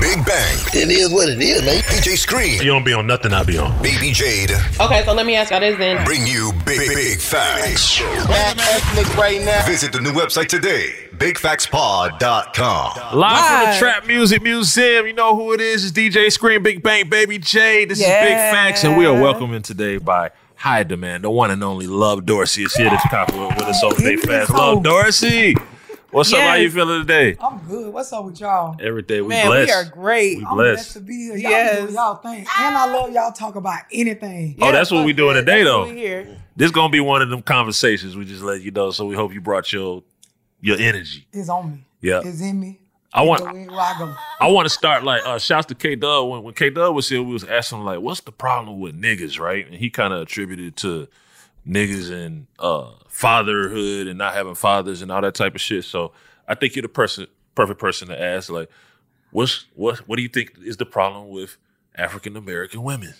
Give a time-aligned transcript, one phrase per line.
[0.00, 0.58] Big Bang.
[0.74, 1.82] It is what it is, man.
[1.82, 2.60] DJ Scream.
[2.60, 3.80] You don't be on nothing I be on.
[3.82, 4.50] Baby Jade.
[4.80, 6.04] Okay, so let me ask y'all this then.
[6.04, 8.00] Bring you big, big, big facts.
[8.26, 9.64] Black Effect right now.
[9.66, 13.18] Visit the new website today, bigfactspod.com.
[13.18, 15.06] Live from the Trap Music Museum.
[15.06, 15.84] You know who it is.
[15.84, 17.90] It's DJ Scream, Big Bang, Baby Jade.
[17.90, 18.24] This Yeah.
[18.24, 21.86] is Big Facts, and we are welcomed today by High Demand, the one and only
[21.86, 24.50] Love Dorsey is here to cop with with us on Big Facts.
[24.50, 25.54] Love Dorsey.
[26.16, 26.38] What's up?
[26.40, 27.36] How you feeling today?
[27.42, 27.92] I'm good.
[27.92, 28.74] What's up with y'all?
[28.80, 29.68] Every day we Man, blessed.
[29.68, 30.38] we are great.
[30.38, 30.74] We I'm blessed.
[30.76, 31.36] blessed to be here.
[31.36, 31.88] Y'all Yes.
[31.88, 32.48] do y'all think.
[32.58, 34.56] And I love y'all talk about anything.
[34.62, 35.84] Oh, that's what we doing today, That's though.
[35.84, 36.40] here.
[36.56, 38.16] This gonna be one of them conversations.
[38.16, 38.92] We just let you know.
[38.92, 40.04] So we hope you brought your
[40.62, 41.26] your energy.
[41.34, 41.84] It's on me.
[42.00, 42.22] Yeah.
[42.24, 42.80] It's in me.
[43.12, 43.42] I want
[44.40, 47.10] I want to start like uh shouts to K Dub when when K Dub was
[47.10, 49.66] here, we was asking like, what's the problem with niggas, right?
[49.66, 51.08] And he kind of attributed to
[51.68, 55.84] niggas and uh fatherhood and not having fathers and all that type of shit.
[55.84, 56.12] So
[56.46, 58.68] I think you're the person perfect person to ask like,
[59.30, 61.56] what's what what do you think is the problem with
[61.94, 63.14] African American women?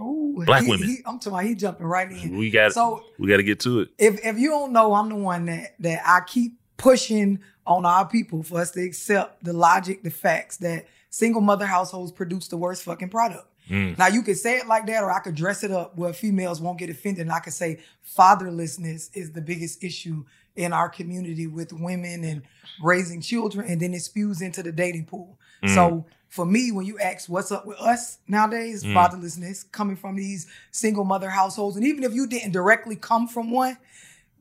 [0.00, 0.88] Ooh, Black he- women.
[0.88, 2.36] he- I'm talking about he jumping right in.
[2.36, 3.90] We got So we got to get to it.
[3.98, 8.06] if if you don't know, I'm the one that that I keep pushing on our
[8.06, 12.56] people for us to accept the logic, the facts that single mother households produce the
[12.56, 13.46] worst fucking product.
[13.68, 13.98] Mm.
[13.98, 16.60] Now you could say it like that, or I could dress it up where females
[16.60, 17.80] won't get offended, and I could say
[18.16, 20.24] fatherlessness is the biggest issue
[20.56, 22.42] in our community with women and
[22.82, 25.38] raising children, and then it spews into the dating pool.
[25.62, 25.74] Mm.
[25.74, 28.94] So for me, when you ask what's up with us nowadays, Mm.
[28.94, 33.50] fatherlessness coming from these single mother households, and even if you didn't directly come from
[33.50, 33.78] one,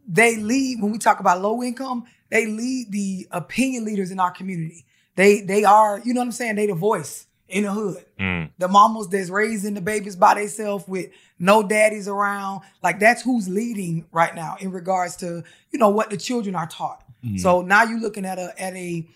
[0.07, 4.31] they lead when we talk about low income, they lead the opinion leaders in our
[4.31, 4.85] community.
[5.15, 6.56] They they are, you know what I'm saying?
[6.56, 8.03] They the voice in the hood.
[8.19, 8.49] Mm.
[8.57, 11.07] The mamas that's raising the babies by themselves with
[11.39, 12.61] no daddies around.
[12.83, 16.67] Like that's who's leading right now in regards to, you know, what the children are
[16.67, 17.03] taught.
[17.23, 17.39] Mhm.
[17.39, 19.07] So now you're looking at a at a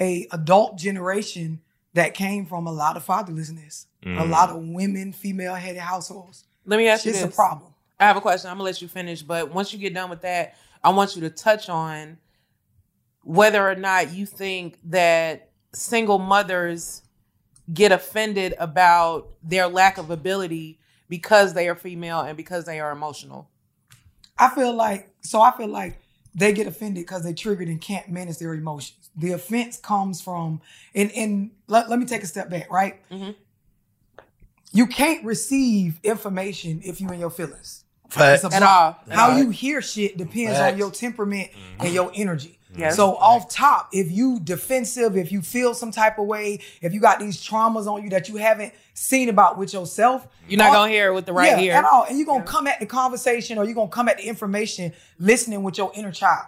[0.00, 1.60] a adult generation
[1.94, 4.30] that came from a lot of fatherlessness, a Mm.
[4.30, 6.44] lot of women, female headed households.
[6.66, 7.32] Let me ask you It's this.
[7.32, 7.72] a problem.
[7.98, 8.48] I have a question.
[8.50, 10.54] I'm gonna let you finish, but once you get done with that,
[10.84, 12.18] I want you to touch on
[13.24, 17.02] whether or not you think that single mothers
[17.72, 20.78] get offended about their lack of ability
[21.08, 23.48] because they are female and because they are emotional.
[24.38, 25.98] I feel like so I feel like
[26.34, 29.10] they get offended because they triggered and can't manage their emotions.
[29.16, 30.60] The offense comes from
[30.94, 33.00] and and let, let me take a step back, right?
[33.10, 33.32] Mm-hmm.
[34.72, 37.84] You can't receive information if you in your feelings.
[38.10, 38.44] Facts.
[38.44, 39.02] It's a At block.
[39.08, 39.14] all.
[39.14, 39.38] How Right.
[39.38, 41.94] you hear shit depends on your temperament and mm-hmm.
[41.94, 42.57] your energy.
[42.76, 42.96] Yes.
[42.96, 47.00] So off top, if you defensive, if you feel some type of way, if you
[47.00, 50.74] got these traumas on you that you haven't seen about with yourself, You're not all-
[50.84, 51.72] gonna hear it with the right yeah, ear.
[51.74, 52.04] at all.
[52.04, 55.62] And you're gonna come at the conversation or you're gonna come at the information listening
[55.62, 56.46] with your inner child.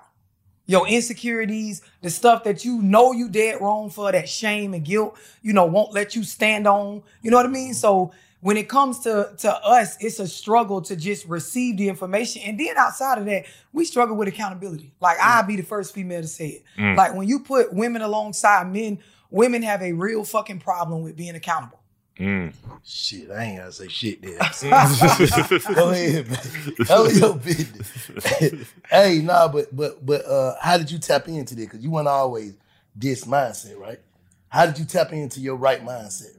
[0.66, 5.16] Your insecurities, the stuff that you know you did wrong for, that shame and guilt,
[5.42, 7.02] you know, won't let you stand on.
[7.22, 7.74] You know what I mean?
[7.74, 12.42] So when it comes to to us, it's a struggle to just receive the information.
[12.42, 14.92] And then outside of that, we struggle with accountability.
[15.00, 16.64] Like I'll be the first female to say it.
[16.78, 16.96] Mm.
[16.96, 18.98] Like when you put women alongside men,
[19.30, 21.80] women have a real fucking problem with being accountable.
[22.18, 22.52] Mm.
[22.84, 24.38] Shit, I ain't gotta say shit there.
[25.74, 26.86] Go ahead, man.
[26.86, 28.72] Tell your business.
[28.90, 31.62] hey, nah, but but but uh, how did you tap into that?
[31.62, 32.54] Because you weren't always
[32.94, 34.00] this mindset, right?
[34.48, 36.36] How did you tap into your right mindset?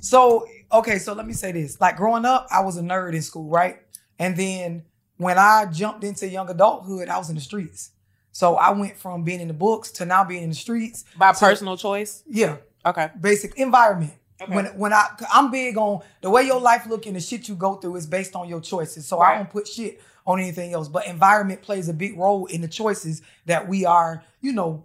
[0.00, 1.80] So, okay, so let me say this.
[1.80, 3.78] Like growing up, I was a nerd in school, right?
[4.18, 4.84] And then
[5.16, 7.90] when I jumped into young adulthood, I was in the streets.
[8.32, 11.04] So I went from being in the books to now being in the streets.
[11.16, 12.22] By So- personal choice?
[12.26, 12.56] Yeah.
[12.84, 13.10] Okay.
[13.20, 14.12] Basic environment.
[14.40, 14.52] Okay.
[14.54, 17.54] When when I I'm big on the way your life look and the shit you
[17.54, 19.06] go through is based on your choices.
[19.06, 20.88] So I don't put shit on anything else.
[20.88, 24.84] But environment plays a big role in the choices that we are, you know,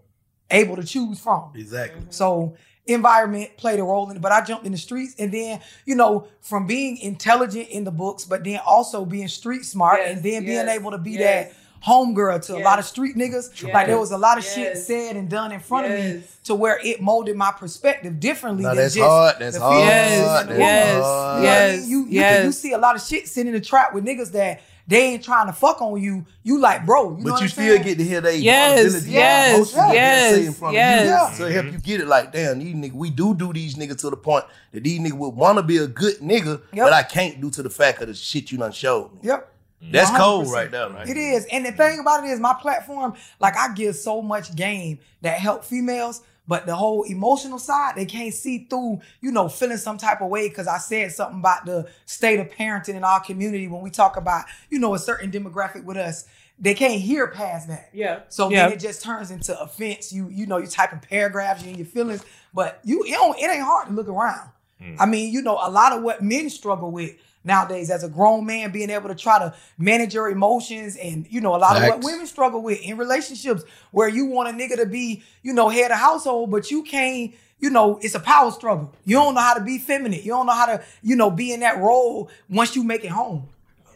[0.52, 1.52] able to choose from.
[1.56, 2.02] Exactly.
[2.12, 2.56] So
[2.88, 5.96] environment played a role in it, but I jumped in the streets and then, you
[5.96, 10.46] know, from being intelligent in the books, but then also being street smart and then
[10.46, 11.48] being able to be yes.
[11.52, 11.56] that
[11.86, 13.62] homegirl to a lot of street niggas.
[13.62, 13.74] Yes.
[13.74, 16.56] Like there was a lot of shit said and done in front of me to
[16.56, 19.36] where it molded my perspective differently No, than that's just hard.
[19.40, 19.76] That's the hard.
[19.76, 20.26] feelings Yes.
[20.26, 20.58] That's woman.
[20.58, 20.58] hard.
[20.58, 21.82] You know what I Yes.
[21.82, 21.90] mean?
[21.90, 22.46] You, you, Yes.
[22.46, 25.24] you see a lot of shit sitting in the trap with niggas that they ain't
[25.24, 26.26] trying to fuck on you.
[26.44, 27.84] You like, bro, you know but what you I'm still saying?
[27.84, 31.02] get to hear they Yes, vulnerability, yes, emotions yes, in front yes.
[31.04, 31.16] of you.
[31.16, 31.32] Yeah.
[31.34, 34.10] So help you get it like, damn, these niggas, we do do these niggas to
[34.10, 36.86] the point that these niggas would want to be a good nigga, Yep.
[36.86, 39.20] but I can't due to the fact of the shit you done showed me.
[39.24, 39.54] Yep.
[39.92, 40.54] That's cold 100%.
[40.54, 41.08] right there, right?
[41.08, 41.46] It is.
[41.52, 45.38] And the thing about it is my platform, like I give so much game that
[45.40, 49.98] help females, but the whole emotional side, they can't see through, you know, feeling some
[49.98, 53.68] type of way because I said something about the state of parenting in our community
[53.68, 56.26] when we talk about, you know, a certain demographic with us.
[56.60, 57.90] They can't hear past that.
[57.94, 58.22] Yeah.
[58.30, 58.64] So Yeah.
[58.70, 60.12] then it just turns into offense.
[60.12, 62.24] You you know, you typing paragraphs, you in your feelings,
[62.54, 64.50] but you it don't it ain't hard to look around.
[64.82, 64.96] Hmm.
[65.00, 67.12] I mean, you know, a lot of what men struggle with
[67.48, 71.42] nowadays as a grown man being able to try to manage your emotions and you
[71.42, 74.76] know a lot of what women struggle with in relationships where you want a nigga
[74.76, 78.52] to be you know head of household but you can't you know it's a power
[78.52, 78.94] struggle.
[79.06, 80.20] You don't know how to be feminine.
[80.22, 83.12] You don't know how to you know be in that role once you make it
[83.12, 83.50] home.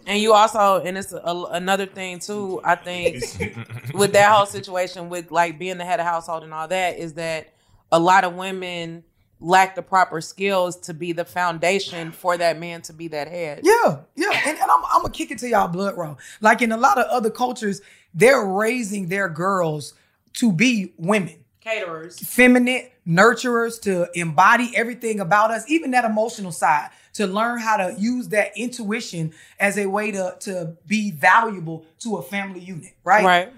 [0.07, 2.59] And you also, and it's a, another thing too.
[2.63, 3.23] I think
[3.93, 7.13] with that whole situation, with like being the head of household and all that, is
[7.13, 7.53] that
[7.91, 9.03] a lot of women
[9.41, 13.61] lack the proper skills to be the foundation for that man to be that head.
[13.63, 14.31] Yeah, yeah.
[14.45, 16.15] And, and I'm, I'm gonna kick it to y'all blood raw.
[16.39, 17.81] Like in a lot of other cultures,
[18.13, 19.95] they're raising their girls
[20.33, 21.43] to be women.
[21.59, 22.19] Caterers.
[22.19, 27.95] Feminine, nurturers, to embody everything about us, even that emotional side, to learn how to
[27.99, 33.23] use that intuition as a way to, to be valuable to a family unit, right?
[33.23, 33.53] Right.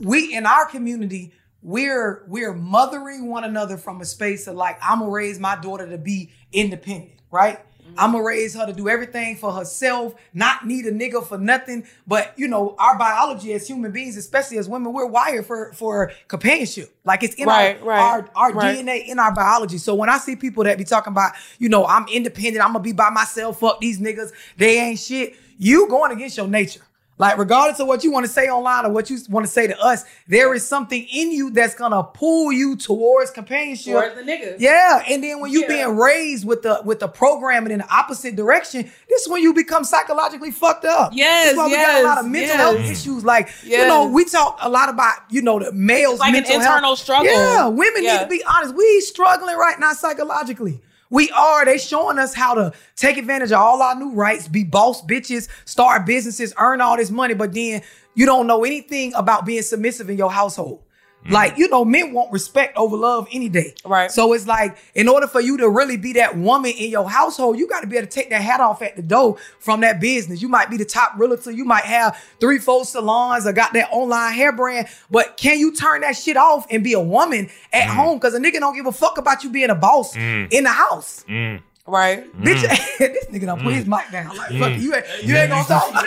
[0.00, 1.32] We in our community,
[1.64, 5.88] we're we're mothering one another from a space of like, I'm gonna raise my daughter
[5.88, 7.58] to be independent, right?
[7.82, 7.94] Mm-hmm.
[7.98, 11.86] I'ma raise her to do everything for herself, not need a nigga for nothing.
[12.06, 16.12] But you know, our biology as human beings, especially as women, we're wired for for
[16.28, 16.94] companionship.
[17.02, 18.76] Like it's in Right, our right, our, our right.
[18.76, 19.78] DNA in our biology.
[19.78, 22.84] So when I see people that be talking about, you know, I'm independent, I'm gonna
[22.84, 25.34] be by myself, fuck these niggas, they ain't shit.
[25.56, 26.82] You going against your nature.
[27.16, 29.68] Like, regardless of what you want to say online or what you want to say
[29.68, 33.92] to us, there is something in you that's gonna pull you towards companionship.
[33.92, 34.56] Towards the nigga.
[34.58, 35.68] Yeah, and then when you Yeah.
[35.68, 39.54] being raised with the with the programming in the opposite direction, this is when you
[39.54, 41.12] become psychologically fucked up.
[41.14, 42.56] Yes, this is why we got a lot of mental yes.
[42.56, 43.24] health issues.
[43.24, 46.52] Like, you know, we talk a lot about you know the males like an mental
[46.54, 46.64] health.
[46.64, 47.26] internal struggle.
[47.26, 48.74] Yeah, women need to be honest.
[48.74, 50.80] We struggling right now psychologically.
[51.10, 51.64] We are.
[51.64, 55.48] They showing us how to take advantage of all our new rights, be boss bitches,
[55.64, 57.82] start businesses, earn all this money, but then
[58.14, 60.83] you don't know anything about being submissive in your household.
[61.30, 63.74] Like, you know, men want respect over love any day.
[63.84, 64.10] Right.
[64.10, 67.58] So it's like, in order for you to really be that woman in your household,
[67.58, 70.00] you got to be able to take that hat off at the door from that
[70.00, 70.42] business.
[70.42, 71.50] You might be the top realtor.
[71.50, 74.88] You might have three, four salons or got that online hair brand.
[75.10, 78.18] But can you turn that shit off and be a woman at home?
[78.18, 80.52] Because a nigga don't give a fuck about you being a boss Mm.
[80.52, 81.24] in the house.
[81.28, 81.62] Mm.
[81.86, 82.32] Right.
[82.34, 82.44] Mm.
[82.44, 83.98] Bitch, this nigga done put his mm.
[83.98, 84.36] mic down.
[84.36, 84.58] Like, mm.
[84.58, 86.04] fuck you, ain't, you ain't gonna talk.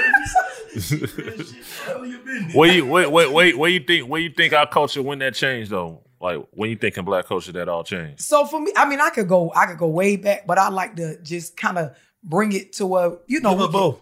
[2.54, 5.34] Where you wait wait wait where you think where you think our culture when that
[5.34, 6.02] changed though?
[6.20, 8.22] Like when you think in black culture that all changed?
[8.22, 10.70] So for me, I mean, I could go, I could go way back, but I
[10.70, 14.00] like to just kind of bring it to a, you know, Give we us both.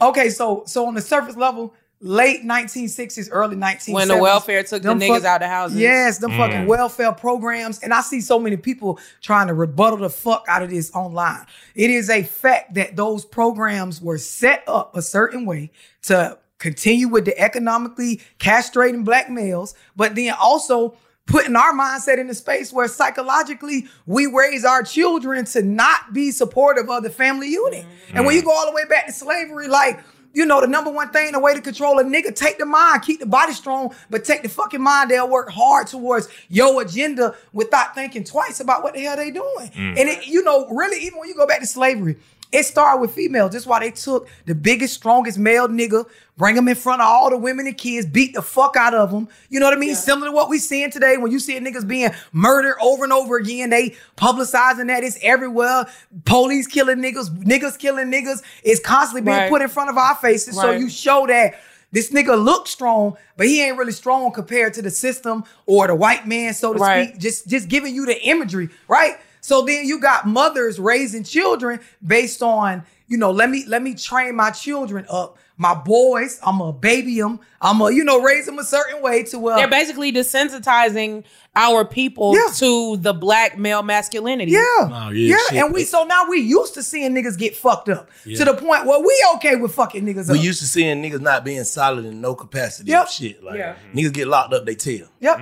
[0.00, 3.92] Okay, so so on the surface level, late 1960s, early 1970s.
[3.92, 5.78] When the welfare took the them niggas out of the houses.
[5.78, 6.36] Yes, them Mm.
[6.36, 7.80] fucking welfare programs.
[7.80, 11.44] And I see so many people trying to rebuttal the fuck out of this online.
[11.74, 15.70] It is a fact that those programs were set up a certain way
[16.02, 22.30] to continue with the economically castrating black males, but then also putting our mindset in
[22.30, 27.48] a space where psychologically we raise our children to not be supportive of the family
[27.48, 27.84] unit.
[28.14, 30.00] And when you go all the way back to slavery, like,
[30.32, 33.02] you know, the number one thing, the way to control a nigga, take the mind,
[33.02, 35.10] keep the body strong, but take the fucking mind.
[35.10, 39.70] They'll work hard towards your agenda without thinking twice about what the hell they doing.
[39.70, 39.98] Mm.
[39.98, 42.16] And it, you know, really, even when you go back to slavery,
[42.50, 43.52] it started with females.
[43.52, 47.28] That's why they took the biggest, strongest male nigga, bring him in front of all
[47.30, 49.28] the women and kids, beat the fuck out of them.
[49.50, 49.94] You know what I mean?
[49.94, 53.36] Similar to what we seeing today when you see niggas being murdered over and over
[53.36, 53.68] again.
[53.70, 55.86] They publicizing that it's everywhere.
[56.24, 58.42] Police killing niggas, niggas killing niggas.
[58.62, 59.50] It's constantly being Right.
[59.50, 60.54] put in front of our faces.
[60.58, 61.54] So you show that
[61.92, 65.94] this nigga looks strong, but he ain't really strong compared to the system or the
[65.94, 67.08] white man, so to Right.
[67.10, 67.18] speak.
[67.20, 69.16] Just just giving you the imagery, right?
[69.40, 73.94] So then you got mothers raising children based on, you know, let me let me
[73.94, 75.38] train my children up.
[75.60, 77.40] My boys, I'm a baby them.
[77.60, 81.24] I'm a, you know, raise them a certain way to uh They're basically desensitizing
[81.56, 84.52] our people to the black male masculinity.
[84.52, 85.10] Yeah.
[85.10, 85.36] yeah.
[85.52, 88.38] And we so now we used to seeing niggas get fucked up Yeah.
[88.38, 90.44] to the point where we okay with fucking niggas We up.
[90.44, 93.02] used to seeing niggas not being solid in no capacity Yep.
[93.06, 93.42] of shit.
[93.42, 93.74] Like Yeah.
[93.94, 95.08] niggas get locked up, they tell.
[95.20, 95.40] Yep.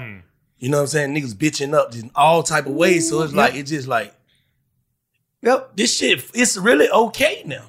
[0.59, 1.15] You know what I'm saying?
[1.15, 3.09] Niggas bitching up in all type of ways.
[3.09, 3.37] So it's Yep.
[3.39, 4.15] like it's just like
[5.43, 5.77] Yep.
[5.77, 7.65] This shit it's really okay now.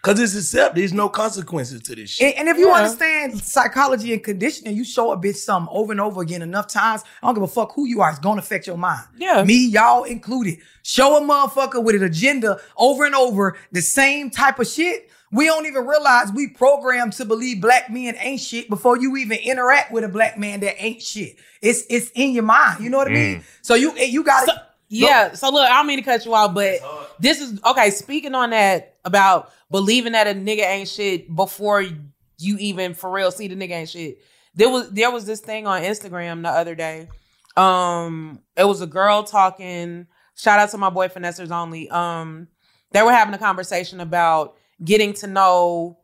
[0.00, 0.80] Cause it's accepted.
[0.80, 2.28] There's no consequences to this shit.
[2.38, 6.00] And, and if you understand psychology and conditioning, you show a bitch something over and
[6.00, 7.02] over again enough times.
[7.20, 8.08] I don't give a fuck who you are.
[8.10, 9.04] It's gonna affect your mind.
[9.18, 9.42] Yeah.
[9.42, 10.58] Me, y'all included.
[10.84, 15.10] Show a motherfucker with an agenda over and over the same type of shit.
[15.30, 19.38] We don't even realize we programmed to believe black men ain't shit before you even
[19.38, 21.36] interact with a black man that ain't shit.
[21.60, 22.82] It's it's in your mind.
[22.82, 23.44] You know what I mean?
[23.62, 25.32] So you you got to Yeah.
[25.34, 26.76] So look, I don't mean to cut you off, but
[27.20, 27.90] this is okay.
[27.90, 33.30] Speaking on that about believing that a nigga ain't shit before you even for real
[33.30, 34.18] see the nigga ain't shit.
[34.54, 37.08] There was there was this thing on Instagram the other day.
[37.56, 40.06] Um, it was a girl talking.
[40.36, 41.90] Shout out to my boy Finessers only.
[41.90, 42.46] Um,
[42.92, 45.98] they were having a conversation about getting to know.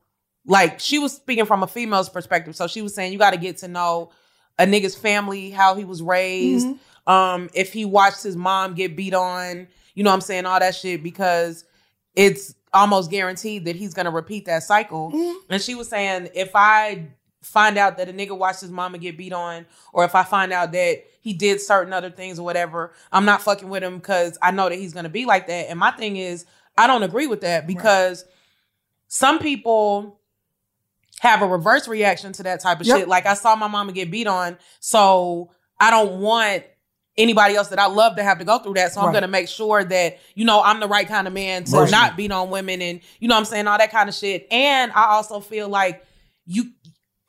[0.46, 3.38] Like she was speaking from a female's perspective, so she was saying you got to
[3.38, 4.10] get to know
[4.58, 6.66] a nigga's family, how he was raised,
[7.06, 10.60] um, if he watched his mom get beat on, you know what I'm saying, all
[10.60, 11.64] that shit, because
[12.14, 15.10] it's almost guaranteed that he's gonna repeat that cycle.
[15.50, 17.08] And she was saying, if I
[17.42, 20.52] find out that a nigga watched his mama get beat on, or if I find
[20.52, 24.38] out that he did certain other things or whatever, I'm not fucking with him because
[24.42, 25.68] I know that he's gonna be like that.
[25.68, 28.24] And my thing is, I don't agree with that because
[29.14, 30.18] some people
[31.21, 32.99] have a reverse reaction to that type of Yep.
[32.99, 33.09] shit.
[33.09, 36.64] Like I saw my mama get beat on, so I don't want
[37.16, 38.92] anybody else that I love to have to go through that.
[38.92, 41.76] So I'm gonna make sure that, you know, I'm the right kind of man to
[41.83, 41.90] Right.
[41.92, 44.49] not beat on women and you know what I'm saying, all that kind of shit.
[44.50, 46.04] And I also feel like
[46.44, 46.73] you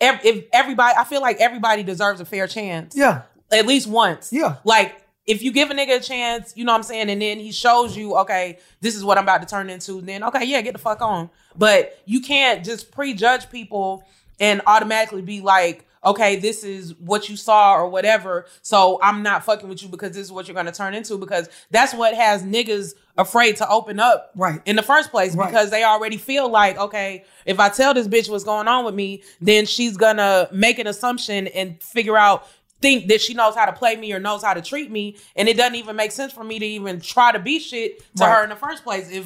[0.01, 2.95] if everybody I feel like everybody deserves a fair chance.
[2.97, 3.21] Yeah.
[3.51, 4.33] At least once.
[4.33, 4.55] Yeah.
[4.63, 7.39] Like if you give a nigga a chance, you know what I'm saying, and then
[7.39, 10.61] he shows you, okay, this is what I'm about to turn into, then okay, yeah,
[10.61, 11.29] get the fuck on.
[11.57, 14.03] But you can't just prejudge people
[14.39, 18.45] and automatically be like, okay, this is what you saw or whatever.
[18.61, 21.49] So I'm not fucking with you because this is what you're gonna turn into because
[21.71, 25.49] that's what has niggas afraid to open up right in the first place Right.
[25.49, 28.93] because they already feel like, okay, if I tell this bitch what's going on with
[28.93, 32.45] me, then she's gonna make an assumption and figure out
[32.81, 35.47] think that she knows how to play me or knows how to treat me and
[35.47, 38.31] it doesn't even make sense for me to even try to be shit to Right.
[38.35, 39.25] her in the first place if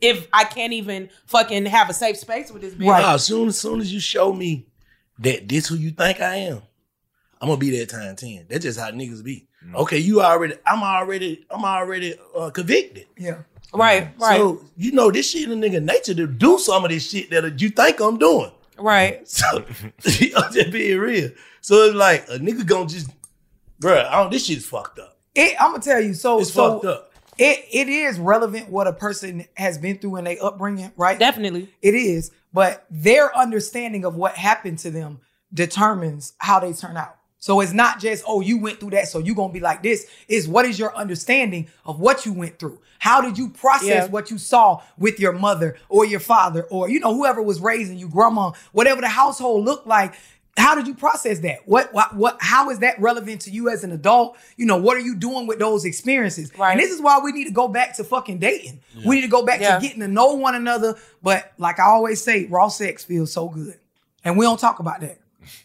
[0.00, 2.86] if I can't even fucking have a safe space with this bitch.
[2.86, 4.66] Nah, as soon as soon as you show me
[5.20, 6.62] that this who you think I am,
[7.40, 8.46] I'm gonna be that time ten.
[8.48, 9.48] That's just how niggas be.
[9.74, 13.06] Okay, you already, I'm already, I'm already uh, convicted.
[13.18, 13.38] Yeah.
[13.74, 14.36] Right, right.
[14.36, 17.30] So you know this shit in a nigga nature to do some of this shit
[17.30, 18.52] that you think I'm doing.
[18.78, 19.22] Right.
[19.28, 19.46] So
[20.36, 21.30] I'm just being real.
[21.60, 23.10] So it's like a nigga gonna just,
[23.80, 24.06] bro.
[24.08, 25.18] I don't, this shit's fucked up.
[25.34, 26.14] It, I'm gonna tell you.
[26.14, 27.12] So It's so fucked up.
[27.38, 31.18] It it is relevant what a person has been through in their upbringing, right?
[31.18, 32.30] Definitely, it is.
[32.52, 35.20] But their understanding of what happened to them
[35.52, 37.16] determines how they turn out.
[37.38, 40.06] So it's not just oh you went through that, so you're gonna be like this.
[40.28, 42.80] Is what is your understanding of what you went through?
[42.98, 44.06] How did you process Yeah.
[44.06, 47.98] what you saw with your mother or your father or you know whoever was raising
[47.98, 50.14] you, grandma, whatever the household looked like?
[50.56, 51.58] How did you process that?
[51.66, 54.36] What, what, what, how is that relevant to you as an adult?
[54.56, 56.50] You know, what are you doing with those experiences?
[56.58, 56.72] Right.
[56.72, 58.80] And this is why we need to go back to fucking dating.
[59.04, 59.76] We need to go back Yeah.
[59.76, 60.94] to getting to know one another.
[61.22, 63.78] But like I always say, raw sex feels so good.
[64.24, 65.18] And we don't talk about that.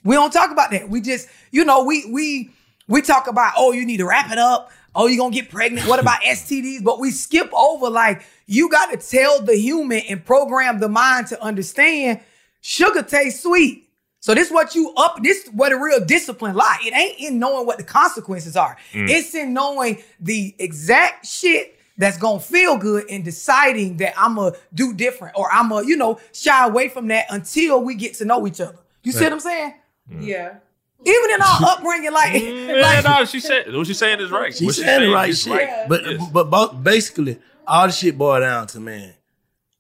[0.03, 0.89] We don't talk about that.
[0.89, 2.51] We just, you know, we we
[2.87, 4.71] we talk about, oh, you need to wrap it up.
[4.93, 5.87] Oh, you're gonna get pregnant.
[5.87, 6.83] What about STDs?
[6.83, 11.27] But we skip over like you got to tell the human and program the mind
[11.27, 12.19] to understand
[12.59, 13.87] sugar tastes sweet.
[14.21, 16.77] So this what you up, this where the real discipline lie.
[16.85, 18.77] It ain't in knowing what the consequences are.
[18.93, 19.09] Mm.
[19.09, 24.93] It's in knowing the exact shit that's gonna feel good and deciding that I'ma do
[24.93, 28.61] different or I'ma, you know, shy away from that until we get to know each
[28.61, 28.77] other.
[29.03, 29.73] You see what I'm saying?
[30.19, 30.55] Yeah.
[31.03, 34.53] Even in our upbringing, like, Yeah, like no, she said what she's saying is right.
[34.53, 35.89] She's What she's saying the right is shit.
[35.89, 39.15] But but bo- basically, all the shit boiled down to man,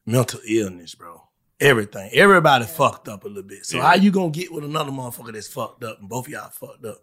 [0.03, 1.20] mental illness, bro.
[1.61, 2.09] Everything.
[2.13, 3.65] Everybody fucked up a little bit.
[3.65, 3.83] So Yeah.
[3.83, 6.83] how you gonna get with another motherfucker that's fucked up and both of y'all fucked
[6.85, 6.97] up?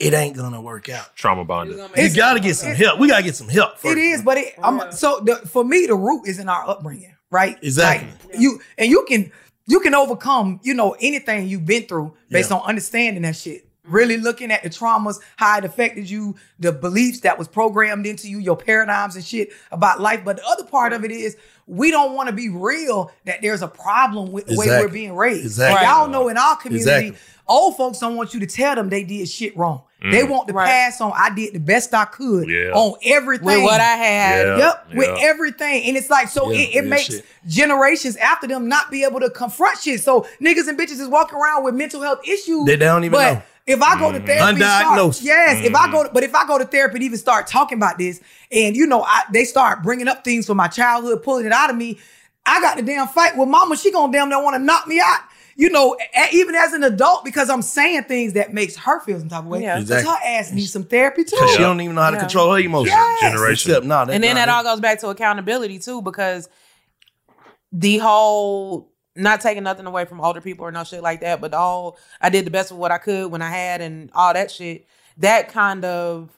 [0.00, 1.14] It ain't gonna work out.
[1.14, 1.78] trauma bonded.
[1.96, 2.98] You gotta get some help.
[2.98, 3.78] We gotta get some help.
[3.78, 3.92] First.
[3.96, 7.14] It is, but it, I'm so the, for me the root is in our upbringing,
[7.30, 7.56] right?
[7.62, 8.08] Exactly.
[8.32, 9.30] Like, you and you can
[9.66, 12.56] you can overcome you know anything you've been through based Yeah.
[12.56, 13.68] on understanding that shit.
[13.90, 18.28] Really looking at the traumas, how it affected you, the beliefs that was programmed into
[18.28, 20.22] you, your paradigms and shit about life.
[20.24, 23.62] But the other part of it is we don't want to be real that there's
[23.62, 25.44] a problem with the way we're being raised.
[25.44, 25.86] Exactly.
[25.86, 27.16] Y'all know in our community, Exactly.
[27.48, 29.82] old folks don't want you to tell them they did shit wrong.
[30.02, 30.30] They Mm.
[30.30, 31.12] want to pass on.
[31.14, 32.70] I did the best I could Yeah.
[32.72, 34.46] on everything With what I had.
[34.46, 34.56] Yeah.
[34.56, 35.84] Yep, with everything.
[35.84, 37.26] And it's like, so Yeah, it, it makes shit.
[37.46, 40.00] generations after them not be able to confront shit.
[40.00, 42.64] So niggas and bitches is walking around with mental health issues.
[42.64, 43.42] They don't even but know.
[43.66, 44.26] If I go to Mhm.
[44.26, 45.22] therapy, and start- Undiagnosed.
[45.22, 45.64] yes.
[45.64, 47.98] If I go, to, but if I go to therapy and even start talking about
[47.98, 48.20] this,
[48.50, 51.70] and you know, I, they start bringing up things from my childhood, pulling it out
[51.70, 51.98] of me,
[52.46, 53.76] I got the damn fight with mama.
[53.76, 55.20] She gonna damn near want to knock me out.
[55.56, 59.18] You know, a- even as an adult, because I'm saying things that makes her feel
[59.20, 59.62] some type of way.
[59.62, 59.78] Yeah.
[59.78, 61.36] Because her ass needs some therapy too.
[61.36, 62.20] Cause she don't even know how to Yeah.
[62.20, 62.94] control her emotions.
[62.96, 63.20] Yes.
[63.20, 63.70] Generation.
[63.72, 66.48] Except now, that and then nah, that all goes back to accountability too, because
[67.72, 71.52] the whole not taking nothing away from older people or no shit like that, but
[71.54, 74.50] all I did the best of what I could when I had and all that
[74.50, 74.86] shit,
[75.18, 76.30] that kind of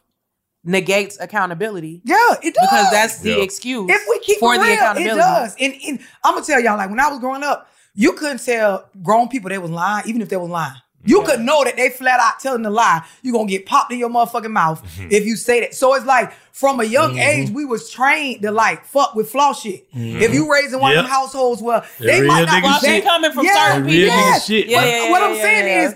[0.65, 2.01] negates accountability.
[2.05, 2.69] Yeah, it does.
[2.71, 3.43] Because that's the Yeah.
[3.43, 5.19] excuse If we keep for it the real, accountability.
[5.21, 5.57] it does.
[5.61, 8.89] And, and I'm gonna tell y'all, like when I was growing up, you couldn't tell
[9.03, 10.81] grown people they was lying, even if they was lying.
[11.05, 13.03] You could know that they flat out telling the lie.
[13.23, 15.09] You're gonna get popped in your motherfucking mouth Mm-hmm.
[15.11, 15.75] if you say that.
[15.75, 17.27] So it's like from a young Mhm.
[17.27, 19.93] age, we was trained to like fuck with flaw shit.
[19.93, 20.21] Mhm.
[20.21, 22.67] If you raised in one of them households where they real might not nigga be
[22.69, 24.17] Well, she coming from Yeah, certain That real people.
[24.23, 24.47] nigga Yes.
[24.47, 24.67] shit.
[24.67, 25.89] Yeah, But yeah, what I'm saying yeah.
[25.89, 25.95] is,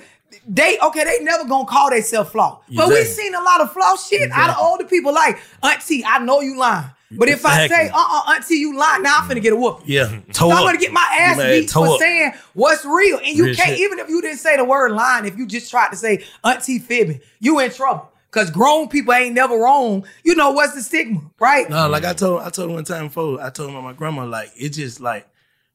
[0.49, 2.61] they okay, they never gonna call themselves flaw.
[2.69, 5.13] But we seen a lot of flaw shit out of older people.
[5.13, 6.85] Like, Auntie, I know you lying.
[7.13, 7.91] But if I say, Exactly.
[7.95, 9.83] uh uh Auntie, you lie, now I'm finna get a whoop.
[9.85, 10.21] Yeah.
[10.33, 11.99] So I'm gonna get my ass Man, beat for up.
[12.01, 13.19] saying what's real.
[13.19, 13.79] And you Real can't, shit.
[13.81, 16.79] even if you didn't say the word lying, if you just tried to say Auntie
[16.81, 18.11] fibbing, you in trouble.
[18.33, 20.05] Cause grown people ain't never wrong.
[20.25, 21.71] You know what's the stigma, right?
[21.71, 24.77] No, like I told I told one time before, I told my grandma, like, it's
[24.77, 25.27] just like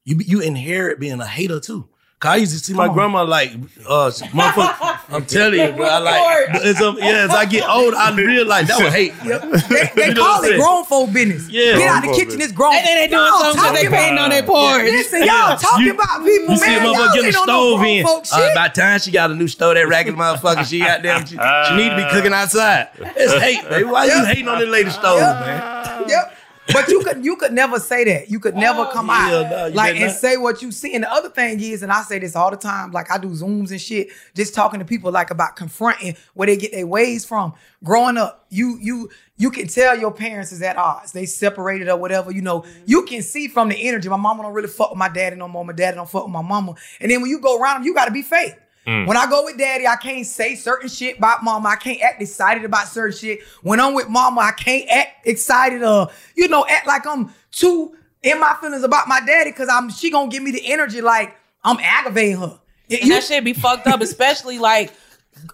[0.03, 1.87] you you inherit being a hater too.
[2.21, 3.51] Cause I used to see my grandma like,
[3.89, 4.99] uh, motherfucker.
[5.09, 5.87] I'm telling you, bro.
[5.87, 9.13] I like, as, um, yeah, as I get old, I realize that was hate.
[9.23, 11.49] They, You they know what call it grown folk business.
[11.49, 11.77] Yeah.
[11.79, 12.75] Get out Grown the kitchen, it's grown.
[12.75, 14.83] And then they doing Y'all something 'cause they talking painting about- on their porch.
[14.83, 16.85] Listen, y'all talking You- about people, You see a man.
[16.85, 18.05] motherfucker Y'all getting a ain't on no stove in.
[18.05, 21.01] folk Uh, by the time she got a new stove, that ragged motherfucker, she got
[21.01, 21.25] them.
[21.25, 22.89] She, she need to be cooking outside.
[23.17, 23.83] It's hate, baby.
[23.85, 26.05] Why you hating on the lady stove, man?
[26.07, 26.37] Yep.
[26.67, 28.29] But you could you could never say that.
[28.29, 30.15] You could never oh, come yeah, out no, like and not.
[30.15, 30.93] say what you see.
[30.93, 33.29] And the other thing is, and I say this all the time, like I do
[33.29, 37.25] zooms and shit, just talking to people like about confronting where they get their ways
[37.25, 37.53] from.
[37.83, 41.11] Growing up, you you you can tell your parents is at odds.
[41.11, 42.31] They separated or whatever.
[42.31, 42.83] You know, mm-hmm.
[42.85, 44.07] you can see from the energy.
[44.07, 45.65] My mama don't really fuck with my daddy no more.
[45.65, 46.75] My daddy don't fuck with my mama.
[46.99, 48.55] And then when you go around them, you got to be fake.
[48.87, 49.05] Mm.
[49.05, 51.69] When I go with daddy, I can't say certain shit about mama.
[51.69, 53.39] I can't act excited about certain shit.
[53.61, 57.95] When I'm with mama, I can't act excited or, you know, act like I'm too
[58.23, 61.35] in my feelings about my daddy because I'm she gonna give me the energy like
[61.63, 62.59] I'm aggravating her.
[62.89, 64.91] And that shit be fucked up, especially like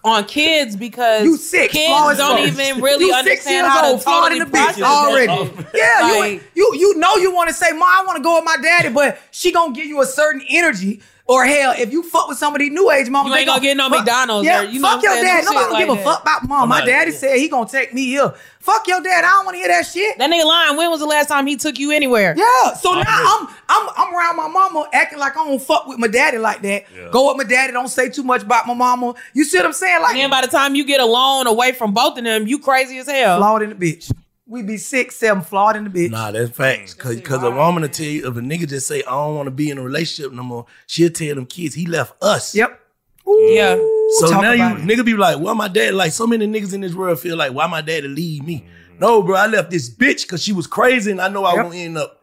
[0.04, 2.60] on kids because You sick, kids flawed don't fuck.
[2.60, 5.52] even really You six understand years how to old, flawed in the bitch already.
[5.74, 8.34] Yeah, Like- you, you you know you want to say, "Ma, I want to go
[8.36, 11.00] with my daddy," but she gonna give you a certain energy.
[11.28, 13.76] Or hell, if you fuck with somebody new age mama, You they ain't gonna get
[13.76, 15.36] no fuck- McDonald's Yeah, or, you know fuck what your I'm saying?
[15.36, 15.44] dad.
[15.44, 16.10] Nobody shit don't give like a that.
[16.10, 16.68] fuck about mom.
[16.70, 18.32] My daddy not- said he gonna take me here.
[18.60, 19.24] Fuck your dad.
[19.24, 20.16] I don't want to hear that shit.
[20.18, 20.76] That nigga lying.
[20.78, 22.34] When was the last time he took you anywhere?
[22.36, 22.72] Yeah.
[22.74, 26.08] So now I'm I'm I'm around my mama acting like I don't fuck with my
[26.08, 26.84] daddy like that.
[26.96, 27.08] Yeah.
[27.10, 27.74] Go with my daddy.
[27.74, 29.14] Don't say too much about my mama.
[29.34, 30.00] You see what I'm saying?
[30.00, 32.58] Like And then by the time you get alone away from both of them, you
[32.58, 33.36] crazy as hell.
[33.38, 34.10] flawed in the bitch.
[34.50, 36.10] We be six, seven, flawed in the bitch.
[36.10, 36.94] Nah, that's facts.
[36.94, 39.46] Cause, Cause a woman will tell you if a nigga just say I don't want
[39.46, 42.54] to be in a relationship no more, she'll tell them kids he left us.
[42.54, 42.80] Yep.
[43.26, 43.76] Yeah.
[44.20, 44.82] So Talk now you it.
[44.84, 45.92] nigga be like, why my dad?
[45.94, 48.64] Like so many niggas in this world feel like why my daddy leave me?
[48.98, 51.64] No, bro, I left this bitch because she was crazy, and I know I Yep.
[51.64, 52.14] won't end up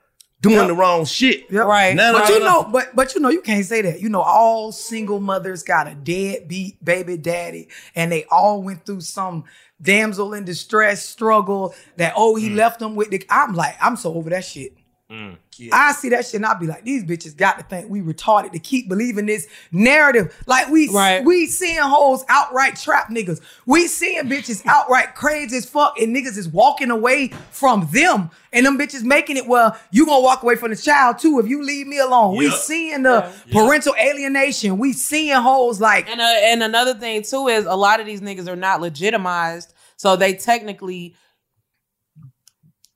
[0.42, 0.68] doing Yep.
[0.68, 1.46] the wrong shit.
[1.50, 1.66] Yep.
[1.66, 1.96] Right.
[1.96, 4.02] Now but you I- know, but but you know, you can't say that.
[4.02, 9.02] You know, all single mothers got a deadbeat baby daddy, and they all went through
[9.02, 9.44] some
[9.82, 12.56] damsel in distress struggle that oh he mm.
[12.56, 13.26] left them with the.
[13.30, 14.74] I'm like, I'm so over that shit.
[15.10, 15.38] Mm.
[15.72, 18.52] I see that shit and I be like, these bitches got to think we retarded
[18.52, 20.36] to keep believing this narrative.
[20.46, 21.24] Like we Right.
[21.24, 23.41] we seeing hoes outright trap niggas.
[23.65, 28.30] We seeing bitches outright crazy as fuck and niggas is walking away from them.
[28.54, 31.48] And them bitches making it well, you gonna walk away from the child too if
[31.48, 32.38] you leave me alone.
[32.38, 34.78] We seeing the parental alienation.
[34.78, 38.22] We seeing hoes like And uh, and another thing too is a lot of these
[38.22, 41.15] niggas are not legitimized, so they technically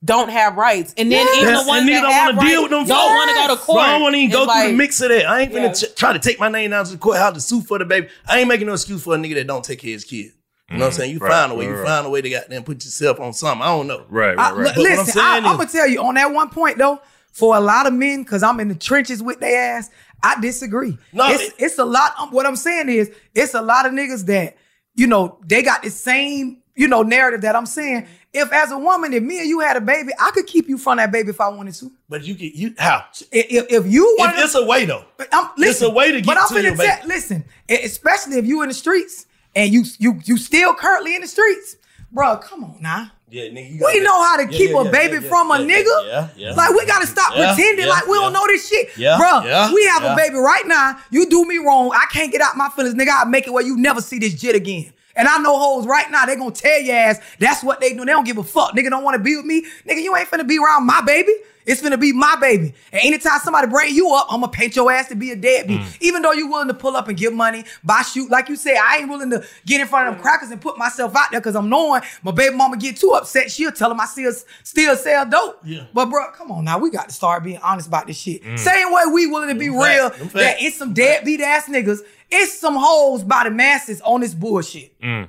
[0.04, 0.94] don't have rights.
[0.96, 2.86] And then even Yes, the ones and that don't have rights deal with them.
[2.86, 3.64] don't want to go to folks.
[3.66, 3.80] court.
[3.82, 5.26] I don't want to even go It's through the mix of that.
[5.28, 5.88] I ain't finna Yeah.
[5.88, 8.08] ch- try to take my name down to the courthouse to sue for the baby.
[8.26, 10.32] I ain't making no excuse for a nigga that don't take care of his kid.
[10.70, 11.10] You know what I'm saying?
[11.10, 11.66] You Right, find a way.
[11.66, 11.86] right, You right.
[11.86, 13.62] find a way to goddamn put yourself on something.
[13.62, 14.04] I don't know.
[14.08, 14.56] Right, I- right, right.
[14.58, 16.78] li- But what I'm listen, I, saying am gonna tell you on that one point
[16.78, 17.00] though.
[17.32, 19.88] For a lot of men, because I'm in the trenches with their ass,
[20.22, 20.98] I disagree.
[21.12, 22.14] No, it's, it- it's a lot.
[22.18, 24.56] um, what I'm saying is, it's a lot of niggas that
[24.94, 28.06] you know they got the same you know narrative that I'm saying.
[28.32, 30.78] If as a woman, if me and you had a baby, I could keep you
[30.78, 31.90] from that baby if I wanted to.
[32.08, 33.04] But you can you how?
[33.32, 35.04] If, if, if you want, it's a way though.
[35.32, 37.08] I'm, listen, It's a way to get but I'm to finna your tell- baby.
[37.08, 41.26] Listen, especially if you in the streets and you you you still currently in the
[41.26, 41.76] streets,
[42.12, 42.36] bro.
[42.36, 43.10] Come on now.
[43.30, 43.72] Yeah, nigga.
[43.72, 46.06] We gotta- know how to Yeah, keep yeah, a baby yeah, from a yeah, nigga.
[46.06, 46.52] yeah, yeah.
[46.54, 49.40] Like we gotta stop Yeah, pretending yeah, like we don't know this shit, Yeah, bro.
[49.44, 50.12] yeah, we have yeah.
[50.12, 50.98] a baby right now.
[51.10, 53.22] You do me wrong, I can't get out my feelings, nigga.
[53.22, 54.92] I make it where you never see this jit again.
[55.20, 58.06] And I know hoes right now, they gonna tell your ass that's what they do.
[58.06, 58.72] They don't give a fuck.
[58.74, 59.66] Nigga don't wanna be with me.
[59.86, 61.34] Nigga, you ain't finna be around my baby.
[61.66, 62.74] It's finna be my baby.
[62.90, 65.80] And anytime somebody bring you up, I'm gonna paint your ass to be a deadbeat.
[66.00, 68.76] Even though you willing to pull up and give money, buy shoot, like you say,
[68.76, 71.40] I ain't willing to get in front of them crackers and put myself out there
[71.40, 73.50] because I'm knowing my baby mama get too upset.
[73.50, 74.32] She'll tell them I still,
[74.64, 75.60] still sell dope.
[75.62, 75.84] Yeah.
[75.92, 78.42] But bro, come on now, we got to start being honest about this shit.
[78.42, 78.58] Mm.
[78.58, 80.62] Same way we willing to be real them that facts.
[80.62, 82.00] it's some deadbeat ass niggas.
[82.30, 85.00] It's some holes by the masses on this bullshit.
[85.00, 85.28] Mm.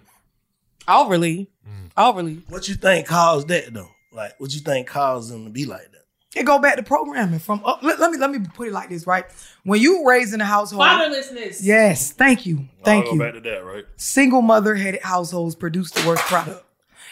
[0.88, 1.50] Overly.
[1.68, 1.92] Mm.
[1.98, 2.42] Overly.
[2.50, 3.90] What you think caused that though?
[4.14, 6.02] Like, what you think caused them to be like that?
[6.34, 7.84] It go back to programming from up.
[7.84, 9.26] Let, let me let me put it like this, right?
[9.64, 11.60] When you raised in a household, Fatherlessness.
[11.62, 13.20] yes, thank you, thank I'll you.
[13.20, 13.84] go back to that, right?
[13.98, 16.64] Single mother headed households produce the worst product.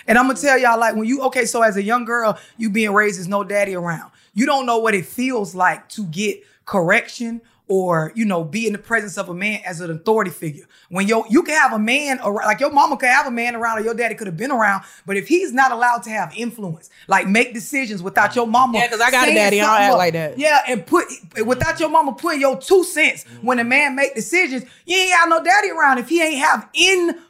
[0.08, 2.70] And I'm gonna tell y'all, like when you okay, so as a young girl, you
[2.70, 6.42] being raised as no daddy around, you don't know what it feels like to get
[6.66, 10.66] correction or you know be in the presence of a man as an authority figure.
[10.90, 13.56] When yo you can have a man around, like your mama could have a man
[13.56, 16.34] around or your daddy could have been around, but if he's not allowed to have
[16.36, 19.76] influence, like make decisions without your mama, Yeah, 'cause I got a daddy, I don't
[19.82, 20.38] act up, like that.
[20.40, 21.06] Yeah, and put
[21.46, 25.30] without your mama putting your two cents when a man make decisions, you ain't got
[25.30, 26.68] no daddy around if he ain't have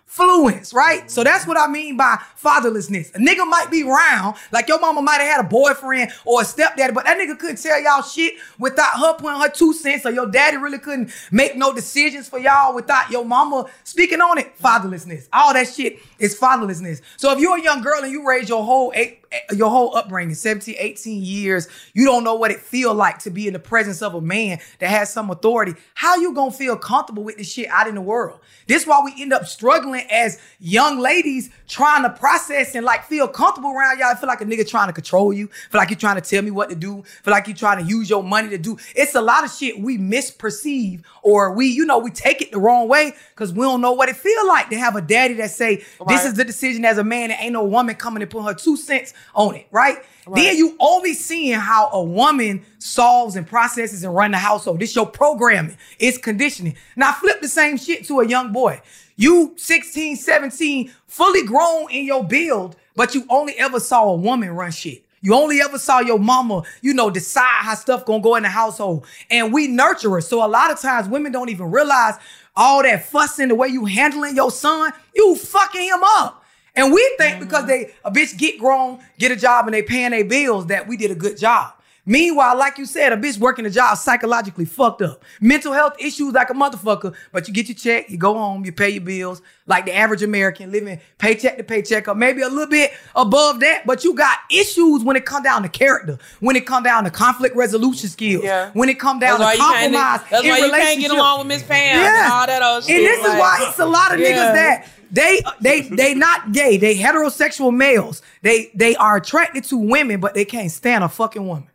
[0.10, 1.10] influence, right?
[1.10, 3.14] So that's what I mean by fatherlessness.
[3.16, 6.46] A nigga might be round, like your mama might have had a boyfriend or a
[6.46, 10.12] stepdaddy, but that nigga couldn't tell y'all shit without her putting her two cents, or
[10.12, 14.58] your daddy really couldn't make no decisions for y'all without your mama speaking on it.
[14.58, 15.28] Fatherlessness.
[15.32, 17.02] All that shit is fatherlessness.
[17.18, 19.96] So if you're a young girl and you raise your whole eight, Eh, your whole
[19.96, 23.60] upbringing, 17, 18 years, you don't know what it feel like to be in the
[23.60, 25.76] presence of a man that has some authority.
[25.94, 28.40] How you gonna feel comfortable with this shit out in the world?
[28.66, 33.28] This why we end up struggling as young ladies trying to process and like feel
[33.28, 34.08] comfortable around y'all.
[34.08, 35.48] I feel like a nigga trying to control you.
[35.70, 37.04] Feel like you're trying to tell me what to do.
[37.04, 38.78] Feel like you're trying to use your money to do.
[38.96, 42.60] It's a lot of shit we misperceive or we, you know, we take it the
[42.60, 45.52] wrong way because we don't know what it feel like to have a daddy that
[45.52, 48.44] say, this is the decision as a man and ain't no woman coming to put
[48.44, 49.98] her two cents on it, right?
[50.34, 54.80] Then you only seeing how a woman solves and processes and run the household.
[54.80, 55.78] This your programming.
[55.98, 56.76] It's conditioning.
[56.96, 58.82] Now flip the same shit to a young boy.
[59.16, 64.52] You 16, 17, fully grown in your build, but you only ever saw a woman
[64.52, 65.04] run shit.
[65.22, 68.50] You only ever saw your mama, you know, decide how stuff gonna go in the
[68.50, 69.06] household.
[69.30, 70.22] And we nurture her.
[70.22, 72.16] So a lot of times women don't even realize
[72.56, 76.39] all that fussing, the way you handling your son, you fucking him up.
[76.80, 77.44] And we think mm-hmm.
[77.44, 80.88] because they a bitch get grown, get a job, and they paying their bills that
[80.88, 81.74] we did a good job.
[82.06, 85.24] Meanwhile, like you said, a bitch working a job psychologically fucked up.
[85.42, 88.72] Mental health issues like a motherfucker, but you get your check, you go home, you
[88.72, 92.66] pay your bills, like the average American living paycheck to paycheck, or maybe a little
[92.66, 96.66] bit above that, but you got issues when it come down to character, when it
[96.66, 100.50] come down to conflict resolution skills, when it come down That's to compromise that's in
[100.50, 103.20] why you can't get along with Miss Pam and all that old shit, And this
[103.20, 104.30] is why it's a lot of Yeah.
[104.30, 106.78] niggas that they they they not gay.
[106.78, 108.22] They heterosexual males.
[108.42, 111.70] They they are attracted to women, but they can't stand a fucking woman.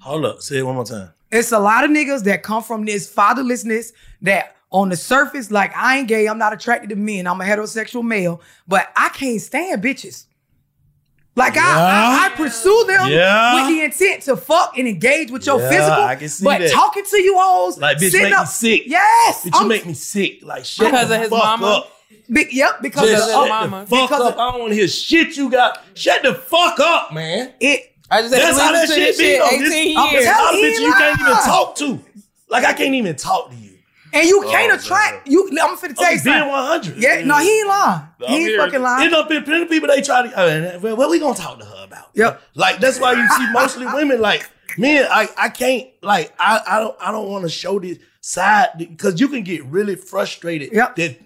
[0.00, 1.10] Hold up, say it one more time.
[1.30, 5.76] It's a lot of niggas that come from this fatherlessness that on the surface, like
[5.76, 9.40] I ain't gay, I'm not attracted to men, I'm a heterosexual male, but I can't
[9.40, 10.26] stand bitches.
[11.36, 13.54] Like I, I, I pursue them Yeah.
[13.54, 16.02] with the intent to fuck and engage with your Yeah, physical.
[16.02, 16.70] I can see but that.
[16.72, 18.82] talking to you hoes, Like bitch sitting make up, me sick.
[18.86, 20.40] Yes, bitch you make me sick.
[20.42, 21.66] Like shut Because the of his fuck mama?
[21.66, 21.92] Up.
[22.32, 24.34] Be, yep, because Just of shut uh, the fuck Because up.
[24.34, 25.82] of- I don't want to hear shit you got.
[25.94, 27.52] Shut the fuck up, man.
[27.60, 27.92] It.
[28.10, 29.24] I just had That's to how that listen to shit this be.
[29.24, 29.58] shit though.
[29.64, 30.24] This- 18 I'm years.
[30.24, 32.00] telling Tell you, bitch, you can't even talk to.
[32.48, 33.70] Like I can't even talk to you.
[34.12, 35.48] And you Oh, can't attract you.
[35.62, 36.48] I'm finna tell you being something.
[36.48, 36.96] 100.
[36.98, 38.00] Yeah, no, he ain't lying.
[38.02, 38.58] I'm he ain't here.
[38.58, 39.04] fucking lying.
[39.06, 40.36] End up in plenty of people they try to.
[40.36, 42.10] Uh, well, what we gonna talk to her about?
[42.14, 42.42] Yep.
[42.54, 44.20] Like that's why you see mostly women.
[44.20, 47.98] Like men, I I can't like I I don't I don't want to show this
[48.20, 50.72] side because you can get really frustrated.
[50.72, 50.96] Yep.
[50.96, 51.16] That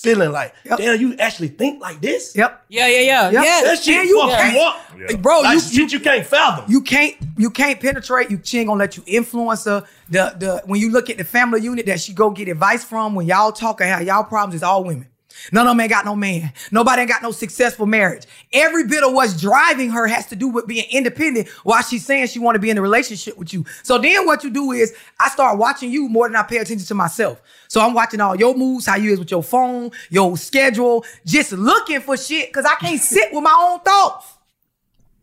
[0.00, 2.34] feeling like damn, you actually think like this.
[2.34, 2.64] Yep.
[2.68, 3.30] Yeah, yeah, yeah.
[3.30, 3.44] Yep.
[3.44, 3.60] Yeah.
[3.64, 6.64] That shit And you fuck you up, Bro, Like you, shit you can't fathom.
[6.68, 8.30] You can't you can't penetrate.
[8.30, 9.84] You she ain't gonna let you influence her.
[10.08, 13.14] The the when you look at the family unit that she go get advice from
[13.14, 15.06] when y'all talk or have y'all problems is all women.
[15.52, 16.52] None of them ain't got no man.
[16.70, 18.24] Nobody ain't got no successful marriage.
[18.52, 22.28] Every bit of what's driving her has to do with being independent while she's saying
[22.28, 23.64] she want to be in a relationship with you.
[23.82, 26.86] So then what you do is I start watching you more than I pay attention
[26.86, 27.40] to myself.
[27.68, 31.52] So I'm watching all your moves, how you is with your phone, your schedule, just
[31.52, 34.26] looking for shit because I can't sit with my own thoughts.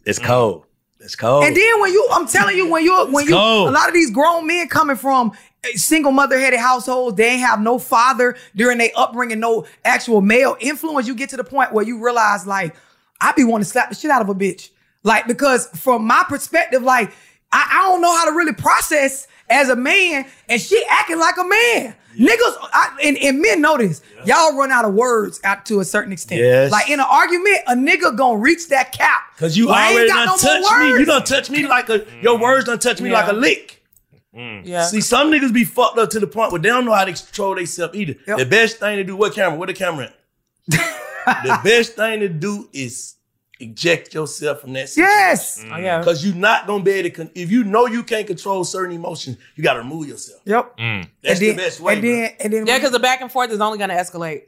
[0.05, 0.65] It's cold.
[0.99, 1.43] It's cold.
[1.43, 3.69] And then when you, I'm telling you, when you, when you, cold.
[3.69, 5.31] a lot of these grown men coming from
[5.75, 10.55] single mother headed households, they ain't have no father during their upbringing, no actual male
[10.59, 11.07] influence.
[11.07, 12.75] You get to the point where you realize, like,
[13.21, 14.69] I be wanting to slap the shit out of a bitch,
[15.03, 17.11] like because from my perspective, like,
[17.51, 21.35] I, I don't know how to really process as a man, and she acting like
[21.37, 21.95] a man.
[22.17, 24.01] Niggas, I, and, and men know this.
[24.25, 26.41] Y'all run out of words out to a certain extent.
[26.41, 26.71] Yes.
[26.71, 29.21] Like in an argument, a nigga gonna reach that cap.
[29.37, 30.89] Cause you Well, already got done no touched me.
[30.99, 33.19] You done touch me like a your words done touch me Yeah.
[33.21, 33.76] like a lick.
[34.37, 34.61] Mm.
[34.65, 34.83] Yeah.
[34.85, 37.13] See, some niggas be fucked up to the point where they don't know how to
[37.13, 38.15] control themselves either.
[38.25, 39.57] The best thing to do, what camera?
[39.57, 40.13] What the camera at?
[41.43, 43.15] the best thing to do is
[43.59, 45.09] eject yourself from that situation.
[45.17, 45.63] Yes.
[45.63, 45.71] Mm.
[45.73, 45.99] Oh, yeah.
[45.99, 48.95] Because you're not gonna be able to, con- if you know you can't control certain
[48.95, 50.41] emotions, you gotta remove yourself.
[50.45, 50.77] Yep.
[50.77, 51.09] Mm.
[51.23, 51.93] That's and the then, best way.
[51.95, 54.43] And then, and then, Yeah, because the back and forth is only going to escalate.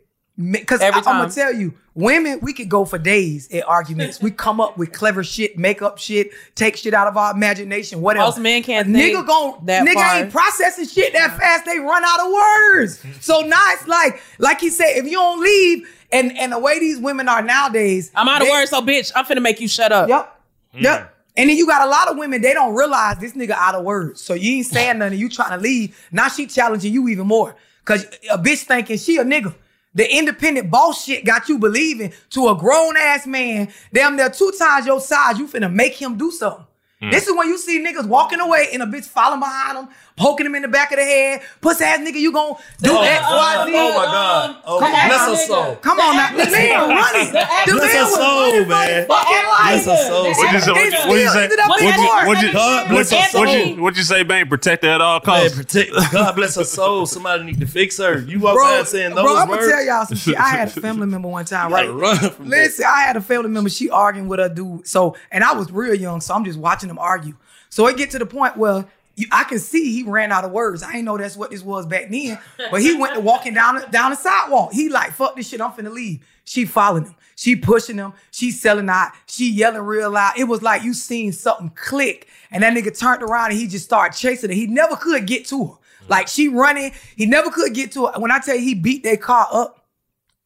[0.52, 4.21] Because every I'm gonna tell you, women, we could go for days in arguments.
[4.21, 8.02] we come up with clever shit, make up shit, take shit out of our imagination,
[8.02, 8.25] whatever.
[8.25, 10.15] Most men can't A think nigga gon' that nigga far.
[10.17, 11.65] ain't processing shit that fast.
[11.65, 13.04] They run out of words.
[13.19, 16.80] so now it's like, like he said, if you don't leave, and and the way
[16.80, 19.67] these women are nowadays, I'm out of they- words, so bitch, I'm finna make you
[19.67, 20.08] shut up.
[20.10, 20.41] Yep.
[20.73, 20.84] Hmm.
[20.84, 21.15] Yep.
[21.38, 23.86] And then you got a lot of women, they don't realize this nigga out of
[23.86, 24.19] words.
[24.21, 25.97] So you ain't saying nothing, you trying to leave.
[26.12, 27.56] Now she challenging you even more.
[27.86, 29.54] Cause a bitch thinking she a nigga.
[29.93, 34.52] The independent boss shit got you believing to a grown ass man, damn near two
[34.58, 36.65] times your size, you finna make him do something.
[37.02, 37.12] Hmm.
[37.12, 40.45] This is when you see niggas walking away and a bitch following behind them, poking
[40.45, 41.41] him in the back of the head.
[41.62, 43.73] Pussy ass nigga, you gon' do Oh, X, Y, Z.
[43.75, 44.49] oh my God.
[44.49, 45.29] Um, oh, Come on, bless now.
[45.29, 45.75] her soul.
[45.77, 46.29] Come on now.
[46.32, 47.34] The man running.
[47.34, 49.08] The Bless man her was soul, running man.
[49.08, 49.84] fucking life.
[49.84, 50.23] Bless her soul.
[50.29, 50.71] What'd you say?
[50.71, 51.43] What'd you- what'd you say?
[51.43, 52.27] Ended What'd you- court.
[52.27, 53.75] what'd you- God bless her soul.
[53.77, 54.47] what'd you say, Bang?
[54.47, 55.55] Protect her at all Man, costs.
[55.58, 55.91] protect.
[56.12, 57.05] God bless her soul.
[57.05, 58.19] Somebody need to fix her.
[58.19, 60.36] You walk Bro, saying those bro, I'm gonna tell y'all some shit.
[60.38, 61.88] I had a family member one time, right?
[61.88, 62.58] gotta run from that.
[62.58, 63.69] Listen, I had a family member.
[63.69, 64.88] She arguing with her dude.
[64.88, 67.36] So, and I was real young, so I'm just watching them argue.
[67.69, 68.86] So it get to the point where you,
[69.32, 70.84] I can see he ran out of words.
[70.84, 72.39] I ain't know that's what this was back then,
[72.71, 74.73] but he went to walking down the, down the sidewalk.
[74.73, 75.62] He like, fuck this shit.
[75.62, 76.25] I'm finna leave.
[76.45, 77.15] She following him.
[77.36, 78.13] She pushing him.
[78.32, 79.12] She selling out.
[79.25, 80.34] She yelling real loud.
[80.38, 83.86] It was like you seen something click, and that nigga turned around and he just
[83.86, 84.55] started chasing her.
[84.55, 85.73] He never could get to her.
[86.08, 88.19] Like she running, he never could get to her.
[88.19, 89.86] When I tell you he beat their car up,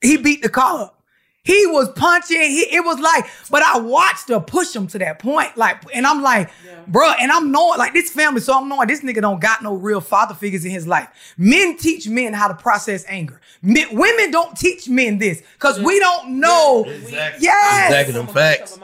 [0.01, 1.02] he beat the car up.
[1.45, 2.39] He was punching.
[2.39, 5.58] He, it was like, but I watched her push him to that point.
[5.58, 6.49] Like, and I'm like,
[6.89, 9.73] bruh, and I'm knowing like this family, so I'm knowing this nigga don't got no
[9.73, 11.10] real father figures in his life.
[11.38, 13.41] Men teach men how to process anger.
[13.62, 16.86] Men, women don't teach men this because we don't know.
[16.86, 17.43] Exactly.
[17.43, 17.88] Yes.
[17.89, 18.13] Exactly.
[18.13, 18.79] Them facts.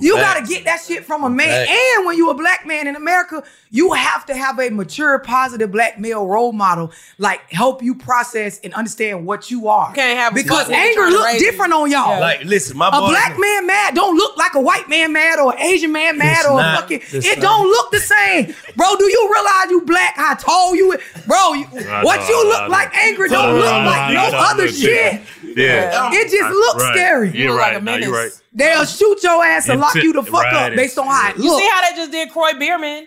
[0.00, 1.66] You gotta get that shit from a man.
[1.66, 1.70] Facts.
[1.96, 5.70] And when you a black man in America, you have to have a mature, positive
[5.70, 9.92] black male role model, like help you process and understand what you are.
[9.94, 11.99] Can't have because anger trying look different on y'all.
[12.08, 13.08] Like, listen, my a boy.
[13.08, 16.46] black man mad don't look like a white man mad or an Asian man mad
[16.46, 16.80] or a not.
[16.80, 17.00] fucking.
[17.12, 17.42] It not.
[17.42, 18.96] don't look the same, bro.
[18.96, 20.16] Do you realize you black?
[20.16, 21.52] How tall you, bro?
[21.52, 21.64] You,
[22.02, 25.20] what you look like angry don't look like no other shit.
[25.42, 26.10] Yeah.
[26.12, 27.36] It just looks scary.
[27.36, 27.74] You're right.
[27.74, 28.30] like a Nah, you're right.
[28.52, 31.58] They'll shoot your ass and lock you the fuck up based on how it You
[31.58, 33.06] see how they just did Kroy Biermann?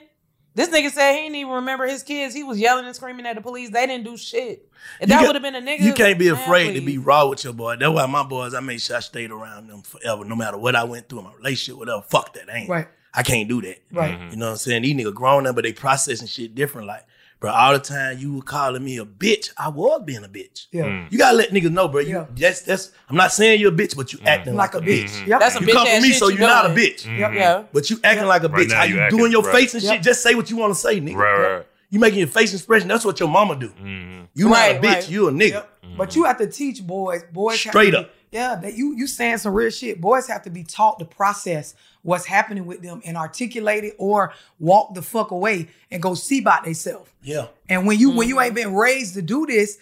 [0.55, 2.35] This nigga said he didn't even remember his kids.
[2.35, 3.71] He was yelling and screaming at the police.
[3.71, 4.69] They didn't do shit.
[4.99, 5.79] If You that would have been a nigga.
[5.81, 7.75] You can't be man, afraid to be raw with your boy.
[7.77, 10.75] That's why my boys, I made sure I stayed around them forever, no matter what
[10.75, 12.01] I went through in my relationship, whatever.
[12.03, 12.49] Fuck that.
[12.49, 12.69] I ain't.
[12.69, 12.87] Right.
[13.13, 13.77] I can't do that.
[13.91, 14.13] Right.
[14.17, 14.31] Mm-hmm.
[14.31, 14.81] You know what I'm saying?
[14.83, 16.87] These niggas grown up, but they processing shit different.
[16.87, 17.05] Like,
[17.39, 20.65] bro, all the time you were calling me a bitch, I was being a bitch.
[20.71, 20.85] Yeah.
[20.85, 21.11] Mm.
[21.11, 22.01] You gotta let niggas know, bro.
[22.01, 22.25] You Yeah.
[22.35, 24.25] that's that's I'm not saying you're a bitch, but you mm.
[24.25, 25.03] acting like, Like a a bitch.
[25.03, 25.27] bitch.
[25.27, 25.39] Yep.
[25.41, 26.79] That's some You bitch come ass from me, so you you're not a doing.
[26.89, 27.05] bitch.
[27.05, 27.29] Yep.
[27.29, 27.37] Mm-hmm.
[27.37, 27.63] Yeah.
[27.71, 28.69] But you acting like a Right bitch.
[28.71, 29.55] now How you you acting- doing your right.
[29.55, 29.93] face and Yep.
[29.93, 30.03] shit?
[30.03, 31.15] Just say what you want to say, nigga.
[31.15, 31.65] Right, right, right.
[31.93, 32.87] You making your face expression.
[32.87, 33.69] That's what your mama do.
[33.69, 34.23] Mm-hmm.
[34.33, 34.83] You not a bitch.
[34.83, 35.09] right.
[35.09, 35.63] You a nigga.
[35.95, 37.21] But you have to teach boys.
[37.31, 38.09] Boys have Straight to be- up.
[38.31, 40.01] Yeah, that you you saying some real shit.
[40.01, 44.33] Boys have to be taught to process what's happening with them and articulate it or
[44.57, 47.11] walk the fuck away and go see about themselves.
[47.21, 47.45] Yeah.
[47.69, 49.77] And when you when you ain't been raised to do this,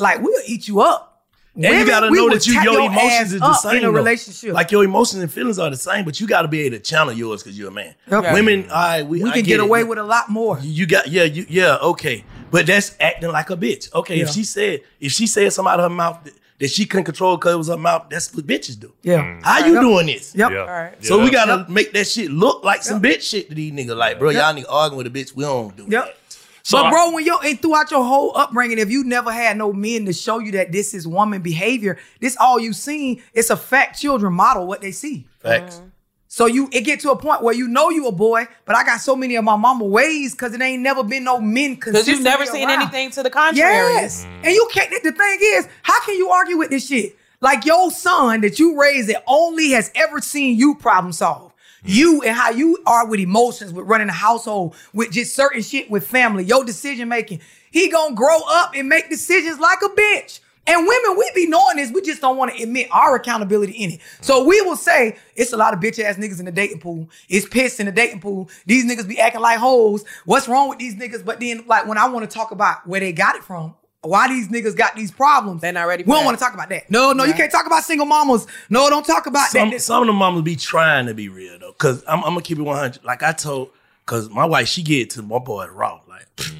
[0.00, 1.11] like we'll eat you up.
[1.54, 3.84] And you gotta know that you tap your your ass emotions is the same in
[3.84, 3.92] a though.
[3.92, 4.54] relationship.
[4.54, 7.12] Like your emotions and feelings are the same, but you gotta be able to channel
[7.12, 7.94] yours because you're a man.
[8.10, 8.32] Yep.
[8.32, 9.64] Women, all right, we, we I can get get it.
[9.64, 10.58] away with a lot more.
[10.60, 12.24] You you got yeah, you yeah, okay.
[12.50, 13.92] But that's acting like a bitch.
[13.94, 16.86] Okay, if she said if she said something out of her mouth that, that she
[16.86, 18.92] couldn't control because it was her mouth, that's what bitches do.
[19.02, 19.18] Yeah.
[19.22, 19.42] Mm.
[19.42, 19.82] How you Yep.
[19.82, 20.34] doing this?
[20.34, 20.50] Yep.
[20.52, 20.58] Yeah.
[20.60, 21.04] All right.
[21.04, 23.96] So we gotta make that shit look like some bitch shit to these niggas.
[23.96, 25.34] Like, bro, y'all nigga arguing with a bitch.
[25.36, 26.04] We don't do Yep.
[26.06, 26.16] that.
[26.62, 29.56] So but I- bro, when you and throughout your whole upbringing, if you never had
[29.56, 33.50] no men to show you that this is woman behavior, this all you seen, it's
[33.50, 35.26] a fact children model what they see.
[35.40, 35.76] Facts.
[35.76, 35.86] Mm-hmm.
[36.28, 38.84] So you it get to a point where you know you a boy, but I
[38.84, 42.08] got so many of my mama ways because it ain't never been no men Because
[42.08, 42.80] you've never seen around.
[42.80, 43.58] anything to the contrary.
[43.58, 44.24] Yes.
[44.24, 44.44] Mm.
[44.44, 47.16] And you can't the thing is, how can you argue with this shit?
[47.42, 51.51] Like your son that you raised that only has ever seen you problem solve.
[51.84, 55.90] You and how you are with emotions, with running a household, with just certain shit
[55.90, 57.40] with family, your decision making.
[57.70, 60.40] He gonna grow up and make decisions like a bitch.
[60.64, 63.90] And women, we be knowing this, we just don't want to admit our accountability in
[63.92, 64.00] it.
[64.20, 67.08] So we will say it's a lot of bitch ass niggas in the dating pool.
[67.28, 68.48] It's piss in the dating pool.
[68.66, 70.04] These niggas be acting like hoes.
[70.24, 71.24] What's wrong with these niggas?
[71.24, 74.28] But then, like when I want to talk about where they got it from, why
[74.28, 76.90] these niggas got these problems, They're not ready we don't want to talk about that.
[76.90, 78.46] No, no, you can't talk about single mamas.
[78.68, 79.80] No, don't talk about Some, that.
[79.80, 82.58] some of the mamas be trying to be real though, cause I'm, I'm gonna keep
[82.58, 83.04] it 100.
[83.04, 83.70] Like I told,
[84.06, 86.26] cause my wife she get it to my boy raw, like.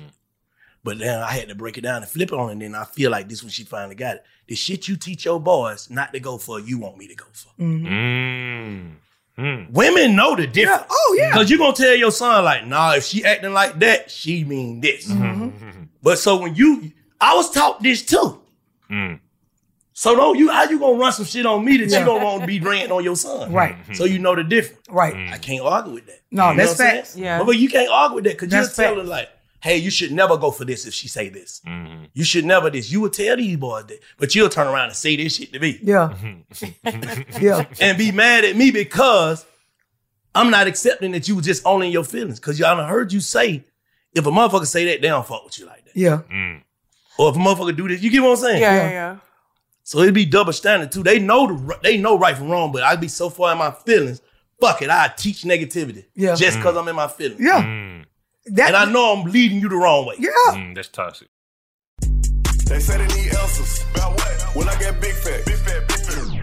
[0.84, 2.82] But then I had to break it down and flip it on, and then I
[2.84, 4.24] feel like this when she finally got it.
[4.48, 7.26] The shit you teach your boys not to go for, you want me to go
[7.32, 7.50] for.
[7.60, 8.96] Mm.
[9.38, 9.70] Mm.
[9.70, 10.82] Women know the difference.
[10.90, 11.30] Oh yeah.
[11.32, 14.80] Cause you gonna tell your son like, nah, if she acting like that, she mean
[14.80, 15.08] this.
[16.02, 16.90] But so when you,
[17.22, 18.42] I was taught this too.
[18.90, 19.20] Mm.
[19.94, 22.00] So don't you, how you gonna run some shit on me that Yeah.
[22.00, 23.52] you don't want to be ranting on your son?
[23.52, 23.76] Right.
[23.94, 24.80] So you know the difference.
[24.90, 25.14] Right.
[25.32, 26.20] I can't argue with that.
[26.30, 27.16] No, You that's what facts.
[27.16, 27.38] Yeah.
[27.38, 29.08] But, but you can't argue with that because you'll That's tell facts.
[29.08, 29.28] like,
[29.62, 31.60] hey, you should never go for this if she say this.
[31.66, 32.04] Mm-hmm.
[32.14, 32.90] You should never this.
[32.90, 35.60] You would tell these boys that, but you'll turn around and say this shit to
[35.60, 36.14] me Yeah.
[37.40, 37.66] yeah.
[37.80, 39.44] and be mad at me because
[40.34, 42.40] I'm not accepting that you was just owning your feelings.
[42.40, 43.64] Cause y'all done heard you say,
[44.14, 45.96] if a motherfucker say that, they don't fuck with you like that.
[45.96, 46.22] Yeah.
[46.32, 46.62] Mm.
[47.18, 48.60] Or if a motherfucker do this, you get what I'm saying?
[48.62, 49.16] Yeah, yeah, yeah.
[49.84, 51.02] So it'd be double standard too.
[51.02, 53.70] They know the they know right from wrong, but I'd be so far in my
[53.70, 54.22] feelings.
[54.60, 56.04] Fuck it, I teach negativity.
[56.14, 56.36] Yeah.
[56.36, 57.40] Just cause I'm in my feelings.
[57.40, 57.62] Yeah.
[57.62, 58.04] Mm.
[58.46, 60.14] That- and I know I'm leading you the wrong way.
[60.18, 60.30] Yeah.
[60.50, 61.28] Mm, that's toxic.
[62.66, 63.84] They say they need answers.
[63.94, 64.56] About what?
[64.56, 65.44] When I get big fat.
[65.44, 66.42] Big fat, big fat.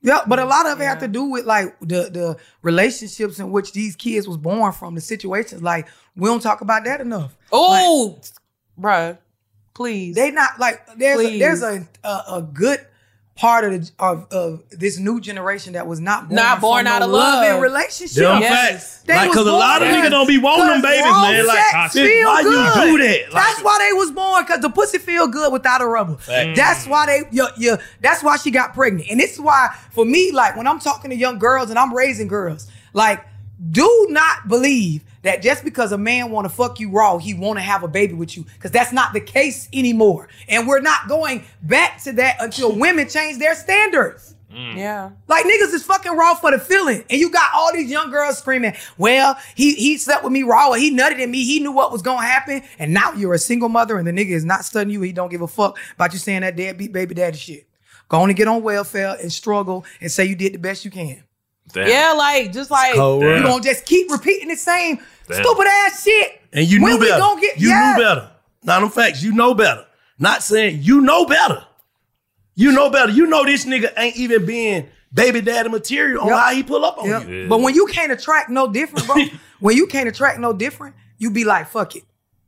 [0.00, 3.50] Yeah, but a lot of it have to do with like the the relationships in
[3.50, 5.62] which these kids was born from, the situations.
[5.62, 7.36] Like we don't talk about that enough.
[7.50, 8.20] Oh,
[8.80, 9.18] bruh,
[9.74, 10.14] please.
[10.14, 12.86] They not like there's a, there's a, a a good
[13.38, 16.98] part of the, of of this new generation that was not born Not born out
[17.00, 17.44] no of love.
[17.44, 18.16] and relationship.
[18.24, 18.72] Them Yes.
[18.72, 19.02] facts.
[19.04, 21.46] They Like, was cause a lot of born niggas don't be wanting them babies, man.
[21.46, 22.90] Like, sex shit, feel why good.
[22.92, 23.32] you do that?
[23.32, 26.16] Like, that's why they was born, cause the pussy feel good without a rubber.
[26.16, 26.56] Fact.
[26.56, 29.08] That's why they, you, you, that's why she got pregnant.
[29.08, 31.94] And this is why, for me, like when I'm talking to young girls and I'm
[31.94, 33.24] raising girls, like,
[33.70, 37.58] do not believe that just because a man want to fuck you raw, he want
[37.58, 40.28] to have a baby with you, because that's not the case anymore.
[40.48, 44.34] And we're not going back to that until women change their standards.
[44.50, 44.76] Mm.
[44.76, 45.10] Yeah.
[45.26, 47.04] Like niggas is fucking raw for the feeling.
[47.10, 50.70] And you got all these young girls screaming, well, he he slept with me raw
[50.70, 51.44] or he nutted in me.
[51.44, 52.62] He knew what was gonna happen.
[52.78, 55.02] And now you're a single mother and the nigga is not studying you.
[55.02, 57.68] He don't give a fuck about you saying that deadbeat baby daddy shit.
[58.08, 60.90] Go on and get on welfare and struggle and say you did the best you
[60.90, 61.22] can.
[61.74, 65.42] Yeah, like just like You gonna just keep repeating the same Damn.
[65.44, 66.40] stupid ass shit.
[66.52, 67.20] And you when knew we better.
[67.20, 67.94] gonna get you yeah.
[67.96, 68.30] knew better.
[68.64, 69.22] Not them facts.
[69.22, 69.84] You know better.
[70.18, 71.64] Not saying you know better.
[72.54, 73.12] You know better.
[73.12, 76.38] You know this nigga ain't even being baby daddy material on Yep.
[76.38, 77.28] how he pull up on Yep.
[77.28, 77.46] you.
[77.48, 79.16] But when you can't attract no different, bro,
[79.60, 82.02] when you can't attract no different, you be like, fuck it.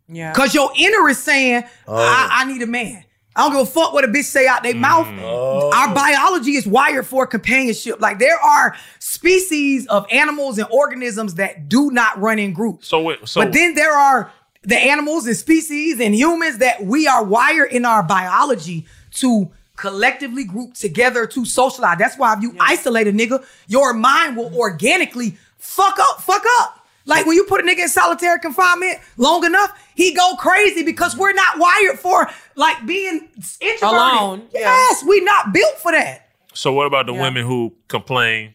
[0.09, 0.33] Yeah.
[0.33, 1.95] Cause your inner is saying, Oh.
[1.95, 3.05] I, I need a man.
[3.37, 5.07] I don't give a fuck what a bitch say out their mouth.
[5.07, 5.20] Mm.
[5.22, 5.70] Oh.
[5.72, 8.01] Our biology is wired for companionship.
[8.01, 8.74] Like there are
[9.11, 12.86] species of animals and organisms that do not run in groups.
[12.86, 14.30] So wait, so but then there are
[14.62, 20.44] the animals and species and humans that we are wired in our biology to collectively
[20.44, 21.98] group together to socialize.
[21.98, 26.76] That's why if you isolate a nigga, your mind will organically fuck up, fuck up.
[27.06, 31.16] Like when you put a nigga in solitary confinement long enough, he go crazy because
[31.16, 33.28] we're not wired for like being
[33.61, 33.82] introverted.
[33.82, 34.61] Alone, yeah.
[34.61, 36.28] Yes, we not built for that.
[36.52, 37.22] So what about the Yeah.
[37.22, 38.54] women who complain?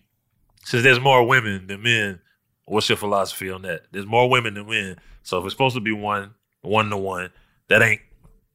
[0.65, 2.19] Since there's more women than men,
[2.65, 3.83] what's your philosophy on that?
[3.91, 4.97] There's more women than men.
[5.21, 7.29] So if it's supposed to be one, one to one,
[7.67, 8.01] that ain't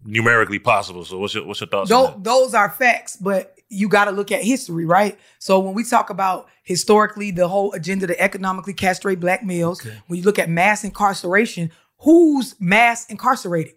[0.04, 1.04] numerically possible.
[1.04, 4.10] So what's your what's your thoughts on Tho- those are facts, but you got to
[4.10, 5.18] look at history, right?
[5.38, 10.18] So when we talk about historically the whole agenda to economically castrate black males, when
[10.18, 13.74] you look at mass incarceration, who's mass incarcerated?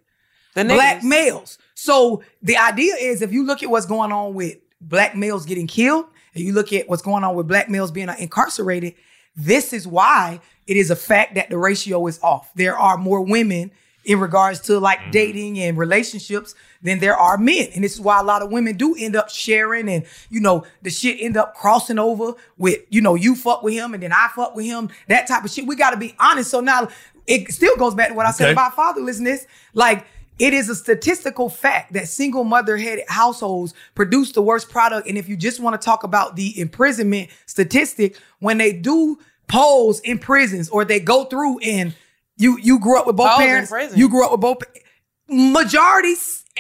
[0.56, 1.04] The black niggas.
[1.04, 1.58] males.
[1.76, 5.68] So the idea is if you look at what's going on with black males getting
[5.68, 8.96] killed, and you look at what's going on with black males being incarcerated,
[9.36, 12.54] this is why it is a fact that the ratio is off.
[12.56, 13.72] There are more women
[14.06, 15.12] in regards to like mm-hmm.
[15.12, 17.70] dating and relationships than there are men.
[17.74, 20.66] And this is why a lot of women do end up sharing and, you know,
[20.82, 24.12] the shit end up crossing over with, you know, you fuck with him and then
[24.12, 25.66] I fuck with him, that type of shit.
[25.66, 26.52] We got to be honest.
[26.52, 26.90] So now
[27.28, 29.46] it still goes back to what I said about fatherlessness.
[29.74, 30.06] Like,
[30.40, 35.08] it is a statistical fact that single mother headed households produce the worst product.
[35.08, 40.00] And if you just want to talk about the imprisonment statistic, when they do polls
[40.02, 41.96] in prisons or they go through and
[42.38, 44.58] you you grew up with both parents, you grew up with both
[45.30, 46.16] majority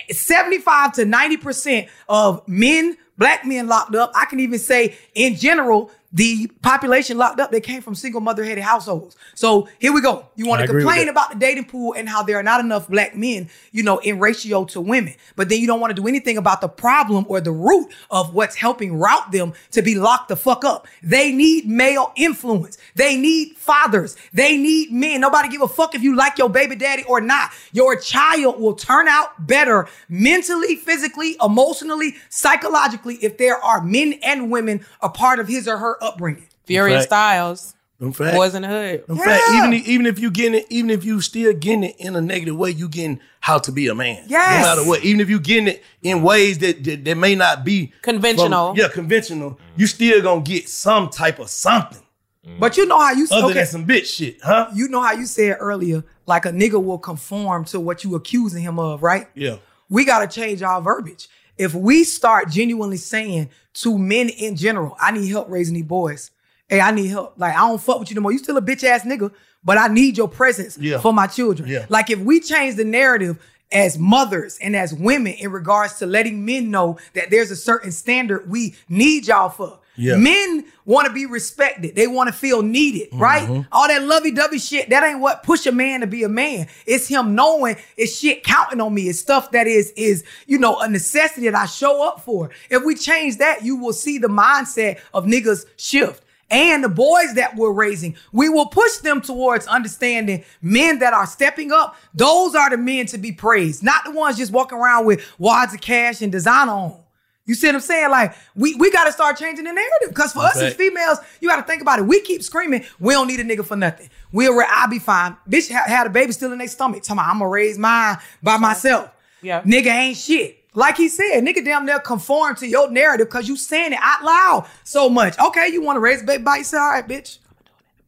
[0.10, 4.12] 75 to 90% of men, black men locked up.
[4.16, 8.44] I can even say in general, the population locked up, they came from single mother
[8.44, 9.16] headed households.
[9.34, 10.28] So here we go.
[10.36, 13.16] You want to complain about the dating pool and how there are not enough black
[13.16, 15.16] men, you know, in ratio to women.
[15.36, 18.34] But then you don't want to do anything about the problem or the root of
[18.34, 20.88] what's helping route them to be locked the fuck up.
[21.02, 22.78] They need male influence.
[22.94, 24.16] They need fathers.
[24.34, 25.22] They need men.
[25.22, 27.50] Nobody give a fuck if you like your baby daddy or not.
[27.72, 34.52] Your child will turn out better mentally, physically, emotionally, psychologically if there are men and
[34.52, 36.48] women a part of his or her upbringing.
[36.66, 37.10] Furious Fact.
[37.10, 37.76] Styles.
[38.00, 38.36] Them facts.
[38.36, 39.04] Boyz n the Hood.
[39.08, 41.96] In fact, even if- even if you getting it, even if you still getting it
[42.00, 44.26] in a negative way, you getting how to be a man.
[44.28, 44.62] Yes.
[44.66, 47.64] No matter what, even if you getting it in ways that that, that may not
[47.64, 48.70] be Conventional.
[48.74, 49.60] from- yeah, conventional.
[49.78, 52.02] You still gonna get some type of something.
[52.46, 52.60] Mm.
[52.60, 53.54] But you know how you Other okay.
[53.54, 54.70] than some bitch shit, huh?
[54.74, 58.64] You know how you said earlier, like a nigga will conform to what you accusing
[58.64, 59.28] him of, right?
[59.34, 59.58] Yeah.
[59.90, 61.30] We gotta change our verbiage.
[61.58, 66.32] If we start genuinely saying to men in general, I need help raising these boys.
[66.68, 67.34] Hey, I need help.
[67.38, 68.32] Like, I don't fuck with you no more.
[68.32, 69.32] You still a bitch ass nigga,
[69.64, 71.00] but I need your presence Yeah.
[71.00, 71.68] for my children.
[71.70, 71.86] Yeah.
[71.90, 73.38] Like, if we change the narrative
[73.72, 77.92] as mothers and as women in regards to letting men know that there's a certain
[77.92, 79.80] standard we need y'all for.
[79.96, 80.16] Yeah.
[80.16, 81.96] Men want to be respected.
[81.96, 83.48] They want to feel needed, right?
[83.48, 83.68] Mhm.
[83.72, 86.68] All that lovey-dovey shit, that ain't what push a man to be a man.
[86.86, 89.10] It's him knowing it's shit counting on me.
[89.10, 92.50] It's stuff that is, is, you know, a necessity that I show up for.
[92.70, 96.24] If we change that, you will see the mindset of niggas shift.
[96.50, 101.26] And the boys that we're raising, we will push them towards understanding men that are
[101.26, 101.96] stepping up.
[102.14, 105.74] Those are the men to be praised, not the ones just walking around with wads
[105.74, 107.03] of cash and designer on.
[107.46, 108.10] You see what I'm saying?
[108.10, 111.50] Like we we got to start changing the narrative because for us as females, you
[111.50, 112.04] got to think about it.
[112.04, 114.10] We keep screaming, we don't need a nigga for nothing.
[114.32, 115.36] We'll, re- I'll be fine.
[115.50, 117.04] Bitch ha- had a baby still in their stomach.
[117.04, 119.12] Talking about, I'm gonna raise mine by myself.
[119.42, 119.62] Yeah.
[119.64, 120.60] Nigga ain't shit.
[120.74, 124.24] Like he said, nigga damn near conform to your narrative because you saying it out
[124.24, 125.38] loud so much.
[125.38, 126.82] Okay, you want to raise a baby by yourself?
[126.82, 127.38] All right, bitch.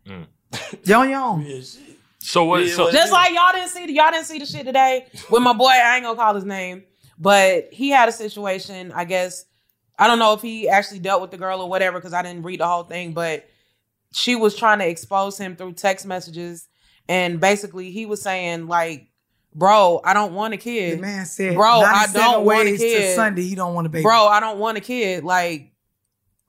[0.07, 0.27] Mm.
[0.83, 1.43] Yo, yo.
[2.19, 2.67] So what?
[2.69, 5.53] So, Just like y'all didn't see the y'all didn't see the shit today with my
[5.53, 5.67] boy.
[5.67, 6.83] I ain't gonna call his name,
[7.17, 8.91] but he had a situation.
[8.91, 9.45] I guess
[9.97, 12.43] I don't know if he actually dealt with the girl or whatever because I didn't
[12.43, 13.13] read the whole thing.
[13.13, 13.47] But
[14.13, 16.67] she was trying to expose him through text messages,
[17.07, 19.07] and basically he was saying like,
[19.53, 22.77] "Bro, I don't want a kid." The man said, "Bro, I don't want a to
[22.77, 24.03] kid." Sunday, he don't want a baby.
[24.03, 25.23] Bro, I don't want a kid.
[25.23, 25.71] Like,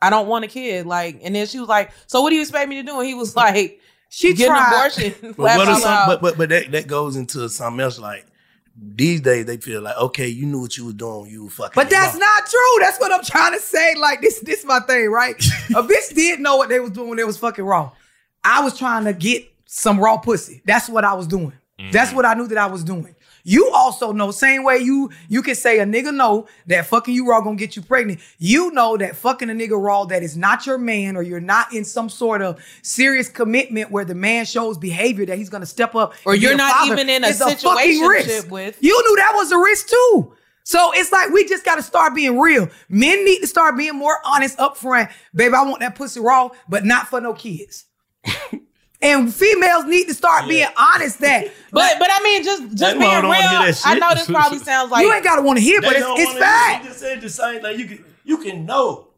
[0.03, 0.87] I don't want a kid.
[0.87, 3.07] Like, and then she was like, "So what do you expect me to do?" And
[3.07, 4.59] he was like, "She get tried.
[4.59, 7.99] an abortion." But what some, but but but that, that goes into something else.
[7.99, 8.26] Like
[8.79, 11.31] these days, they feel like okay, you knew what you were doing.
[11.31, 11.73] You were fucking.
[11.75, 12.21] But that's mom.
[12.21, 12.77] not true.
[12.81, 13.95] That's what I'm trying to say.
[13.95, 15.35] Like this, this my thing, right?
[15.35, 15.39] a
[15.83, 17.93] bitch did know what they was doing when they was fucking raw.
[18.45, 20.63] I was trying to get some raw pussy.
[20.67, 21.53] That's what I was doing.
[21.91, 22.17] That's mm-hmm.
[22.17, 23.16] what I knew that I was doing.
[23.49, 27.29] You also know, same way you you can say a nigga know that fucking you
[27.29, 28.19] raw gonna get you pregnant.
[28.39, 31.73] You know that fucking a nigga raw that is not your man or you're not
[31.73, 35.95] in some sort of serious commitment where the man shows behavior that he's gonna step
[35.95, 36.15] up.
[36.25, 38.51] Or you're not father even in a is fucking risk.
[38.51, 40.33] with- You knew that was a risk too.
[40.65, 42.69] So it's like we just got to start being real.
[42.89, 45.09] Men need to start being more honest up front.
[45.33, 47.85] Baby, I want that pussy raw, but not for no kids.
[49.07, 51.49] and females need to start being honest that.
[51.73, 53.21] But but I mean, just just They being real.
[53.23, 55.59] don't wanna hear that I know this probably sounds like you ain't got to want
[55.59, 56.85] to hear, but it's, don't it's wanna- fact.
[56.85, 57.79] You just said the same thing.
[57.79, 59.09] You can you can know.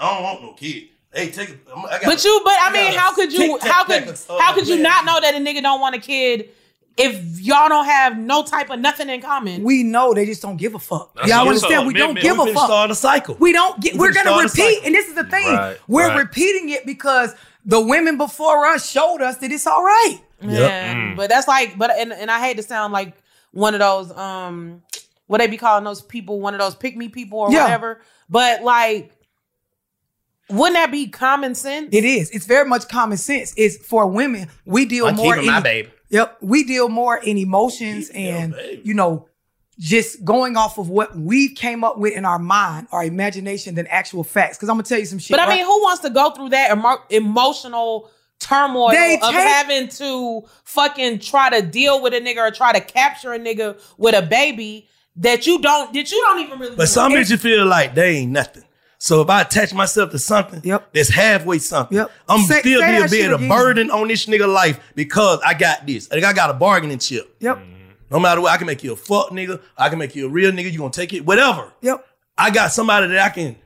[0.00, 0.84] I don't want no kid.
[1.12, 1.58] Hey, take it.
[1.68, 4.08] I got But a- you, but I got mean, how could you, how could, pack
[4.08, 4.82] of, how could you man.
[4.84, 6.48] not know that a nigga don't want a kid
[6.96, 9.62] if y'all don't have no type of nothing in common?
[9.62, 11.14] We know they just don't give a fuck.
[11.16, 11.70] That's Y'all understand?
[11.72, 11.86] saying.
[11.86, 12.64] We Men- don't men- give we a finna fuck.
[12.66, 13.36] start a cycle.
[13.38, 13.92] We don't get.
[13.94, 15.48] We We're gonna repeat, and this is the thing.
[15.54, 16.16] Right, we're right.
[16.18, 17.34] repeating it because
[17.66, 20.18] the women before us showed us that it's all right.
[20.40, 23.14] Yeah, but that's like, but and, and I hate to sound like
[23.52, 24.82] one of those, um,
[25.26, 27.64] what they be calling those people, one of those pick me people or Yeah.
[27.64, 28.00] whatever.
[28.30, 29.12] But like,
[30.48, 31.88] wouldn't that be common sense?
[31.92, 32.30] It is.
[32.30, 33.52] It's very much common sense.
[33.56, 34.48] It's for women.
[34.64, 35.88] We deal I'm more in, my babe.
[36.10, 36.38] Yep.
[36.40, 38.54] We deal more in emotions and
[38.84, 39.28] you know,
[39.78, 43.86] just going off of what we came up with in our mind, our imagination, than
[43.88, 44.56] actual facts.
[44.56, 45.30] Because I'm gonna tell you some shit.
[45.36, 45.56] But I right?
[45.56, 50.42] mean, who wants to go through that emo- emotional turmoil They of take- having to
[50.64, 54.22] fucking try to deal with a nigga or try to capture a nigga with a
[54.22, 57.26] baby that you don't that you don't even really But some want?
[57.26, 58.62] bitches feel like they ain't nothing.
[58.98, 60.88] So if I attach myself to something yep.
[60.92, 62.10] that's halfway something, yep.
[62.28, 63.48] I'm Say- still say be, that be shit a again.
[63.48, 66.10] burden on this nigga life because I got this.
[66.10, 67.36] Like I got a bargaining chip.
[67.40, 67.58] Yep.
[68.10, 69.60] No matter what, I can make you a fuck nigga.
[69.76, 70.70] I can make you a real nigga.
[70.72, 71.72] You gonna take it, whatever.
[71.82, 72.06] Yep.
[72.38, 73.56] I got somebody that I can,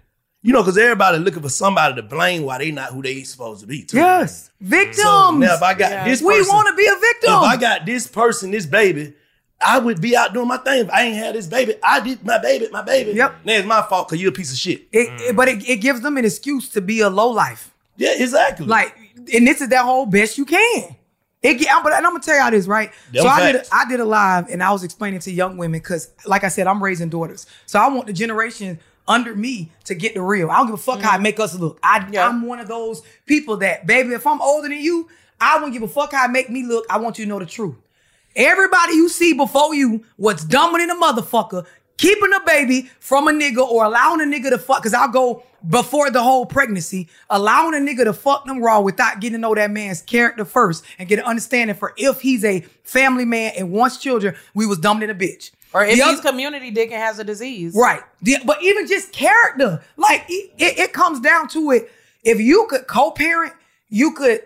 [0.42, 3.60] you know, because everybody looking for somebody to blame why they not who they supposed
[3.60, 3.82] to be.
[3.84, 3.96] Too.
[3.98, 4.50] Yes.
[4.60, 4.98] Victims.
[5.02, 7.32] So now if I got this, we want to be a victim.
[7.34, 9.14] If I got this person, this baby,
[9.60, 10.84] I would be out doing my thing.
[10.86, 13.12] If I ain't had this baby, I did my baby, my baby.
[13.12, 13.34] Yep.
[13.44, 14.88] Now it's my fault because you a piece of shit.
[14.92, 17.74] It, it- but it, it gives them an excuse to be a low life.
[17.98, 18.64] Yeah, exactly.
[18.66, 18.96] Like,
[19.34, 20.96] and this is that whole best you can.
[21.42, 22.92] It get, I'm, but I'm gonna tell y'all this right.
[23.12, 23.70] Them so I did facts.
[23.72, 26.48] a, I did a live and I was explaining to young women because, like I
[26.48, 27.46] said, I'm raising daughters.
[27.66, 28.78] So I want the generation
[29.08, 30.50] under me to get the real.
[30.50, 31.22] I don't give a fuck how I mm-hmm.
[31.22, 31.78] make us look.
[31.82, 35.08] I, I'm one of those people that, baby, if I'm older than you,
[35.40, 36.84] I won't give a fuck how I make me look.
[36.90, 37.76] I want you to know the truth.
[38.36, 41.66] Everybody you see before you what's dumber than a motherfucker,
[41.96, 44.82] keeping a baby from a nigga or allowing a nigga to fuck.
[44.82, 49.20] Cause I'll go before the whole pregnancy, allowing a nigga to fuck them raw without
[49.20, 52.60] getting to know that man's character first and get an understanding for if he's a
[52.82, 55.50] family man and wants children, we was dumb than a bitch.
[55.72, 58.02] or if The he's other- community dick and has a disease, Right.
[58.22, 61.90] The- but even just character, like it, it, it comes down to it.
[62.24, 63.52] If you could co-parent,
[63.88, 64.40] you could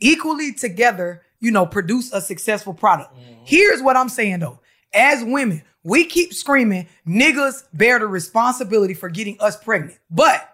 [0.00, 3.14] equally together, you know, produce a successful product.
[3.14, 3.42] Mm-hmm.
[3.44, 4.60] Here's what I'm saying though.
[4.92, 9.98] As women, we keep screaming, niggas bear the responsibility for getting us pregnant.
[10.10, 10.52] But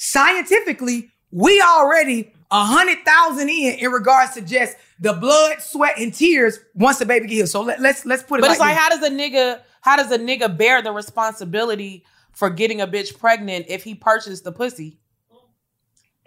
[0.00, 6.12] scientifically, we already a hundred thousand in in regards to just the blood, sweat, and
[6.12, 7.46] tears once the baby get here.
[7.46, 8.82] So let, let's let's put it But like it's like, this.
[8.82, 13.18] how does a nigga, how does a nigga bear the responsibility for getting a bitch
[13.18, 14.98] pregnant if he purchased the pussy?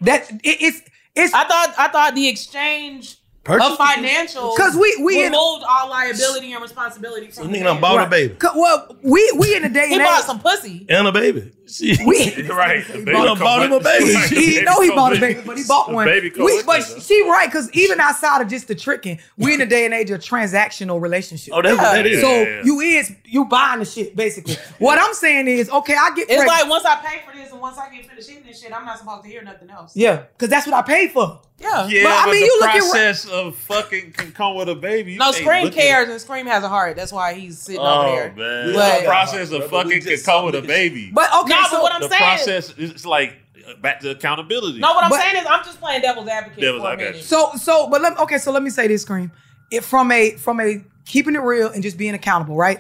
[0.02, 0.82] That it, it's
[1.16, 1.34] it's.
[1.34, 5.90] I thought I thought the exchange Purchase of financial 'Cause we- we in- removed all
[5.90, 7.52] liability and responsibility from.
[7.52, 7.82] the nigga done man.
[7.82, 8.10] bought a Right.
[8.10, 8.36] baby.
[8.36, 10.26] 'Cause- Well, we we in the day He and bought age.
[10.26, 10.86] some pussy.
[10.88, 11.52] And a baby.
[11.68, 12.00] Shit.
[12.06, 12.88] We- right.
[12.88, 14.14] The He done bought him a baby.
[14.30, 16.06] he know he bought a baby, but he bought one.
[16.08, 19.66] Baby We, but she right because even outside of just the tricking, we in the
[19.66, 21.54] day and age of transactional relationship.
[21.54, 22.22] Oh, that's what that is.
[22.22, 22.62] So Yeah, yeah, yeah.
[22.64, 24.58] you is you buying the shit basically.
[24.80, 26.48] what I'm saying is, okay, I get It's pregnant.
[26.48, 28.86] like once I pay for this and once I get finished eating this shit, I'm
[28.86, 29.92] not supposed to hear nothing else.
[29.96, 31.42] yeah, because that's what I paid for.
[31.60, 31.88] Yeah.
[31.88, 34.70] Yeah, But, I mean, the you look at- the process of fucking can come with
[34.70, 35.14] a baby.
[35.14, 36.96] You No, Scream cares and Scream has a heart.
[36.96, 38.34] That's why he's sitting Oh over there.
[38.66, 41.12] man, But- the process of Brother, fucking can come with a baby.
[41.14, 43.36] But okay, No, so but what I'm the saying process is like
[43.68, 44.80] uh, back to accountability.
[44.80, 47.24] No, what I'm But- saying is I'm just playing devil's advocate Devil's for advocate.
[47.24, 49.32] So so but let okay, so let me say this, Scream.
[49.72, 52.80] It from a from a keeping it real and just being accountable, right?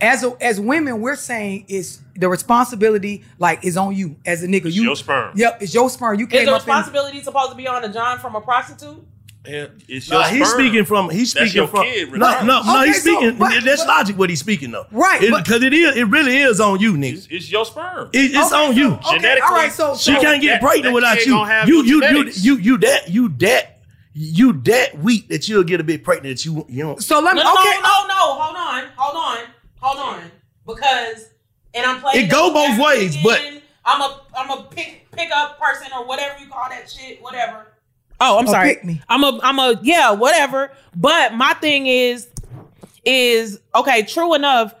[0.00, 4.46] As a, as women, we're saying is the responsibility like is on you as a
[4.46, 4.66] nigga.
[4.66, 5.32] It's you your sperm.
[5.36, 6.18] Yep, it's your sperm.
[6.18, 8.40] You Is came the up in responsibility supposed to be on a John from a
[8.42, 9.02] prostitute?
[9.46, 10.60] And it's Nah, your he's sperm.
[10.60, 13.64] speaking from he's That's speaking from kid, no no no Okay, he's so, speaking but-
[13.64, 16.58] that's but- logic what he's speaking though Right, but- because it is it really is
[16.60, 18.10] on you nigga It's, it's your sperm.
[18.12, 20.54] it, it's Okay, on so- you okay, Genetically, all right, so, she so can't get
[20.54, 21.24] that- pregnant that without
[21.68, 23.78] you you you you you you that you that
[24.14, 27.36] you that weak that you'll get a bit pregnant that you you don't so let
[27.36, 27.70] me No, no, okay.
[27.82, 28.14] no, no, no.
[28.42, 29.44] Hold on, hold on,
[29.86, 30.30] hold on.
[30.66, 31.28] Because,
[31.74, 32.26] and I'm playing.
[32.26, 33.40] It go both ways, but-
[33.88, 37.68] I'm a, I'm a pick, pick up person or whatever you call that shit, whatever.
[38.18, 38.74] Oh, I'm A sorry.
[38.74, 39.00] pick me.
[39.08, 40.72] I'm a, I'm a, yeah, whatever.
[40.96, 42.28] But my thing is,
[43.04, 44.02] is okay.
[44.02, 44.74] True enough.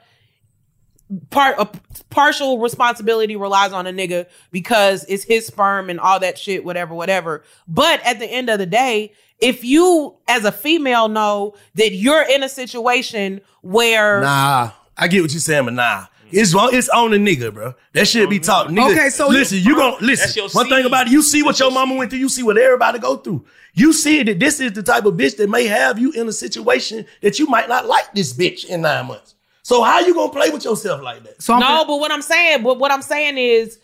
[1.30, 1.68] Part a
[2.10, 6.92] partial responsibility relies on a nigga because it's his sperm and all that shit, whatever,
[6.92, 7.44] whatever.
[7.68, 12.28] But at the end of the day, if you as a female know that you're
[12.28, 16.70] in a situation where nah I get what you're saying but nah it's wrong.
[16.72, 17.74] It's on the nigga, bro.
[17.92, 18.68] That shit be taught.
[18.68, 20.32] Nigga, Okay, so listen, you gon' listen.
[20.34, 22.20] your One thing about it, you see what That's your your mama went through.
[22.20, 23.44] You see what everybody go through.
[23.74, 26.32] You see that this is the type of bitch that may have you in a
[26.32, 29.34] situation that you might not like this bitch in nine months.
[29.62, 31.42] So how you gonna play with yourself like that?
[31.42, 33.78] So I'm no, but what I'm saying, but what I'm saying is,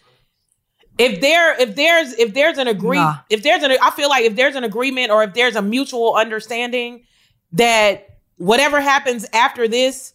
[0.98, 3.16] if there, if there's, if there's an agree, Nah.
[3.30, 6.14] if there's an, I feel like if there's an agreement or if there's a mutual
[6.14, 7.04] understanding
[7.52, 10.14] that whatever happens after this,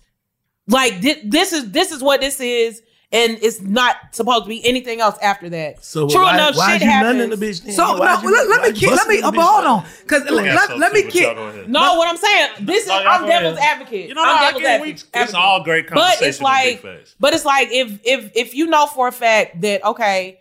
[0.68, 4.66] like thi- this is this is what this is, and it's not supposed to be
[4.66, 5.84] anything else after that.
[5.84, 7.18] So True why, enough, why shit you happens.
[7.18, 7.72] nothing the bitch?
[7.74, 9.66] So no, Why'd you- let, let me why'd you kick, let me uh, but hold
[9.66, 11.68] on, because I let, let me too, but kick.
[11.70, 14.10] No, what I'm saying, this is I'm devil's advocate.
[14.10, 14.82] You know, I'm devil's get it.
[14.82, 15.10] advocate.
[15.16, 16.20] We- it's all great conversation.
[16.20, 16.84] But it's like,
[17.20, 20.40] but it's like if if if you know for a fact that okay,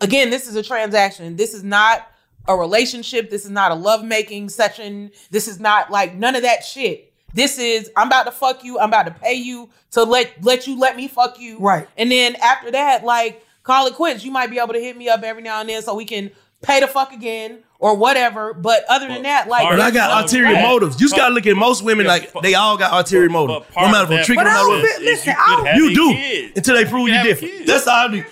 [0.00, 1.36] again, this is a transaction.
[1.36, 2.06] This is not
[2.46, 3.30] a relationship.
[3.30, 5.10] This is not a lovemaking session.
[5.30, 7.12] This is not like none of that shit.
[7.34, 8.78] This is I'm about to fuck you.
[8.78, 11.58] I'm about to pay you to let let you let me fuck you.
[11.58, 11.86] Right.
[11.98, 14.24] And then after that, like call it quits.
[14.24, 16.30] You might be able to hit me up every now and then so we can
[16.62, 18.54] pay the fuck again or whatever.
[18.54, 20.62] But other than that, like But I got that's ulterior right.
[20.62, 21.00] motives.
[21.00, 23.66] You just gotta look at most women like they all got ulterior motives.
[23.76, 24.52] No matter of if that a trick I not.
[24.54, 26.52] don't is- feel- is listen, you I don't- You do kid.
[26.56, 27.54] until they prove you have different.
[27.54, 27.66] kid.
[27.66, 28.24] That's all I do.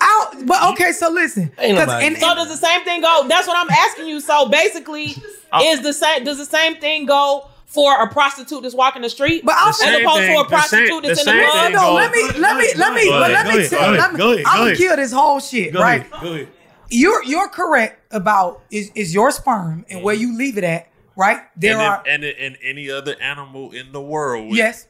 [0.00, 1.50] Out, but okay, so listen.
[1.58, 3.24] Ain't 'cause- nobody- and- So does the same thing go?
[3.28, 4.20] That's what I'm asking you.
[4.20, 5.16] So basically,
[5.62, 9.44] is the same does the same thing go for a prostitute that's walking the street,
[9.44, 11.50] But I'm as saying- opposed thing- to a the prostitute same- that's the in the
[11.50, 11.72] same club?
[11.72, 14.18] no, let me, let me, let me, but let me tell, go let ahead, me,
[14.18, 16.00] go ahead, I'm gonna kill this whole shit, Go right?
[16.00, 16.22] ahead.
[16.22, 16.48] Go ahead.
[16.88, 20.22] You're you're correct about is is your sperm and where mm-hmm.
[20.22, 20.86] you leave it at,
[21.16, 21.40] right?
[21.56, 24.86] There and, are if, and and any other animal in the world yes,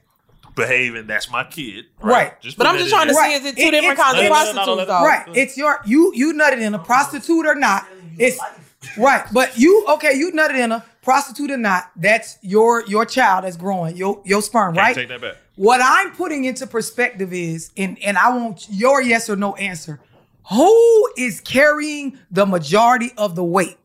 [0.54, 1.86] behaving, that's my kid.
[2.02, 2.38] Right.
[2.42, 3.14] Just But I'm just trying to.
[3.14, 3.40] Right.
[3.40, 5.36] see is it two It- different kinds of No, no, no, no, prostitutes right.
[5.36, 7.86] It's your you you nutted in a prostitute or not?
[8.18, 8.38] It's
[8.96, 10.14] right, but you okay?
[10.14, 11.90] You nutted in a prostitute or not?
[11.96, 14.94] That's your your child that's growing your your sperm, Can't right?
[14.94, 15.36] take that back.
[15.56, 20.00] What I'm putting into perspective is, and and I want your yes or no answer.
[20.50, 23.76] Who is carrying the majority of the weight?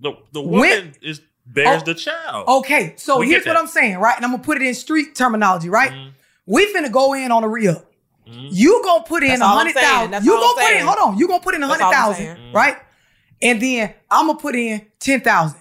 [0.00, 2.46] The the When- woman is bears Oh, the child.
[2.48, 3.56] Okay, so We here's what.
[3.56, 4.14] I'm saying, right?
[4.16, 5.90] And I'm gonna put it in street terminology, right?
[5.92, 6.08] Mm-hmm.
[6.46, 7.84] We finna go in on a re-up.
[8.30, 9.86] You gonna put in a all I'm hundred saying.
[9.86, 10.10] thousand.
[10.10, 10.84] That's You gonna put in.
[10.86, 11.18] Hold on.
[11.18, 12.52] You gonna put in a hundred thousand, hundred all I'm thousand, saying.
[12.52, 12.76] right?
[13.42, 15.60] And then I'm gonna put in ten thousand.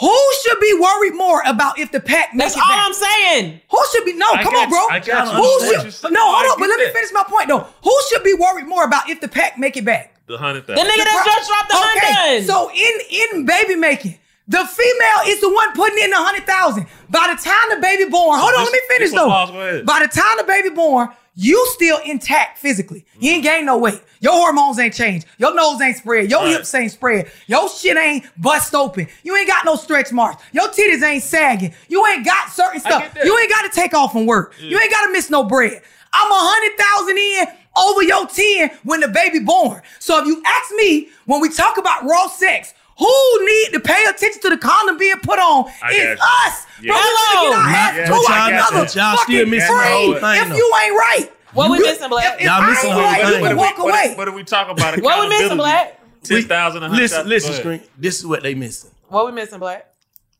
[0.00, 2.84] Who should be worried more about if the pack makes That's it all back?
[2.86, 3.60] I'm saying.
[3.70, 4.26] Who should be no?
[4.30, 4.78] I come got on, bro.
[4.80, 4.88] you.
[4.90, 5.00] I.
[5.00, 6.12] Who I understand what you're should?
[6.12, 6.58] No, No, hold on.
[6.60, 7.66] But get let me finish my point though.
[7.82, 10.12] Who should be worried more about if the pack make it back?
[10.26, 12.46] The hundred The nigga that just dropped the Okay, hundred.
[12.46, 12.94] so in
[13.38, 14.18] in baby making,
[14.48, 16.86] the female is the one putting in the hundred thousand.
[17.08, 19.28] By the time the baby born, hold on, this- let me finish though.
[19.28, 19.86] pause, go ahead.
[19.86, 21.08] By the time the baby born,
[21.38, 23.04] you still intact physically.
[23.20, 24.02] You ain't gained no weight.
[24.20, 25.26] Your hormones ain't changed.
[25.38, 26.30] Your nose ain't spread.
[26.30, 26.52] Your Right.
[26.52, 27.30] hips ain't spread.
[27.46, 29.06] Your shit ain't bust open.
[29.22, 30.42] You ain't got no stretch marks.
[30.52, 31.74] Your titties ain't sagging.
[31.88, 33.04] You ain't got certain stuff.
[33.22, 34.54] You ain't got to take off from work.
[34.58, 35.82] You ain't got to miss no bread.
[36.12, 39.82] I'm a hundred thousand in over your 10 when the baby born.
[39.98, 44.06] So if you ask me, when we talk about raw sex, who need to pay
[44.06, 45.70] attention to the condom being put on?
[45.82, 46.65] I It's us.
[46.80, 46.88] You.
[46.92, 47.02] Bro, Yeah.
[47.02, 47.52] we finna Hello.
[47.54, 48.04] ass Yeah.
[48.04, 48.94] to But our y'all got mother that.
[48.96, 50.56] Y'all still fucking missing the whole thing, If though.
[50.56, 51.32] you ain't right.
[51.52, 52.34] What we missing, Black?
[52.34, 53.42] If, if Y'all missing ain't the whole right, thing.
[53.42, 54.02] But walk we, away.
[54.10, 56.00] if, but if we talk about What we missing, Black?
[56.22, 57.80] ten thousand, Listen, listen, Go Scream.
[57.96, 58.90] This is what they missing.
[59.08, 59.86] What we missing, Black?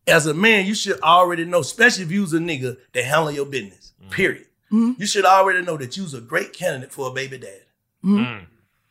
[0.07, 3.47] As a man, you should already know, especially if you's a nigga that handle your
[3.47, 3.93] business.
[4.05, 4.11] Mm.
[4.11, 4.47] Period.
[4.73, 5.01] Mm-hmm.
[5.01, 7.63] You should already know that you's a great candidate for a baby dad.
[8.05, 8.47] Mm.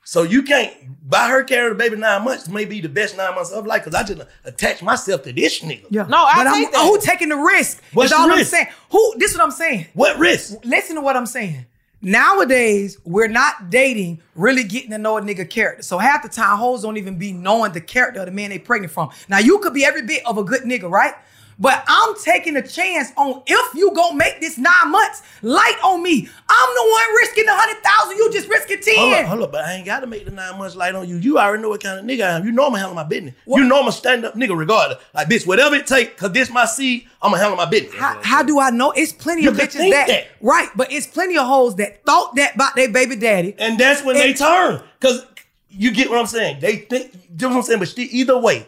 [0.08, 0.72] So you can't,
[1.10, 3.84] by her carrying the baby nine months, may be the best nine months of life
[3.84, 5.88] because I just attach myself to this nigga.
[5.90, 6.06] Yeah.
[6.08, 6.82] No, I but I'm, that.
[6.84, 7.82] who taking the risk?
[7.92, 8.52] What's is all the I'm risk?
[8.52, 8.68] saying.
[8.92, 9.16] Who?
[9.18, 9.88] This is what I'm saying.
[9.96, 10.64] What risk?
[10.64, 11.66] Listen to what I'm saying.
[12.04, 15.82] Nowadays, we're not dating, really getting to know a nigga character.
[15.82, 18.60] So half the time, hoes don't even be knowing the character of the man they
[18.60, 19.10] pregnant from.
[19.28, 21.16] Now, you could be every bit of a good nigga, right?
[21.58, 26.04] But I'm taking a chance on if you gonna make this nine months light on
[26.04, 26.28] me.
[26.50, 28.18] I'm the one risking the hundred thousand.
[28.18, 28.96] You just risking ten.
[28.98, 31.18] Hold up, hold up, but I ain't gotta make the nine months light on you.
[31.18, 32.46] You already know what kind of nigga I am.
[32.46, 33.36] You know I'm gonna my business.
[33.48, 35.02] You know I'm a stand up nigga regardless.
[35.14, 37.96] Like, bitch, whatever it take, cause this my seed, I'm gonna handle my business.
[37.96, 38.92] How, how do I know?
[38.92, 40.28] It's plenty You of bitches that, that.
[40.42, 44.04] right, but it's plenty of hoes that thought that about their baby daddy, and that's
[44.04, 44.82] when they turn.
[45.00, 45.26] Cause
[45.70, 46.60] you get what I'm saying.
[46.60, 47.80] They think, you know what I'm saying?
[47.80, 48.68] But either way,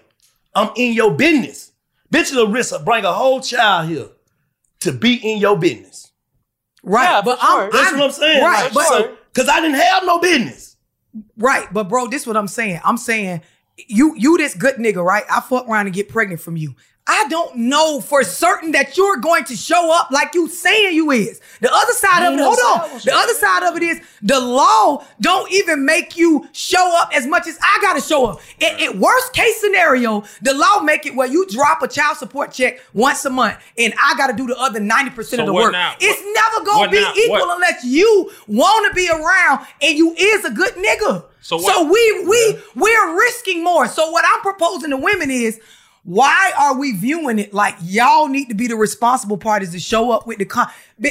[0.56, 1.72] I'm in your business.
[2.12, 4.08] Bitches will risk bring a whole child here
[4.82, 6.12] to be in your business.
[6.84, 7.22] right?
[7.24, 8.44] but I'm, That's I'm- what I'm saying.
[8.44, 8.64] right?
[8.66, 10.78] Like, but so- Cause I didn't have no business.
[11.38, 12.80] Right, but bro, this what I'm saying.
[12.84, 13.42] I'm saying
[13.88, 15.24] you you this good nigga, right?
[15.30, 16.74] I fuck around and get pregnant from you.
[17.10, 21.12] I don't know for certain that you're going to show up like you saying you
[21.12, 21.40] is.
[21.62, 23.00] The other side of it, hold on.
[23.06, 27.26] The other side of it is the law don't even make you show up as
[27.26, 28.42] much as I gotta show up.
[28.60, 32.52] In, in worst case scenario, the law make it where you drop a child support
[32.52, 35.72] check once a month and I gotta do the other 90% So of the work.
[35.72, 35.96] now?
[36.00, 37.14] It's What- never gonna what be now?
[37.16, 37.56] equal What?
[37.56, 41.24] unless you wanna be around and you is a good nigga.
[41.42, 43.88] So So, what- we we we're risking more.
[43.88, 45.60] So what I'm proposing to women is
[46.08, 50.10] why are we viewing it like y'all need to be the responsible parties to show
[50.12, 50.68] up with the con?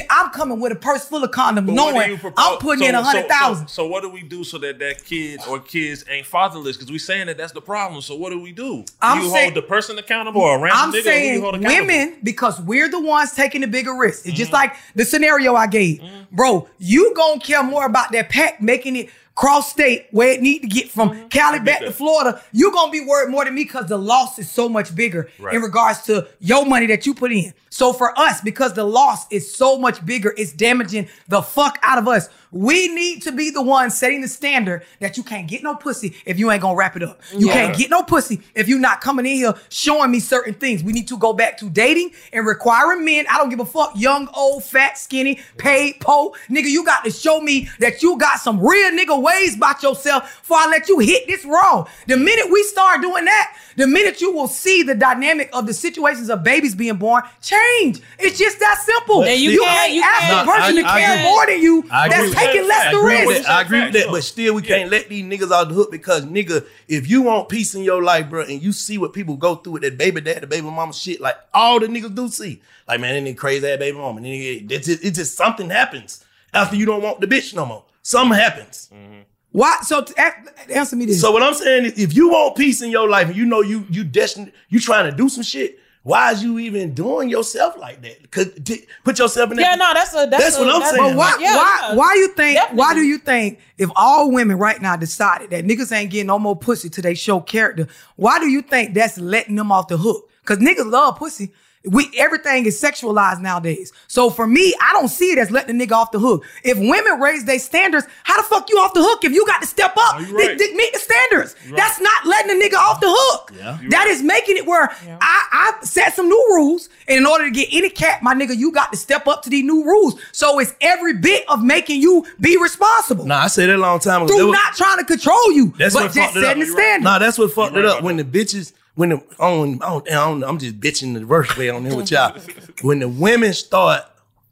[0.09, 2.83] I'm coming with a purse full of condoms, But what do knowing propose- I'm putting
[2.87, 5.45] in so- a hundred so- So, so what do we do so that that kids
[5.45, 6.77] or kids ain't fatherless?
[6.77, 8.01] Because we saying that that's the problem.
[8.01, 8.85] So what do we do?
[8.99, 11.03] I'm you saying- hold the person accountable or a random I'm nigga?
[11.03, 14.21] Saying you hold women because we're the ones taking the bigger risk.
[14.25, 14.35] It's Mm-hmm.
[14.37, 16.67] just like the scenario I gave, bro.
[16.79, 20.67] You gonna care more about that pack making it cross state where it need to
[20.67, 21.27] get from Mm-hmm.
[21.27, 22.41] Cali back to Florida.
[22.51, 25.53] you're gonna be worried more than me because the loss is so much bigger Right.
[25.53, 27.53] in regards to your money that you put in.
[27.69, 31.99] So for us, because the loss is so much bigger, it's damaging the fuck out
[31.99, 32.27] of us.
[32.51, 36.15] We need to be the ones setting the standard that you can't get no pussy
[36.25, 37.21] if you ain't gonna wrap it up.
[37.37, 37.53] You Yeah.
[37.53, 40.81] can't get no pussy if you're not coming in here showing me certain things.
[40.83, 43.25] We need to go back to dating and requiring men.
[43.29, 46.33] I don't give a fuck, young, old, fat, skinny, paid, po.
[46.49, 50.23] Nigga, you got to show me that you got some real nigga ways about yourself
[50.41, 51.87] before I let you hit this wrong.
[52.07, 55.73] The minute we start doing that, the minute you will see the dynamic of the
[55.73, 57.99] situations of babies being born change.
[58.19, 59.21] It's just that simple.
[59.21, 61.23] But you, still- can't you ask can't- the person No, to I- I care agree.
[61.29, 62.67] more than you I agree that's with taking that.
[62.67, 63.49] less the agree with risk.
[63.49, 66.25] I agree with that, but still, we can't let these niggas out the hook because
[66.25, 69.55] nigga, if you want peace in your life, bro, and you see what people go
[69.55, 72.61] through with that baby dad, the baby mama shit, like all the niggas do see,
[72.87, 75.35] like man, that nigga crazy ass baby mama, and then it, it's just, it's just
[75.35, 76.23] something happens
[76.53, 77.83] after you don't want the bitch no more.
[78.07, 78.89] Something happens.
[78.93, 79.19] Mm-hmm.
[79.51, 79.79] Why?
[79.81, 80.33] So to
[80.73, 81.19] answer me this.
[81.19, 83.59] So what I'm saying is, if you want peace in your life and you know
[83.59, 85.77] you you destined, you trying to do some shit.
[86.03, 88.31] Why is you even doing yourself like that?
[88.31, 89.61] Cause t- put yourself in that.
[89.61, 91.09] Yeah, no, that's a that's, That's a, what I'm that's saying.
[91.09, 91.95] But why, Yeah, why, yeah.
[91.95, 92.59] why you think?
[92.71, 96.39] Why do you think if all women right now decided that niggas ain't getting no
[96.39, 97.89] more pussy till they show character?
[98.15, 100.29] Why do you think that's letting them off the hook?
[100.45, 101.51] Cause niggas love pussy.
[101.87, 103.93] We everything is sexualized nowadays.
[104.07, 106.43] So for me, I don't see it as letting a nigga off the hook.
[106.63, 109.61] If women raise their standards, how the fuck you off the hook if you got
[109.61, 110.57] to step up, you right.
[110.57, 111.55] to- to meet the standards?
[111.67, 111.77] Right.
[111.77, 113.53] That's not letting a nigga off the hook.
[113.57, 113.79] Yeah.
[113.81, 114.89] You That is making it where
[115.21, 118.55] I, I set some new rules, and in order to get any cat, my nigga,
[118.57, 120.19] you got to step up to these new rules.
[120.31, 123.25] So it's every bit of making you be responsible.
[123.25, 124.27] Nah, I said that a long time ago.
[124.33, 126.45] That Through was- not trying to control you, That's but what just fucked it up.
[126.49, 127.03] setting the standard.
[127.05, 128.03] Nah, that's what fucked it up.
[128.03, 131.21] When the bitches, when the I don't, I don't, I don't, I'm just bitching the
[131.21, 132.37] reverse way on there with y'all.
[132.81, 134.01] when the women start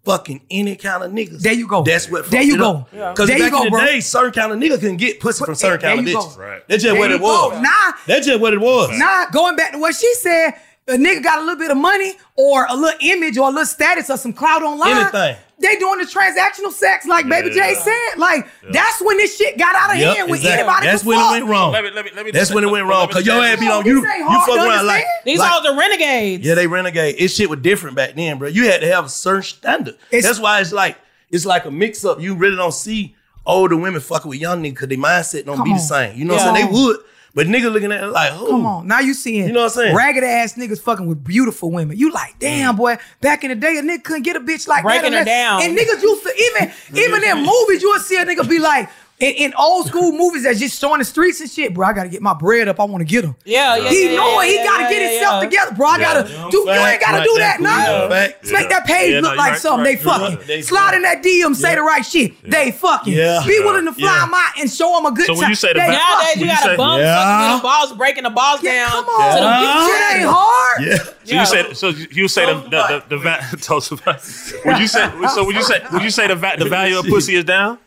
[0.06, 1.82] fucking any kind of niggas, there you go.
[1.82, 2.30] That's what.
[2.30, 2.72] There you go.
[2.72, 2.90] up.
[2.94, 3.12] Yeah.
[3.12, 3.86] Because back go, in the bro.
[3.86, 6.36] day, certain kind of nigga couldn't get pussy from certain kind of there you bitches.
[6.38, 6.42] go.
[6.44, 6.68] Right.
[6.68, 7.52] That's just There what it was.
[7.54, 7.62] go.
[7.62, 8.98] Nah, That's just what it was.
[9.00, 10.52] Nah, going back to what she said,
[10.88, 13.66] a nigga got a little bit of money or a little image or a little
[13.66, 14.98] status or some clout online.
[14.98, 15.36] Anything.
[15.58, 18.18] They doing the transactional sex, like Baby J said.
[18.18, 20.30] Like that's when this shit got out of Yep, hand.
[20.30, 20.60] When exactly.
[20.64, 21.72] anybody That's could when it went wrong.
[21.72, 23.08] Let me, let me, let me That's when it went wrong.
[23.08, 24.02] Cause your ass be on you.
[24.06, 25.06] You hard fuck to around like.
[25.24, 26.46] These like- hoes are renegades.
[26.46, 27.16] Yeah, they renegade.
[27.18, 28.50] It shit was different back then, bro.
[28.50, 29.96] You had to have a certain standard.
[30.12, 30.98] That's why it's like
[31.32, 32.20] it's like a mix up.
[32.20, 33.16] You really don't see
[33.46, 35.78] older women fucking with young niggas because their mindset don't Come be on.
[35.78, 36.18] the same.
[36.18, 36.68] You know what I'm saying?
[36.68, 36.98] They would,
[37.36, 38.48] but nigga looking at it like, who?
[38.48, 39.96] Come on, now you seeing You know what I'm saying?
[39.96, 41.98] ragged ass niggas fucking with beautiful women.
[41.98, 42.78] You like, damn mm.
[42.78, 45.28] boy, back in the day a nigga couldn't get a bitch like Breaking her that.
[45.28, 45.62] unless- down.
[45.62, 46.72] And niggas used to even
[47.06, 48.90] even in movies you would see a nigga be like.
[49.18, 51.88] In, in old school movies that's just showing the streets and shit, bro.
[51.88, 52.82] I gotta get my bread up.
[52.82, 53.34] I want to get him.
[53.46, 55.50] Yeah, yeah, He yeah, knowing he yeah, gotta yeah, get yeah, himself yeah.
[55.50, 55.88] together, bro.
[55.88, 56.04] I Yeah.
[56.14, 56.50] gotta Yeah.
[56.52, 56.58] do.
[56.58, 57.86] You ain't gotta Right, do that that now.
[57.86, 58.10] cool.
[58.10, 58.10] Yeah.
[58.10, 59.86] Let's make that page Yeah, look no, like right, something.
[59.86, 59.98] right.
[59.98, 60.46] They fucking Yeah.
[60.48, 62.34] They- slide in that DM, say the right shit.
[62.44, 63.42] They fucking Yeah.
[63.48, 64.20] be willing to fly Yeah.
[64.26, 65.40] them out and show them a good So time.
[65.40, 67.00] when you say the They back- fuck Nowadays, you When you got say- a bum
[67.00, 67.16] Yeah.
[67.16, 68.90] fucking with the balls, breaking the balls down.
[68.92, 69.88] Come on, the Yeah.
[69.88, 70.82] shit ain't hard.
[70.84, 70.98] Yeah.
[71.24, 74.20] So you say so you say the the the, the, va- tell us about-
[74.66, 77.36] would you say so would you say would you say the the value of pussy
[77.38, 77.78] is down?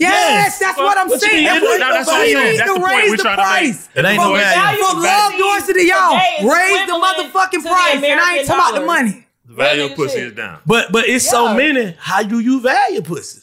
[0.00, 1.34] Yes, that's what I'm What saying.
[1.36, 1.44] mean?
[1.44, 2.50] That's what- No, that's we what I'm saying.
[2.50, 3.50] need That's to the point raise we're the trying to make.
[3.50, 3.88] price.
[3.94, 4.84] It ain't no From- value.
[4.84, 6.20] From Love Dorsey to y'all,
[6.54, 9.26] raise the motherfucking to the price, and I ain't talking about the money.
[9.46, 10.58] The value of pussy is down.
[10.66, 11.94] But but it's so many.
[11.98, 13.42] How do you value pussy?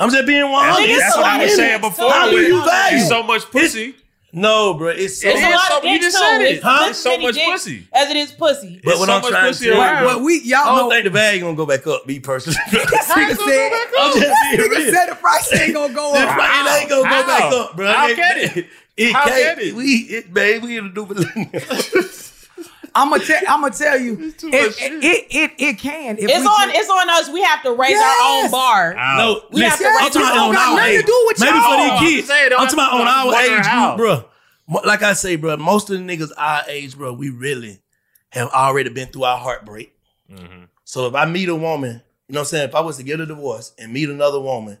[0.00, 2.10] I'm just being one That's, that's what I was saying before.
[2.10, 2.98] How do you value?
[2.98, 3.94] It's so much pussy.
[4.34, 4.88] No, bro.
[4.88, 6.62] It's so It It's a lot so- of you just said it.
[6.62, 6.86] Huh?
[6.88, 7.86] It's so much pussy.
[7.92, 8.80] As it is pussy.
[8.82, 10.04] But It's what so I'm trying to pussy tell you, around.
[10.04, 10.90] But we, y'all don't know.
[10.90, 12.06] think the bag gonna go back up.
[12.06, 14.92] Me personally, This nigga said, I'm just being this nigga real.
[14.94, 16.34] said the price ain't gonna go The up.
[16.34, 17.26] price ain't gonna go How?
[17.26, 17.92] back up, bro.
[17.92, 18.66] How It- can it?
[18.96, 19.58] It How can't.
[19.58, 19.74] can it?
[19.74, 21.50] We, it, man, we in a new millennium.
[22.94, 23.40] I'm gonna tell.
[23.48, 24.14] I'm gonna tell you.
[24.20, 26.18] It, it, it, it, it can.
[26.18, 26.68] If It's on.
[26.68, 27.28] just- It's on us.
[27.30, 28.20] We have to raise Yes.
[28.20, 28.94] our own bar.
[29.16, 31.00] No, We have listen, to I'm raise talking our about own on got our nothing
[31.00, 31.62] to do with Maybe y'all.
[31.62, 32.28] for these I'm kids.
[32.28, 34.26] don't I'm have talking about to- on I'm our age group,
[34.68, 34.82] bro.
[34.84, 37.80] Like I say, bro, most of the niggas our age, bro, we really
[38.30, 39.94] have already been through our heartbreak.
[40.32, 40.68] Mhm.
[40.84, 42.68] So if I meet a woman, you know what I'm saying?
[42.68, 44.78] If I was to get a divorce and meet another woman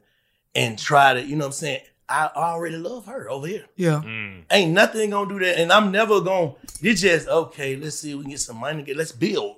[0.54, 1.80] and try to, you know what I'm saying?
[2.08, 3.64] I already love her over here.
[3.76, 4.02] yeah.
[4.04, 4.42] Mm.
[4.50, 5.58] Ain't nothing gonna do that.
[5.58, 8.82] And I'm never gonna, it's just, okay, let's see if we can get some money,
[8.82, 9.56] get, let's build.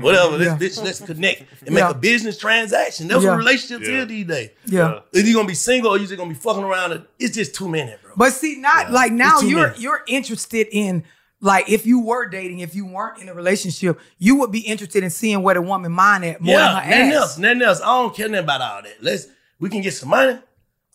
[0.00, 0.56] Whatever, let's, Yeah.
[0.60, 1.90] let's, let's connect and make Yeah.
[1.90, 3.08] a business transaction.
[3.08, 3.30] That's Yeah.
[3.30, 4.02] what relationships Yeah.
[4.02, 4.50] is these days.
[4.66, 5.00] Yeah.
[5.12, 6.92] Is you gonna be single or you just gonna be fucking around?
[6.92, 8.12] and- It's just too many, bro.
[8.16, 9.80] But see, not like now you're many.
[9.80, 11.04] you're interested in
[11.40, 15.02] like if you were dating, if you weren't in a relationship, you would be interested
[15.04, 17.14] in seeing where the woman mind at more yeah, than her nothing ass.
[17.14, 17.80] else, nothing else.
[17.80, 18.96] I don't care nothing about all that.
[19.02, 19.26] Let's
[19.58, 20.38] we can get some money,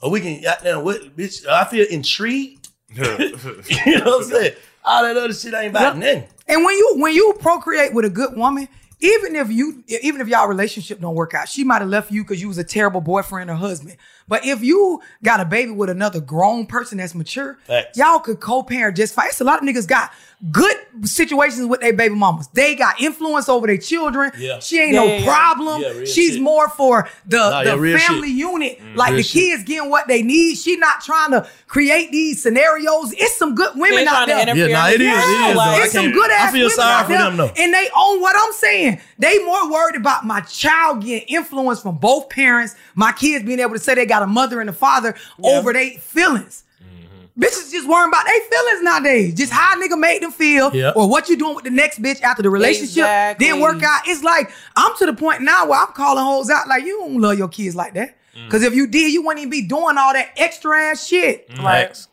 [0.03, 0.41] or we can.
[0.41, 1.47] Goddamn, what bitch?
[1.47, 2.69] I feel intrigued.
[2.89, 4.53] you know what I'm saying?
[4.85, 6.25] All that other shit ain't about nothing.
[6.47, 8.67] And when you when you procreate with a good woman,
[8.99, 12.23] even if you even if y'all relationship don't work out, she might have left you
[12.23, 13.97] because you was a terrible boyfriend or husband.
[14.27, 17.97] But if you got a baby with another grown person that's mature, Facts.
[17.97, 19.27] y'all could co-parent just fine.
[19.27, 20.11] It's a lot of niggas got
[20.51, 22.47] good situations with their baby mamas.
[22.53, 24.31] They got influence over their children.
[24.37, 24.59] Yeah.
[24.59, 25.25] She ain't Yeah, no yeah, yeah.
[25.25, 25.81] problem.
[25.81, 26.41] Yeah, She's shit.
[26.41, 28.37] more for the, Nah, the family shit.
[28.37, 28.79] unit.
[28.79, 28.95] Mm.
[28.95, 29.41] like real the shit.
[29.41, 30.55] kids getting what they need.
[30.57, 33.13] She not trying to create these scenarios.
[33.13, 34.41] It's some good women out there.
[34.41, 34.67] interfere.
[34.67, 35.01] Yeah, nah, it is.
[35.01, 35.53] It Yeah, is.
[35.55, 35.59] though.
[35.61, 37.51] I it's some good ass I feel women sorry out for there, them though.
[37.57, 38.99] and they own what I'm saying.
[39.19, 43.73] They more worried about my child getting influence from both parents, my kids being able
[43.73, 46.63] to say they got a mother and a father over their feelings.
[46.81, 47.41] Mm-hmm.
[47.41, 49.33] Bitches just worrying about their feelings nowadays.
[49.33, 50.91] Just how a nigga made them feel, Yeah.
[50.95, 53.45] or what you doing with the next bitch after the relationship Exactly.
[53.47, 54.01] didn't work out.
[54.05, 57.19] It's like I'm to the point now where I'm calling hoes out like you don't
[57.19, 58.15] love your kids like that.
[58.37, 58.49] Mm.
[58.49, 61.49] Cause if you did, you wouldn't even be doing all that extra ass shit.
[61.49, 61.57] Mm.
[61.63, 62.07] Facts.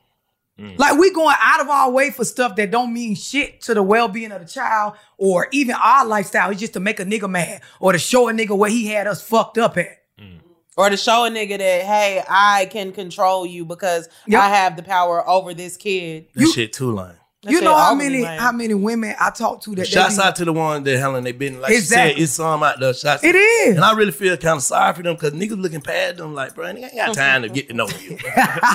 [0.59, 0.79] Mm.
[0.79, 3.83] Like we going out of our way for stuff that don't mean shit to the
[3.83, 6.51] well-being of the child or even our lifestyle.
[6.51, 9.07] It's just to make a nigga mad or to show a nigga where he had
[9.07, 10.00] us fucked up at.
[10.81, 14.41] Or to show a nigga that, hey, I can control you because Yep.
[14.41, 16.27] I have the power over this kid.
[16.35, 17.13] That shit too lame.
[17.43, 18.39] That you know how many lame.
[18.39, 21.25] how many women I talk to that they Shouts out to the one that Helen
[21.25, 22.11] they been like Exactly.
[22.11, 22.93] she said, it's some out there.
[22.93, 23.77] Shouts It is.
[23.77, 26.55] And I really feel kind of sorry for them because niggas looking past them like,
[26.55, 28.19] bro, nigga ain't got time to get to know you.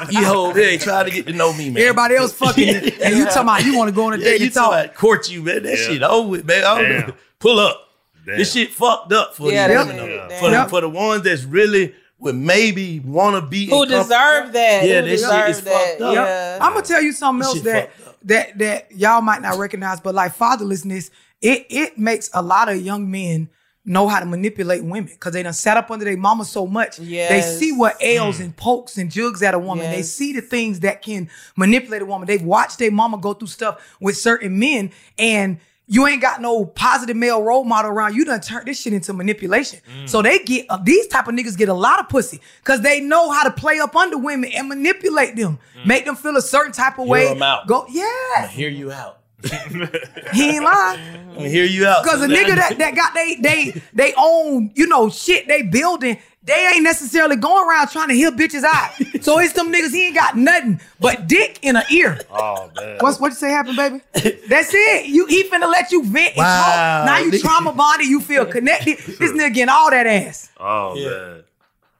[0.09, 1.83] you whole here trying to get to know me, man.
[1.83, 4.23] Everybody else fucking you, and you talking about you want to go on a Yeah,
[4.25, 4.71] date you and talk.
[4.71, 5.61] talking about court you, man.
[5.63, 5.85] That Yeah.
[5.87, 6.63] shit over with, man.
[6.63, 7.01] I don't know.
[7.07, 7.13] Damn.
[7.39, 7.84] Pull up.
[8.25, 8.37] Damn.
[8.37, 10.05] This shit fucked up for Yeah, these that women.
[10.05, 10.69] shit, For, the, Yep.
[10.69, 14.85] for the ones that's really would maybe want to be Who deserve that?
[14.85, 15.73] Yeah, Who this shit is that?
[15.73, 16.15] fucked up.
[16.15, 16.57] Yeah.
[16.61, 17.91] I'm gonna tell you something This else that
[18.23, 21.11] that that y'all might not recognize, but like fatherlessness,
[21.41, 23.49] it it makes a lot of young men
[23.87, 26.97] know how to manipulate women because they done sat up under their mama so much.
[26.97, 28.43] They see what ails hmm.
[28.43, 29.91] and pokes and jugs at a woman.
[29.91, 32.25] They see the things that can manipulate a woman.
[32.25, 36.65] They've watched their mama go through stuff with certain men and you ain't got no
[36.65, 38.15] positive male role model around.
[38.15, 39.79] You done turned this shit into manipulation.
[40.01, 40.09] Mm.
[40.09, 42.99] So they get uh, these type of niggas get a lot of pussy because they
[43.01, 46.71] know how to play up under women and manipulate them, make them feel a certain
[46.71, 47.27] type of Hear way.
[47.29, 47.67] 'em out.
[47.67, 49.19] Go, yeah, hear you out.
[50.33, 50.99] he ain't lying.
[51.37, 52.05] I'm hear you out.
[52.05, 56.17] Cause a nigga that, that got they they they own, you know, shit they building,
[56.43, 58.91] they ain't necessarily going around trying to heal bitches out.
[59.21, 62.19] so it's them niggas, he ain't got nothing but dick in an ear.
[62.31, 62.97] Oh man.
[62.99, 64.01] What's what you say happened, baby?
[64.47, 65.07] That's it.
[65.07, 67.05] You he finna let you vent and talk.
[67.05, 68.97] Now you trauma bonded, you feel connected.
[68.97, 70.49] This nigga getting all that ass.
[70.57, 71.09] Oh Yeah.
[71.09, 71.43] man.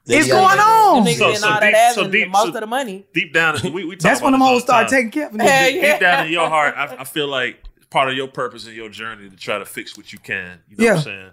[0.08, 1.06] It's going on.
[1.08, 3.06] So- so all deep- that so deep- most so- of the money.
[3.14, 5.28] Deep down, we, we talk That's about when them this all hoes start taking care
[5.28, 5.48] of niggas.
[5.48, 5.92] Hell deep, yeah.
[5.94, 8.90] deep down in your heart, I, I feel like part of your purpose and your
[8.90, 10.60] journey to try to fix what you can.
[10.70, 11.30] You know what I'm saying?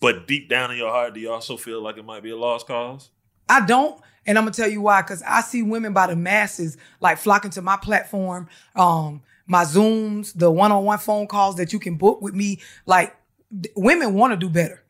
[0.00, 2.36] But deep down in your heart, do you also feel like it might be a
[2.36, 3.10] lost cause?
[3.48, 5.00] I don't, and I'm gonna tell you why.
[5.02, 10.32] Because I see women by the masses like flocking to my platform, um, my Zooms,
[10.36, 12.60] the one-on-one phone calls that you can book with me.
[12.84, 13.14] Like
[13.50, 14.81] th- women want to do better.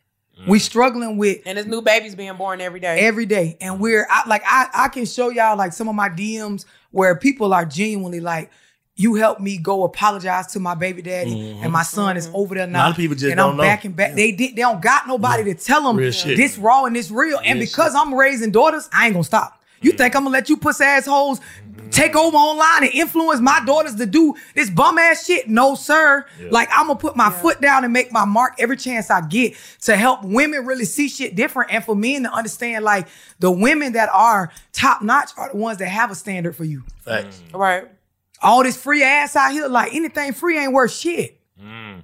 [0.48, 3.00] We struggling with And there's new babies being born every day.
[3.00, 6.08] every day, and we're I, like I I can show y'all like some of my
[6.08, 8.50] DMs where people are genuinely like.
[8.94, 11.62] you helped me go apologize to my baby daddy, Mhm.
[11.64, 12.82] and my son is over there now." A now.
[12.84, 13.62] lot of people just and don't I'm know.
[13.62, 14.14] back and back.
[14.14, 14.54] They did.
[14.54, 16.36] They don't got nobody to tell them Real shit.
[16.36, 17.38] this raw and this real.
[17.42, 19.62] And Real because I'm raising daughters, I ain't gonna stop.
[19.80, 21.40] You think I'm gonna let you pussy assholes
[21.92, 25.48] take over online and influence my daughters to do this bum ass shit?
[25.48, 26.24] No, sir.
[26.50, 29.54] Like I'm gonna put my foot down and make my mark every chance I get
[29.82, 33.92] to help women really see shit different and for men to understand like the women
[33.92, 36.82] that are top notch are the ones that have a standard for you.
[37.00, 37.42] Facts.
[37.50, 37.58] Mm.
[37.58, 37.84] Right.
[38.42, 41.38] All this free ass out here, like anything free ain't worth shit.
[41.62, 42.02] Mm.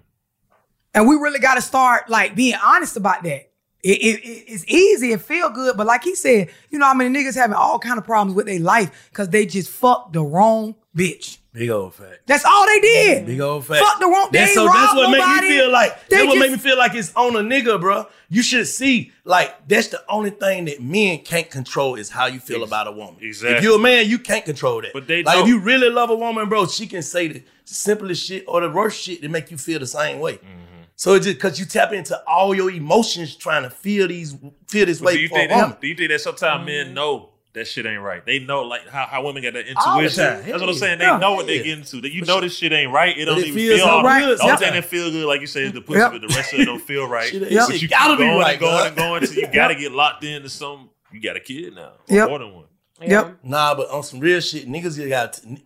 [0.95, 3.48] And we really got to start like being honest about that.
[3.89, 6.95] It, it- it- it's easy and feel good, but like he said, you know how
[6.95, 10.23] many niggas having all kind of problems with their life because they just fucked the
[10.23, 11.39] wrong bitch.
[11.55, 12.19] Big old fact.
[12.27, 13.27] That's all they did.
[13.27, 13.83] Big old fact.
[13.85, 14.29] Fuck the wrong.
[14.31, 15.49] They That's so that's robbed what make nobody.
[15.49, 17.81] me feel like They that's what just- make me feel like it's on a nigga,
[17.81, 18.07] bro.
[18.29, 22.39] You should see like that's the only thing that men can't control is how you
[22.41, 23.17] feel about a woman.
[23.23, 23.57] Exactly.
[23.57, 24.93] If you're a man, you can't control that.
[24.93, 27.43] But they like know- if you really love a woman, bro, she can say the
[27.65, 30.35] simplest shit or the worst shit to make you feel the same way.
[30.35, 30.68] Mm-hmm.
[30.99, 34.37] So it's just because you tap into all your emotions trying to feel these
[34.67, 35.71] feel this way do you for a think woman.
[35.71, 36.95] that, do you think that sometimes men mm-hmm.
[36.95, 38.27] know that shit ain't right?
[38.27, 40.25] They know like how, how women got that intuition.
[40.25, 40.43] time.
[40.45, 40.99] That's what I'm saying.
[40.99, 41.19] They Yeah.
[41.19, 41.63] know what they Yeah.
[41.63, 42.01] get into.
[42.01, 43.17] That you know this shit ain't right.
[43.17, 44.25] It don't it even feels feel so right.
[44.25, 44.39] good.
[44.39, 44.59] The only Yep.
[44.59, 46.13] thing that feel good, like you said, is the pussy, Yep.
[46.13, 47.29] but the rest of it don't feel right.
[47.31, 49.93] Shit- But you gotta be going right, and going and going till you gotta get
[49.93, 50.91] locked into some.
[51.13, 52.29] You got a kid now, Yep.
[52.29, 52.65] more than one.
[53.07, 53.39] Yep.
[53.45, 55.57] Nah, but on some real shit, niggas you got to,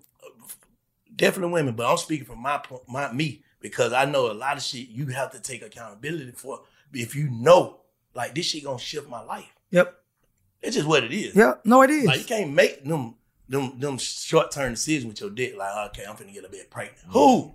[1.17, 4.57] definitely women, but I'm speaking from my po- my me because I know a lot
[4.57, 6.61] of shit you have to take accountability for.
[6.93, 7.81] If you know,
[8.15, 9.51] like this shit gonna shift my life.
[9.71, 9.95] Yep.
[10.61, 11.35] It's just what it is.
[11.35, 11.63] Yep.
[11.65, 12.05] No, it is.
[12.05, 13.15] Like you can't make them
[13.49, 15.57] them them short term decisions with your dick.
[15.57, 16.99] Like okay, I'm finna get a bit pregnant.
[17.09, 17.13] Mm.
[17.13, 17.55] Who?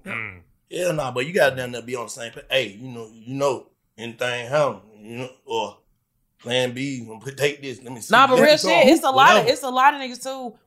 [0.70, 0.96] Yeah, mm.
[0.96, 2.46] nah, but you got down there be on the same page.
[2.50, 5.78] Hey, you know, you know, anything happen, you know, or
[6.40, 7.82] plan B, I'm gonna take this.
[7.82, 8.14] Let me see.
[8.14, 10.58] Nah, but real shit, it's a lot of it's a lot of niggas too.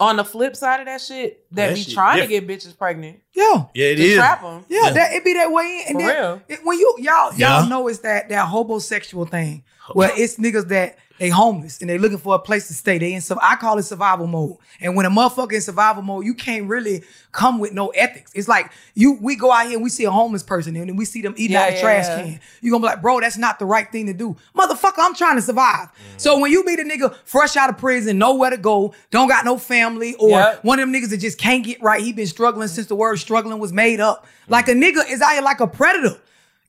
[0.00, 2.76] On the flip side of that shit, that, That be shit trying to get bitches
[2.76, 3.20] pregnant.
[3.32, 3.66] Yeah.
[3.74, 4.16] Yeah, it to is.
[4.16, 4.64] trap them.
[4.68, 5.84] Yeah, that it be that way.
[5.88, 6.42] And For then real.
[6.48, 7.68] it- when you y'all y'all Yeah.
[7.68, 12.18] know it's that that homosexual thing where it's niggas that they homeless and they looking
[12.18, 12.98] for a place to stay.
[12.98, 14.56] They in some I call it survival mode.
[14.80, 18.32] And when a motherfucker in survival mode, you can't really come with no ethics.
[18.34, 21.04] It's like you we go out here and we see a homeless person and we
[21.04, 22.22] see them eating out Yeah, the yeah, trash yeah.
[22.22, 22.40] can.
[22.60, 24.36] You gonna be like, bro, that's not the right thing to do.
[24.56, 25.88] Motherfucker, I'm trying to survive.
[25.88, 26.20] Mm.
[26.20, 29.44] So when you meet a nigga fresh out of prison, nowhere to go, don't got
[29.44, 30.64] no family, or Yep.
[30.64, 33.16] one of them niggas that just can't get right, he been struggling since the word
[33.18, 34.26] struggling was made up.
[34.48, 36.18] Like a nigga is out here like a predator.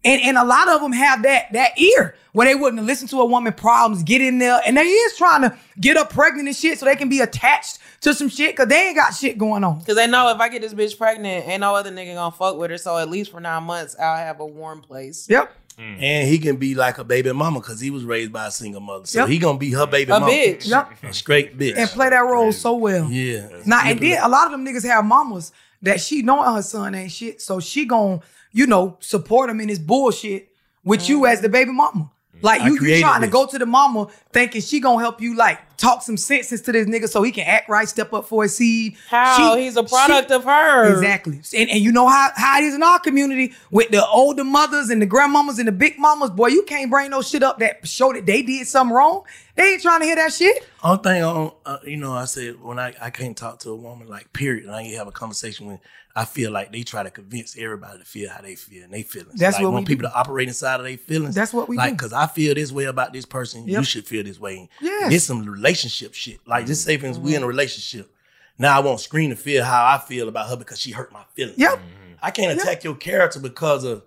[0.05, 3.21] And, and a lot of them have that that ear where they wouldn't listen to
[3.21, 6.55] a woman problems, get in there, and they is trying to get her pregnant and
[6.55, 9.63] shit so they can be attached to some shit because they ain't got shit going
[9.63, 9.81] on.
[9.83, 12.57] Cause they know if I get this bitch pregnant, ain't no other nigga gonna fuck
[12.57, 12.77] with her.
[12.77, 15.27] So at least for nine months, I'll have a warm place.
[15.29, 15.51] Yep.
[15.77, 15.81] Hmm.
[15.99, 18.79] And he can be like a baby mama because he was raised by a single
[18.81, 19.05] mother.
[19.05, 19.29] So Yep.
[19.29, 20.31] he gonna be her baby A mama.
[20.31, 20.67] bitch.
[20.69, 21.03] Yep.
[21.03, 21.75] A straight bitch.
[21.77, 23.09] And play that role so well.
[23.09, 23.47] yeah.
[23.65, 25.51] Now and then a lot of them niggas have mamas
[25.81, 28.21] that she knowing her son ain't shit, so she gon'
[28.55, 30.49] you know support him in his bullshit
[30.83, 32.09] with you as the baby mama.
[32.41, 35.35] Like you, you created trying to go to the mama thinking she gonna help you
[35.35, 38.43] like talk some sense into this nigga so he can act right, step up for
[38.43, 38.95] his seed.
[39.09, 39.55] How?
[39.55, 40.93] He's a product of her.
[40.93, 41.41] Exactly.
[41.55, 44.89] And, and you know how, how it is in our community with the older mothers
[44.89, 47.87] and the grandmamas and the big mamas, boy, you can't bring no shit up that
[47.87, 49.23] show that they did something wrong.
[49.55, 50.67] They ain't trying to hear that shit.
[50.83, 53.75] Only thing on, uh, you know, I said when I, I can't talk to a
[53.75, 55.79] woman like period, and I ain't have a conversation when
[56.17, 59.03] I feel like they try to convince everybody to feel how they feel and they
[59.03, 59.37] feelings.
[59.37, 61.35] That's like, what want people to operate inside of their feelings.
[61.35, 64.23] That's what we like because I feel this way about this person, you should feel
[64.23, 64.69] this way.
[64.79, 65.09] Yes.
[65.09, 66.39] This some relationship shit.
[66.47, 67.49] Like just say for instance, we in a mm-hmm.
[67.49, 68.09] relationship.
[68.57, 71.23] Now I want Scream to feel how I feel about her because she hurt my
[71.33, 71.57] feelings.
[71.57, 71.79] Yep.
[72.21, 74.03] I can't attack your character because of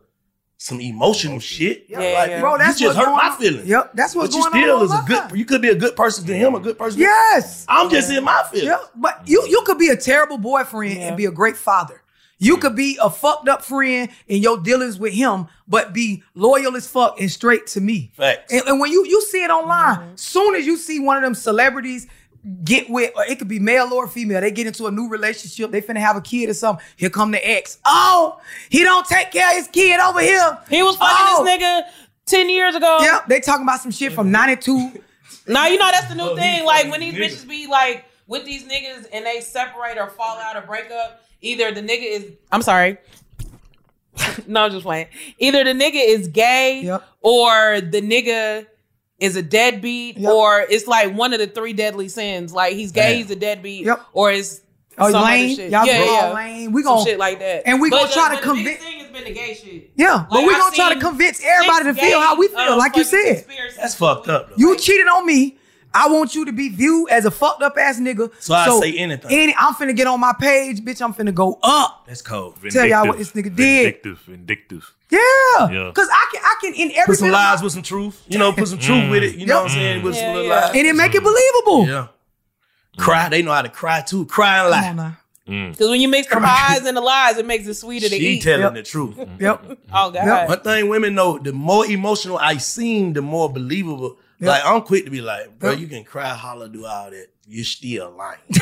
[0.58, 1.86] some emotional shit.
[1.88, 2.40] Yeah, like, yeah.
[2.40, 3.40] Bro, that's you just what's hurt going my on.
[3.40, 3.68] feelings.
[3.68, 5.16] Yep, that's what's but you going on still in is a good.
[5.16, 5.36] life.
[5.36, 6.98] You could be a good person to him, a good person.
[6.98, 7.64] to- Yes.
[7.68, 8.68] I'm just in my feelings.
[8.68, 12.02] Yeah, but you you could be a terrible boyfriend and be a great father.
[12.40, 16.76] You could be a fucked up friend in your dealings with him, but be loyal
[16.76, 18.12] as fuck and straight to me.
[18.14, 18.52] Facts.
[18.52, 20.16] And, and when you you see it online, mm-hmm.
[20.16, 22.06] soon as you see one of them celebrities
[22.64, 25.70] get with, or it could be male or female, they get into a new relationship,
[25.70, 26.84] they finna have a kid or something.
[26.96, 27.78] Here come the ex.
[27.84, 30.58] Oh, he don't take care of his kid over here.
[30.70, 31.44] He was fucking Oh.
[31.44, 31.82] this nigga
[32.26, 32.98] ten years ago.
[33.00, 35.02] Yep, they talking about some shit from '92.
[35.46, 36.64] Now you know that's the new Oh, thing.
[36.64, 37.26] Like when these nigga.
[37.26, 41.22] bitches be like with these niggas and they separate or fall out or break up,
[41.40, 42.98] either the nigga is I'm sorry.
[44.46, 45.06] no, I'm just playing.
[45.38, 48.66] Either the nigga is gay or the nigga
[49.18, 52.52] is a deadbeat or it's like one of the three deadly sins.
[52.52, 53.16] Like he's gay, Damn.
[53.16, 54.00] he's a deadbeat, Yep.
[54.12, 54.60] or it's
[55.00, 55.54] Oh, some other lame.
[55.56, 55.70] shit.
[55.70, 56.10] Y'all yeah, yeah.
[56.28, 56.72] all lame.
[56.72, 57.62] We Some gon- shit like that.
[57.66, 59.30] and we But gonna the- try to but the big convince- thing has been the
[59.32, 59.90] gay shit.
[59.96, 62.76] Yeah, but we I've gonna try to convince everybody to feel how we feel, uh,
[62.76, 63.44] like you said.
[63.76, 64.48] That's fucked up.
[64.50, 64.54] Though.
[64.56, 65.56] You cheated on me.
[65.94, 68.30] I want you to be viewed as a fucked up ass nigga.
[68.40, 69.30] So I say anything.
[69.30, 71.00] Any, I'm finna get on my page, bitch.
[71.00, 72.04] I'm finna go up.
[72.06, 72.56] That's cold.
[72.70, 73.56] Tell y'all what this nigga did.
[73.56, 74.94] Vindictive, vindictive.
[75.10, 75.18] Yeah.
[75.70, 75.92] Yeah.
[75.94, 77.82] Cause I can, I can in every Put some bit of my- lies with some
[77.82, 78.22] truth.
[78.28, 79.36] You know, put some truth with it.
[79.36, 80.02] You know what I'm saying?
[80.02, 80.60] With some little yeah.
[80.66, 80.70] lies.
[80.76, 81.86] And it make it believable.
[81.88, 82.08] Yeah.
[82.98, 83.28] Cry.
[83.28, 84.26] They know how to cry too.
[84.26, 84.82] Cry and lie.
[84.82, 85.16] Come on.
[85.70, 85.90] Because mm.
[85.90, 88.42] when you mix the lies and the lies, it makes it sweeter to She eat.
[88.42, 89.16] telling the truth.
[89.40, 89.78] Yep.
[89.94, 90.48] Oh God.
[90.48, 94.18] One thing women know, the more emotional I seem, the more believable.
[94.40, 94.48] Yep.
[94.48, 95.80] Like I'm quick to be like, bro, Yep.
[95.80, 97.28] you can cry, holler, do all that.
[97.46, 98.40] You're still lying.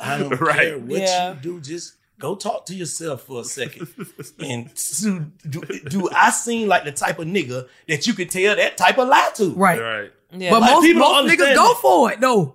[0.00, 0.56] I don't Right.
[0.58, 1.34] care what Yeah.
[1.34, 1.60] you do.
[1.60, 3.88] Just go talk to yourself for a second.
[4.40, 8.56] and so, do, do I seem like the type of nigga that you could tell
[8.56, 9.50] that type of lie to?
[9.54, 9.80] Right.
[9.80, 10.12] Right.
[10.32, 10.50] Yeah.
[10.50, 12.54] But Like, most, people don't most niggas go for it though.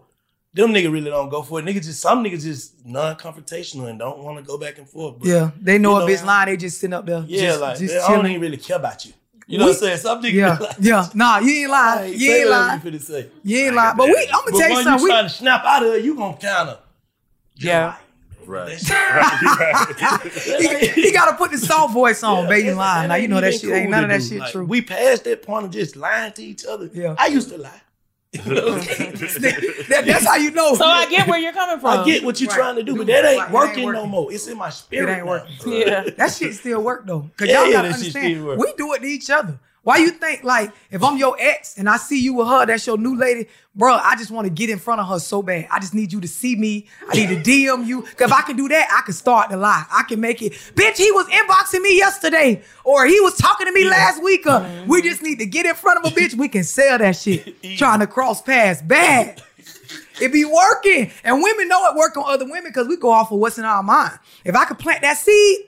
[0.56, 1.66] Them niggas really don't go for it.
[1.66, 5.18] Niggas just some niggas just non-confrontational and don't want to go back and forth.
[5.20, 5.52] But Yeah.
[5.60, 7.24] They know you a know, bitch lying, they just sitting up there.
[7.28, 9.14] Yeah, just, like just they don't even really care about you.
[9.48, 9.98] You know what I'm saying?
[9.98, 11.08] Some niggas Yeah, be like, yeah.
[11.16, 12.14] Nah, you ain't lying.
[12.14, 12.82] Hey, You say ain't whatever lying.
[12.84, 13.30] You finna say.
[13.44, 13.98] You ain't lying.
[13.98, 15.00] But we, I'm gonna But tell you when something.
[15.00, 16.80] you We, trying to snap out of it, you gonna kind of
[17.56, 17.96] yeah.
[18.48, 18.78] Right.
[18.78, 22.68] he, he gotta put the soft voice on, baby.
[22.70, 23.10] You lying.
[23.10, 24.66] Now you know that shit ain't none of that shit true.
[24.66, 26.90] We passed that point of just lying to each other.
[26.94, 27.16] Yeah.
[27.18, 27.82] I used to lie.
[28.34, 30.74] That- that's how you know.
[30.76, 32.00] So I get where you're coming from.
[32.00, 32.58] I get what you're Right.
[32.58, 34.02] trying to do, but that ain't Right, it ain't working, working.
[34.02, 34.32] no more.
[34.34, 35.10] It's in my It spirit.
[35.18, 35.32] ain't now.
[35.32, 35.56] working.
[35.72, 36.04] Yeah.
[36.18, 37.30] That shit still work though.
[37.38, 38.46] Cause Yeah, y'all yeah, gotta that understand.
[38.58, 39.60] We do it to each other.
[39.84, 42.88] Why you think like if I'm your ex and I see you with her, that's
[42.88, 43.94] your new lady, bro?
[43.96, 45.68] I just want to get in front of her so bad.
[45.70, 46.88] I just need you to see me.
[47.10, 48.04] I need to DM you.
[48.04, 49.84] Cause if I can do that, I can start the lie.
[49.92, 50.54] I can make it.
[50.76, 54.48] Bitch, he was inboxing me yesterday, or he was talking to me last week.
[54.48, 56.34] Or we just need to get in front of a bitch.
[56.34, 57.62] We can sell that shit.
[57.78, 59.42] Trying to cross paths, bad.
[60.22, 61.12] It be working.
[61.26, 63.66] And women know it work on other women because we go off of what's in
[63.66, 64.18] our mind.
[64.46, 65.60] If I could plant that seed,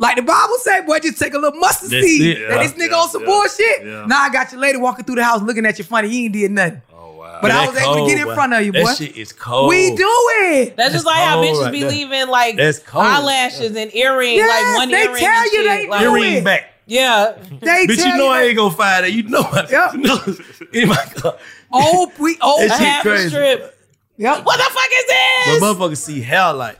[0.00, 2.38] like the Bible say, boy, just take a little mustard That's seed.
[2.38, 2.48] it.
[2.48, 3.84] That this nigga yeah, on some yeah, bullshit.
[3.86, 4.06] yeah.
[4.06, 6.08] Now I got your lady walking through the house looking at you funny.
[6.08, 6.82] You ain't did nothing.
[6.92, 7.38] Oh wow.
[7.42, 8.92] But I that was able to get in front of you, That boy.
[8.94, 9.68] shit is cold.
[9.68, 10.76] We do it.
[10.76, 11.90] That's, just like how bitches right be there.
[11.90, 13.04] leaving like That's cold.
[13.04, 15.22] eyelashes and earrings, Yes, like one they earring.
[15.22, 15.64] tell and you shit.
[15.66, 16.44] they like, do Earring it.
[16.44, 16.66] back.
[16.86, 17.36] Yeah.
[17.60, 19.12] They Bitch, tell you know I ain't gonna find that.
[19.12, 19.92] You know I Yep.
[19.94, 20.18] you know.
[20.26, 21.38] Oh my god.
[21.72, 23.76] Oh, we oh A That half a strip.
[24.16, 24.44] Yep.
[24.44, 25.62] What the fuck is But this?
[25.62, 26.78] motherfuckers see hell like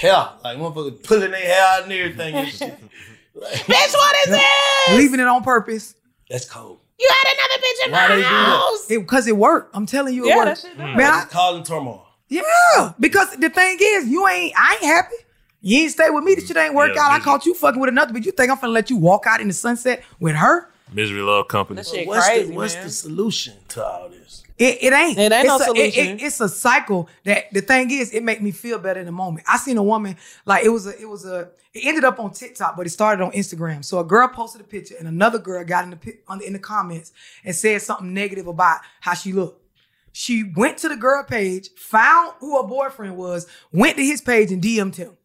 [0.00, 2.78] hair, like motherfuckers pulling their hair out and everything and shit.
[3.34, 4.96] Bitch, what is this?
[4.96, 5.94] Leaving it on purpose.
[6.28, 6.80] That's cold.
[6.98, 8.90] You had another bitch in Why my house.
[8.90, 9.74] It because it worked.
[9.74, 10.62] I'm telling you, it Yeah, worked.
[10.62, 10.96] that shit does.
[10.96, 12.06] Man, I, It's causing turmoil.
[12.28, 14.52] Yeah, because the thing is, you ain't.
[14.56, 15.14] I ain't happy.
[15.62, 16.34] You ain't stay with me.
[16.34, 16.48] This mm.
[16.48, 17.12] shit ain't work Yeah, out.
[17.12, 19.40] I caught you fucking with another, but you think I'm finna let you walk out
[19.40, 20.70] in the sunset with her?
[20.92, 21.76] Misery love company.
[21.76, 22.84] That shit What's crazy, the what's man.
[22.84, 24.39] the solution to all this?
[24.60, 25.18] It, it ain't.
[25.18, 26.06] It ain't no it's a, solution.
[26.18, 27.08] it- it's a cycle.
[27.24, 29.46] That the thing is, it make me feel better in the moment.
[29.48, 31.00] I seen a woman like it was a.
[31.00, 31.48] It was a.
[31.72, 33.82] It ended up on TikTok, but it started on Instagram.
[33.84, 36.52] So a girl posted a picture, and another girl got in the on the, in
[36.52, 37.12] the comments
[37.42, 39.64] and said something negative about how she looked.
[40.12, 44.50] She went to the girl page, found who her boyfriend was, went to his page
[44.52, 45.16] and DM'd him.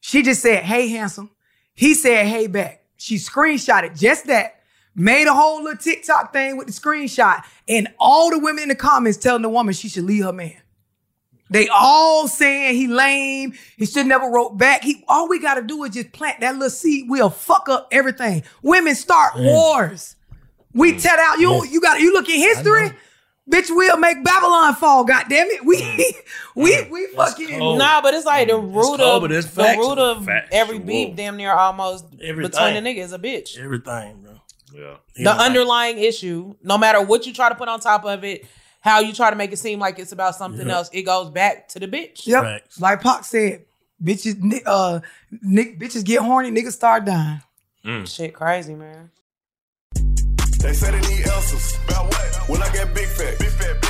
[0.00, 1.30] She just said, "Hey, handsome."
[1.74, 4.59] He said, "Hey, back." She screenshotted just that.
[4.94, 8.74] Made a whole little TikTok thing with the screenshot, and all the women in the
[8.74, 10.56] comments telling the woman she should leave her man.
[11.50, 13.54] They all saying he lame.
[13.76, 14.84] He should never wrote back.
[14.84, 17.06] He all we gotta do is just plant that little seed.
[17.08, 18.44] We'll fuck up everything.
[18.62, 19.44] Women start mm.
[19.44, 20.14] wars.
[20.72, 21.02] We mm.
[21.02, 21.64] tell out you.
[21.66, 22.92] You got you look at history.
[23.50, 25.02] Bitch, we'll make Babylon fall.
[25.02, 25.64] God damn it.
[25.64, 26.12] We mm.
[26.54, 27.78] we we fucking cold.
[27.80, 30.56] Nah, but it's like the root cold, of but it's the root of Factual.
[30.56, 33.58] every beef, damn near almost between the nigga is a bitch.
[33.58, 34.39] Everything, bro.
[34.74, 34.96] Yeah.
[35.16, 38.46] the underlying issue, no matter what you try to put on top of it,
[38.80, 40.74] how you try to make it seem like it's about something Yeah.
[40.76, 42.26] else, it goes back to the bitch.
[42.26, 42.42] Yep.
[42.42, 42.80] Facts.
[42.80, 43.64] Like Pac said,
[44.02, 45.00] bitches uh
[45.42, 47.42] nick, bitches get horny, niggas start dying.
[48.06, 49.10] Shit crazy, man.
[50.60, 51.76] They say they need answers.
[51.88, 52.48] About what?
[52.48, 53.38] When I get big fat.
[53.38, 53.89] Big fat, big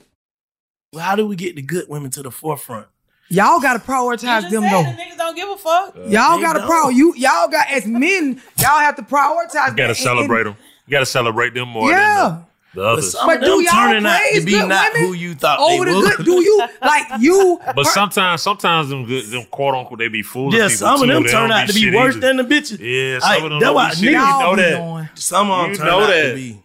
[0.93, 2.85] Well, how do we get the good women to the forefront?
[3.29, 4.83] Y'all gotta prioritize them though.
[4.83, 5.95] Niggas don't give a fuck.
[5.95, 6.67] Uh, y'all gotta don't.
[6.67, 9.69] pro you y'all got as men, y'all have to prioritize.
[9.69, 9.95] You gotta that.
[9.95, 10.57] celebrate them.
[10.87, 12.27] You gotta celebrate them more Yeah.
[12.27, 12.45] than
[12.75, 13.11] the, the others.
[13.13, 15.59] some But them do y'all turning out to be good not women who you thought
[15.61, 16.15] over they the were.
[16.17, 16.25] good?
[16.25, 17.61] Do you like you?
[17.73, 21.03] But sometimes, sometimes them good, them quote unquote, they be fooling Yeah, people some too.
[21.03, 22.27] of them They turn don't out to be shit worse either.
[22.27, 22.79] than the bitches.
[22.81, 24.03] Yeah, some I- of them that's don't why be shit.
[24.03, 24.71] niggas You Y'all know that.
[24.77, 25.09] knowing.
[25.15, 26.29] Some of them turn know out that.
[26.31, 26.61] to be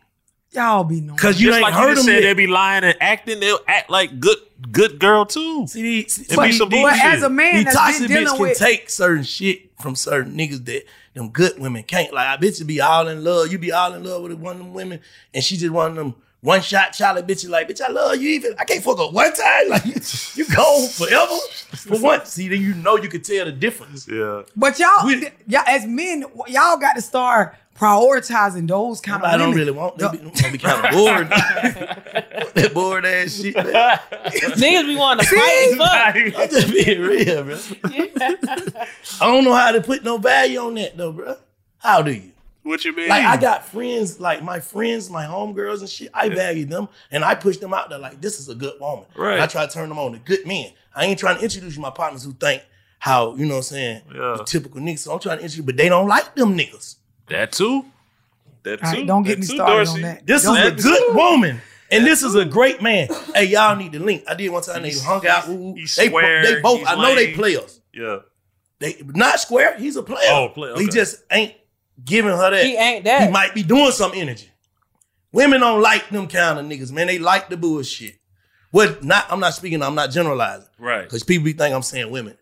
[0.56, 1.16] Y'all be knowing.
[1.16, 2.20] because you Just ain't like heard you them just said, yet.
[2.22, 3.40] they be lying and acting.
[3.40, 4.38] They'll act like good,
[4.72, 5.66] good girl too.
[5.66, 7.04] See, these, It be some but bullshit.
[7.04, 9.94] as a man the that's toxic been bitch dealing can with take certain shit from
[9.94, 10.84] certain niggas that
[11.14, 12.12] them good women can't.
[12.12, 13.52] Like I bitch be all in love.
[13.52, 15.00] You be all in love with one of them women,
[15.34, 17.48] and she just one of them one shot Charlie bitches.
[17.50, 18.30] Like bitch, I love you.
[18.30, 19.68] Even I can't fuck up one time.
[19.68, 19.84] Like
[20.36, 21.36] you go forever
[21.74, 22.30] for once.
[22.30, 24.06] See, then you know you can tell the difference.
[24.08, 24.42] Yeah.
[24.56, 25.06] But y'all,
[25.46, 29.40] y'all as men, y'all got to start prioritizing those kind I of women.
[29.40, 29.98] I don't really want.
[29.98, 31.28] They be, they be kind of bored.
[32.54, 33.54] that bored ass shit.
[33.56, 35.78] Niggas be wanting to fight and
[36.32, 36.40] fuck.
[36.42, 37.58] I'm just being real, bro.
[39.20, 41.36] I don't know how to put no value on that though, bro.
[41.78, 42.32] How do you?
[42.62, 43.08] What you mean?
[43.08, 46.10] Like I got friends, like my friends, my homegirls and shit.
[46.12, 49.04] I value them and I push them out there like this is a good woman.
[49.16, 49.34] Right.
[49.34, 50.72] And I try to turn them on to good men.
[50.94, 52.62] I ain't trying to introduce you my partners who think
[52.98, 54.34] how, you know what I'm saying, Yeah.
[54.38, 55.00] the typical niggas.
[55.00, 56.96] So I'm trying to introduce, but they don't like them niggas.
[57.28, 57.84] That too.
[58.62, 58.86] That too.
[58.86, 59.92] All right, don't get That me too, started Dorsey.
[59.94, 60.26] on that.
[60.26, 61.14] This Don't is a good started.
[61.14, 61.60] woman.
[61.90, 63.08] And this is a great man.
[63.32, 64.24] Hey, y'all need the link.
[64.28, 64.82] I did one time.
[64.82, 65.48] They hung out.
[65.48, 66.82] Ooh, He's they, square, they both.
[66.86, 67.34] I know they lame.
[67.36, 67.80] players.
[67.94, 68.18] Yeah.
[68.80, 69.78] They not square.
[69.78, 70.18] He's a player.
[70.30, 71.54] Oh, player, He just ain't
[72.04, 72.64] giving her that.
[72.64, 73.26] He ain't that.
[73.26, 74.50] He might be doing some energy.
[75.32, 77.06] Women don't like them kind of niggas, man.
[77.06, 78.16] They like the bullshit.
[78.72, 79.04] What?
[79.04, 79.26] Not.
[79.30, 79.80] I'm not speaking.
[79.80, 80.68] I'm not generalizing.
[80.78, 81.04] Right.
[81.04, 82.36] Because people be think I'm saying women.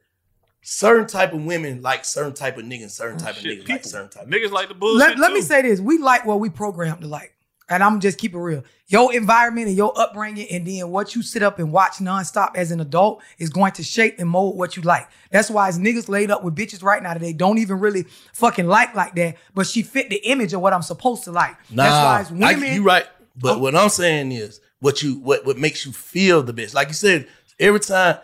[0.66, 2.92] Certain type of women like certain type of niggas.
[2.92, 4.26] Certain oh, type of Shit, niggas like certain type.
[4.26, 7.06] Niggas like the bullshit Let, let me say this: we like what we programmed to
[7.06, 7.34] like.
[7.68, 8.64] and I'm just keep it real.
[8.86, 12.70] Your environment and your upbringing, and then what you sit up and watch nonstop as
[12.70, 15.06] an adult is going to shape and mold what you like.
[15.30, 18.04] That's why as niggas laid up with bitches right now that they don't even really
[18.32, 21.56] fucking like like that, but she fit the image of what I'm supposed to like.
[21.70, 23.06] Nah, That's why as I- you right.
[23.36, 23.58] But oh.
[23.58, 26.74] what I'm saying is what you what what makes you feel the best.
[26.74, 27.26] Like you said,
[27.58, 28.18] every time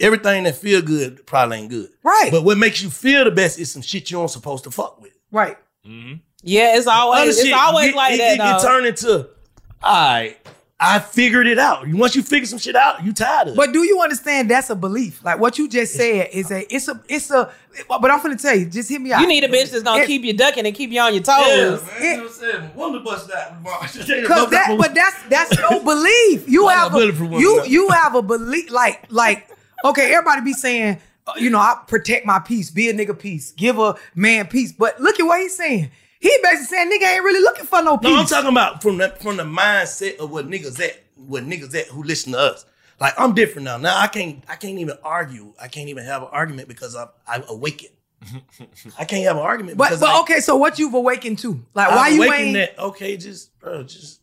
[0.00, 1.88] everything that feel good probably ain't good.
[2.02, 2.28] Right.
[2.30, 5.00] But what makes you feel the best is some shit you ain't supposed to fuck
[5.00, 5.12] with.
[5.30, 5.56] Right.
[5.86, 6.14] Mm-hmm.
[6.42, 8.32] Yeah, it's always it's shit always get- like it, that.
[8.34, 8.68] It, get though.
[8.68, 9.28] turned into,
[9.82, 10.36] all right,
[10.78, 11.86] I figured it out.
[11.88, 13.56] Once you figure some shit out, you tired of it.
[13.58, 15.22] But do you understand that's a belief?
[15.22, 17.52] Like what you just said is a it's a it's a
[17.88, 19.20] but I'm gonna tell you, just hit me out.
[19.20, 21.22] You need a bitch that's gonna It- keep you ducking and keep you on your
[21.22, 21.36] toes.
[21.46, 22.02] Yeah, man.
[22.02, 22.70] You know what I'm saying?
[22.74, 23.62] Wonder bust that.
[24.26, 26.48] Cause that, but that's that's your belief.
[26.48, 27.06] You have a,
[27.38, 29.46] you you have a belief like like
[29.84, 30.12] okay.
[30.12, 33.78] Everybody be saying uh, you know I protect my peace, be a nigga peace, give
[33.78, 34.72] a man peace.
[34.72, 35.90] But look at what he's saying.
[36.20, 38.10] He basically saying nigga ain't really looking for no peace.
[38.10, 41.74] No, I'm talking about from the from the mindset of what niggas at, what niggas
[41.74, 42.64] at who listen to us.
[43.00, 43.78] Like I'm different now.
[43.78, 45.54] Now I can't I can't even argue.
[45.60, 47.94] I can't even have an argument because I'm I'm awakened.
[48.98, 51.64] I can't have an argument But because but I, okay, so what you've awakened to?
[51.72, 52.76] Like I'm why you awakened ain't?
[52.76, 54.20] that okay, just bro, just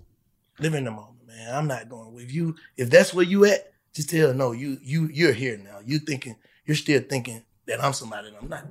[0.60, 1.56] live in the moment, man.
[1.56, 2.56] I'm not going with you.
[2.76, 5.80] If that's where you at, just tell her, no, you you you're here now.
[5.84, 6.36] You thinking
[6.68, 8.66] you're still thinking that I'm somebody and I'm not.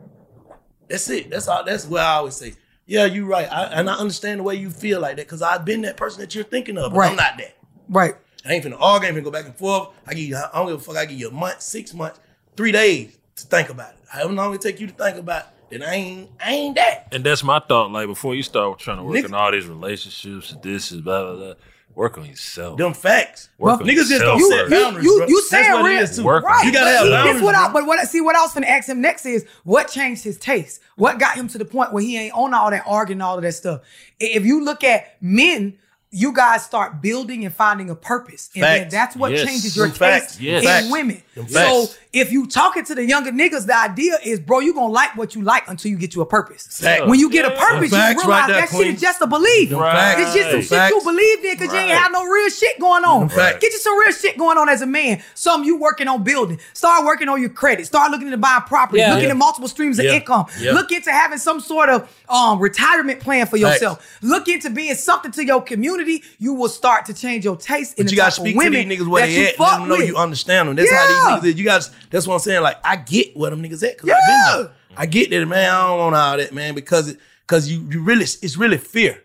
[0.89, 1.31] That's it.
[1.31, 1.65] That's all.
[1.65, 2.55] That's where I always say,
[2.86, 3.51] yeah, you're right.
[3.53, 6.20] I, and I understand the way you feel like that because I've been that person
[6.20, 6.93] that you're thinking of.
[6.94, 7.57] But I'm not that.
[7.89, 8.15] Right.
[8.44, 9.09] I ain't finna argue.
[9.09, 9.89] I ain't finna go back and forth.
[10.07, 10.36] I give you.
[10.36, 10.97] I don't give a fuck.
[10.97, 12.20] I give you a month, six months,
[12.57, 13.98] three days to think about it.
[14.09, 16.31] However long it take you to think about it, then I ain't.
[16.44, 17.09] I ain't that.
[17.11, 17.90] And that's my thought.
[17.90, 21.24] Like before you start trying to work Nigga- on all these relationships, this is blah
[21.24, 21.55] blah blah.
[21.97, 22.77] Work on yourself.
[22.77, 23.48] Them facts.
[23.56, 24.70] Work on niggas just don't yourself set first.
[24.70, 25.05] boundaries.
[25.06, 25.27] You bro.
[25.28, 26.24] you That's saying what it real, is, too.
[26.24, 26.64] Work right?
[26.66, 27.43] You gotta have This boundaries.
[27.43, 29.89] what I, but what I see what I was gonna ask him next is what
[29.89, 30.82] changed his taste?
[30.97, 33.36] What got him to the point where he ain't on all that arguing, and all
[33.36, 33.81] of that stuff?
[34.20, 35.78] If you look at men,
[36.17, 39.45] you guys start building and finding a purpose, and then that's what Yes.
[39.47, 40.27] changes your Them facts.
[40.33, 40.63] taste Yes.
[40.63, 40.91] in Facts.
[40.91, 41.23] women.
[41.35, 44.87] Them So if you talking to the younger niggas, the idea is, bro, you gonna
[44.93, 46.67] like what you like until you get you a purpose.
[46.81, 47.03] Facts.
[47.07, 47.61] When you get a Yeah.
[47.61, 49.73] purpose, you Facts realize right there, that shit is just a belief.
[49.73, 50.19] Right.
[50.19, 51.05] It's just some Them shit you facts.
[51.05, 51.99] believed in because you ain't Right.
[52.03, 53.29] had no real shit going on.
[53.29, 53.59] Facts.
[53.61, 55.23] Get you some real shit going on as a man.
[55.35, 56.59] Some you working on building.
[56.73, 57.85] Start working on your credit.
[57.87, 59.01] Start looking into buying property.
[59.01, 59.11] Yeah.
[59.11, 59.31] Looking Yeah.
[59.33, 60.47] at multiple streams of income.
[60.59, 60.73] Yeah.
[60.73, 63.61] Look into having some sort of um, retirement plan for Facts.
[63.75, 63.99] yourself.
[64.23, 66.06] Look into being something to your community.
[66.39, 68.89] You will start to change your taste in But the you gotta speak to women
[68.89, 69.59] these niggas where that they you at.
[69.61, 70.07] Let fuck them know with.
[70.09, 70.77] you understand them.
[70.77, 70.97] That's Yeah.
[70.99, 71.59] how these niggas is.
[71.61, 71.91] You guys.
[72.11, 72.62] That's what I'm saying.
[72.62, 73.99] Like I get where them niggas at.
[73.99, 74.53] Cause I've Yeah.
[74.57, 74.73] been there.
[74.97, 75.70] I get that, man.
[75.74, 76.74] I don't want all that, man.
[76.74, 79.23] Because it, because you, you really, it's really fear.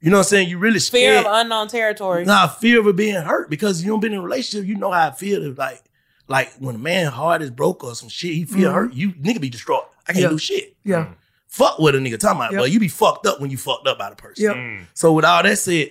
[0.00, 0.48] You know what I'm saying?
[0.50, 1.26] You really Fear scared.
[1.26, 2.24] of unknown territory.
[2.24, 4.68] Nah, fear of being hurt because you don't been in a relationship.
[4.68, 5.40] You know how I feel.
[5.40, 5.82] To like,
[6.28, 8.74] like when a man heart is broke or some shit, he feel Mhm.
[8.74, 8.92] hurt.
[8.94, 9.88] You nigga be distraught.
[10.06, 10.28] I can't Yeah.
[10.28, 10.76] do shit.
[10.84, 11.06] Yeah.
[11.54, 12.60] Fuck with a nigga talking about, Yep.
[12.62, 14.44] but you be fucked up when you fucked up by the person.
[14.44, 14.56] Yep.
[14.56, 14.86] Mm.
[14.92, 15.90] So with all that said,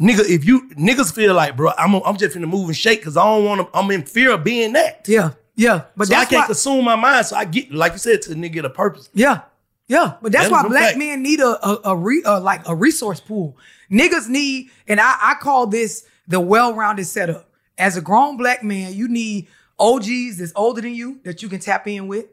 [0.00, 3.16] nigga, if you niggas feel like, bro, I'm I'm just finna move and shake because
[3.16, 3.78] I don't want to.
[3.78, 5.06] I'm in fear of being that.
[5.06, 5.30] Yeah.
[5.54, 5.82] Yeah.
[5.96, 7.26] But so I can't why, consume my mind.
[7.26, 9.08] So I get, like you said, to the nigga get a purpose.
[9.14, 9.42] Yeah,
[9.86, 10.98] yeah, but that's That's why black fact.
[10.98, 13.56] men need a a, a, re, uh like a resource pool.
[13.90, 17.48] Niggas need, and I, I call this the well-rounded setup.
[17.78, 19.46] As a grown black man, you need
[19.78, 22.26] OGs that's older than you that you can tap in with,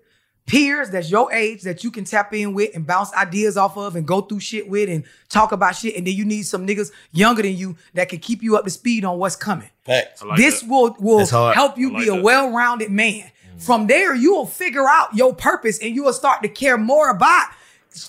[0.45, 3.95] peers that's your age that you can tap in with and bounce ideas off of
[3.95, 5.95] and go through shit with and talk about shit.
[5.95, 8.69] And then you need some niggas younger than you that can keep you up to
[8.69, 10.23] speed on what's coming Facts.
[10.23, 10.69] Like this that.
[10.69, 12.23] will will help you like be a that.
[12.23, 13.31] well-rounded man.
[13.57, 17.09] From there, you will figure out your purpose and you will start to care more
[17.09, 17.47] about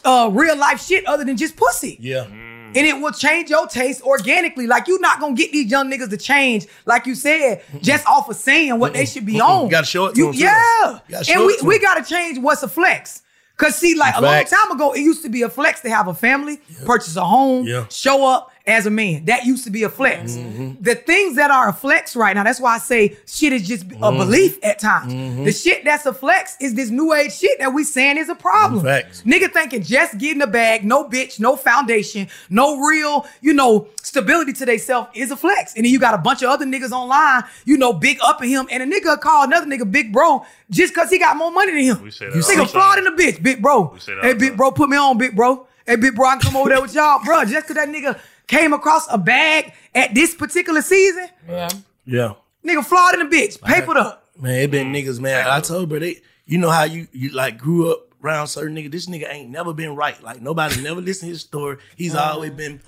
[0.05, 1.97] uh, real life shit other than just pussy.
[2.01, 2.27] Yeah.
[2.75, 4.67] And it will change your taste organically.
[4.67, 8.29] Like you're not gonna get these young niggas to change, like you said, just off
[8.29, 9.49] of saying what they should be Mm-mm.
[9.49, 9.65] on.
[9.67, 11.23] You gotta show it to You- them, Yeah.
[11.29, 13.23] And we, we gotta change what's a flex.
[13.57, 16.09] Cause see, like a long time ago, it used to be a flex to have
[16.09, 17.87] a family, purchase a home, Yeah.
[17.89, 19.25] show up as a man.
[19.27, 20.33] That used to be a flex.
[20.33, 20.83] Mm-hmm.
[20.83, 23.85] The things that are a flex right now, that's why I say shit is just
[23.85, 24.19] a mm-hmm.
[24.19, 25.13] belief at times.
[25.13, 25.45] Mm-hmm.
[25.45, 28.35] The shit that's a flex is this new age shit that we saying is a
[28.35, 28.83] problem.
[28.85, 29.23] Facts.
[29.23, 34.53] Nigga thinking just getting a bag, no bitch, no foundation, no real, you know, stability
[34.55, 35.75] to themselves is a flex.
[35.75, 38.49] And then you got a bunch of other niggas online, you know, big up in
[38.49, 41.73] him, and a nigga call another nigga big bro just cause he got more money
[41.73, 42.03] than him.
[42.03, 42.67] We say that You all the nigga time.
[42.69, 43.91] flawed in the bitch, big bro.
[43.93, 45.67] We say that all Hey, big bro, put me on, big bro.
[45.87, 47.45] Hey, big bro, I can come over there with y'all, bro.
[47.45, 51.69] Just cause that nigga came across a bag at this particular season, Yeah.
[52.05, 52.33] Yeah.
[52.65, 54.25] nigga flawed in the bitch, papered up.
[54.39, 55.47] Man, it been niggas, man.
[55.49, 58.91] I told bro, they, you know how you you like grew up around certain nigga.
[58.91, 60.21] This nigga ain't never been right.
[60.23, 61.79] Like nobody never listened to his story.
[61.97, 62.35] He's uh-huh.
[62.35, 62.81] always been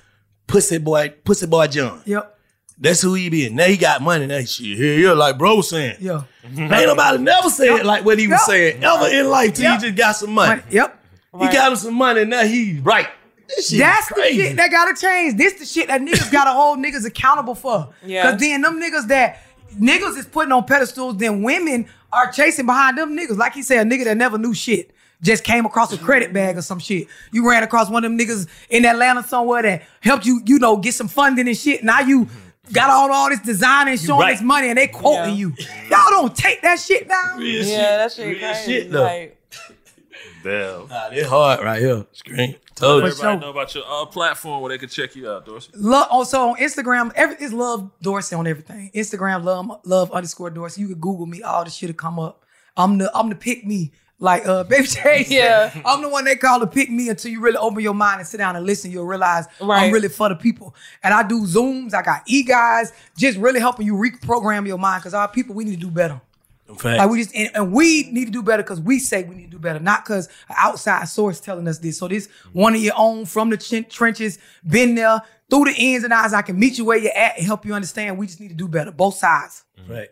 [0.46, 2.02] pussy boy, pussy boy John.
[2.04, 2.34] Yep.
[2.80, 3.56] That's who he been.
[3.56, 4.26] Now he got money.
[4.26, 5.96] Now shit, here, here, like bro was saying.
[6.00, 6.22] Yeah.
[6.44, 8.46] Ain't nobody never said like what he was Yep.
[8.46, 9.80] saying ever in life till Yep.
[9.80, 10.62] he just got some money.
[10.70, 11.04] Yep.
[11.40, 12.24] He got him some money.
[12.24, 13.08] Now he right.
[13.62, 15.36] Shit That's the shit that gotta change.
[15.36, 17.88] This the shit that niggas gotta hold niggas accountable for.
[18.04, 18.30] Yeah.
[18.30, 19.42] Cause then them niggas that
[19.78, 23.36] niggas is putting on pedestals, then women are chasing behind them niggas.
[23.36, 24.90] Like he said, a nigga that never knew shit.
[25.20, 27.08] Just came across a credit bag or some shit.
[27.32, 30.76] You ran across one of them niggas in Atlanta somewhere that helped you, you know,
[30.76, 31.82] get some funding and shit.
[31.82, 32.28] Now you
[32.72, 34.32] got all, all this design and showing right.
[34.34, 35.54] this money and they quoting you.
[35.90, 37.38] Y'all don't take that shit down.
[37.38, 38.72] Real Yeah, that shit Real crazy.
[38.72, 39.02] shit, though.
[39.02, 39.37] Like,
[40.42, 40.88] Damn.
[40.88, 42.06] Nah, this hard right here.
[42.12, 42.54] Scream.
[42.74, 43.08] Tell Told you.
[43.10, 45.70] everybody know about your uh, platform where they can check you out, Dorsey.
[45.74, 48.90] Love also on Instagram, every it's love Dorsey on everything.
[48.94, 50.82] Instagram love love underscore Dorsey.
[50.82, 52.44] You can Google me, all the shit'll come up.
[52.76, 53.92] I'm the I'm the pick me.
[54.20, 55.82] Like uh Baby J said, Yeah.
[55.84, 58.28] I'm the one they call to pick me until you really open your mind and
[58.28, 58.90] sit down and listen.
[58.90, 59.86] You'll realize Right.
[59.86, 60.74] I'm really for the people.
[61.02, 65.02] And I do Zooms, I got e guys, just really helping you reprogram your mind
[65.02, 66.20] because our people, we need to do better.
[66.76, 66.98] Facts.
[66.98, 69.44] Like we just and, and we need to do better because we say we need
[69.44, 71.98] to do better, not because an outside source telling us this.
[71.98, 74.38] So this one of your own from the chen- trenches,
[74.68, 76.34] been there through the ins and outs.
[76.34, 78.18] I can meet you where you're at and help you understand.
[78.18, 79.64] We just need to do better, both sides.
[79.80, 79.92] Mm-hmm.
[79.92, 80.08] Right,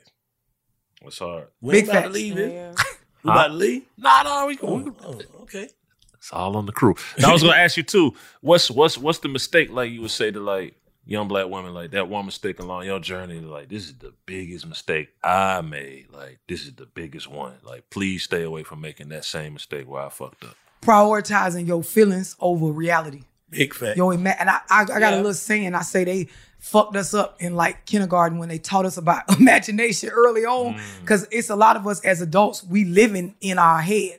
[1.02, 1.48] What's hard?
[1.60, 2.52] We Big ain't about to leave it.
[2.52, 2.74] yeah.
[3.22, 3.82] We about to leave?
[3.98, 4.68] Nah, nah, we can.
[4.68, 5.68] Oh, oh, okay.
[6.14, 6.94] It's all on the crew.
[7.18, 8.14] Now, I was gonna ask you too.
[8.40, 10.74] What's what's what's the mistake like you would say to like
[11.06, 13.40] young black women like that one mistake along your journey?
[13.40, 16.06] Like this is the biggest mistake I made.
[16.12, 17.54] Like this is the biggest one.
[17.62, 20.56] Like please stay away from making that same mistake where I fucked up.
[20.82, 23.22] Prioritizing your feelings over reality.
[23.50, 23.96] Big fact.
[23.96, 25.14] Yo, ima- and I, I, I got Yeah.
[25.14, 25.74] a little saying.
[25.74, 26.28] I say they
[26.58, 30.74] fucked us up in like kindergarten when they taught us about imagination early on.
[30.74, 31.00] Mm.
[31.00, 34.18] Because it's a lot of us as adults, we living in our head.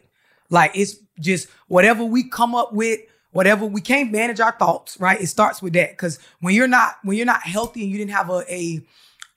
[0.50, 3.02] Like it's just whatever we come up with,
[3.38, 5.00] whatever we can't manage our thoughts.
[5.00, 5.22] Right?
[5.22, 5.92] It starts with that.
[5.92, 8.82] Because when you're not when you're not healthy and you didn't have a a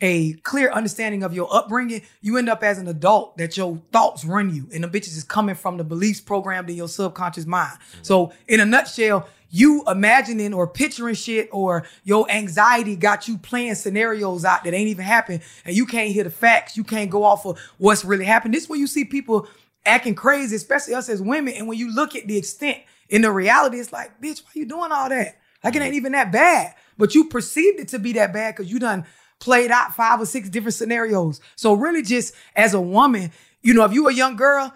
[0.01, 4.25] a clear understanding of your upbringing, you end up as an adult that your thoughts
[4.25, 4.67] run you.
[4.73, 7.79] And the bitches is coming from the beliefs programmed in your subconscious mind.
[7.79, 8.03] Mm-hmm.
[8.03, 13.75] So, in a nutshell, you imagining or picturing shit or your anxiety got you playing
[13.75, 15.43] scenarios out that ain't even happened.
[15.67, 16.75] And you can't hear the facts.
[16.75, 18.55] You can't go off of what's really happened.
[18.55, 19.47] This is where you see people
[19.85, 21.53] acting crazy, especially us as women.
[21.53, 22.79] And when you look at the extent
[23.11, 25.37] in the reality, it's like, bitch, why you doing all that?
[25.63, 26.75] Like it ain't even that bad.
[26.97, 29.05] But you perceived it to be that bad because you done
[29.41, 31.41] played out five or six different scenarios.
[31.57, 33.31] So really just as a woman,
[33.63, 34.73] you know, if you a young girl,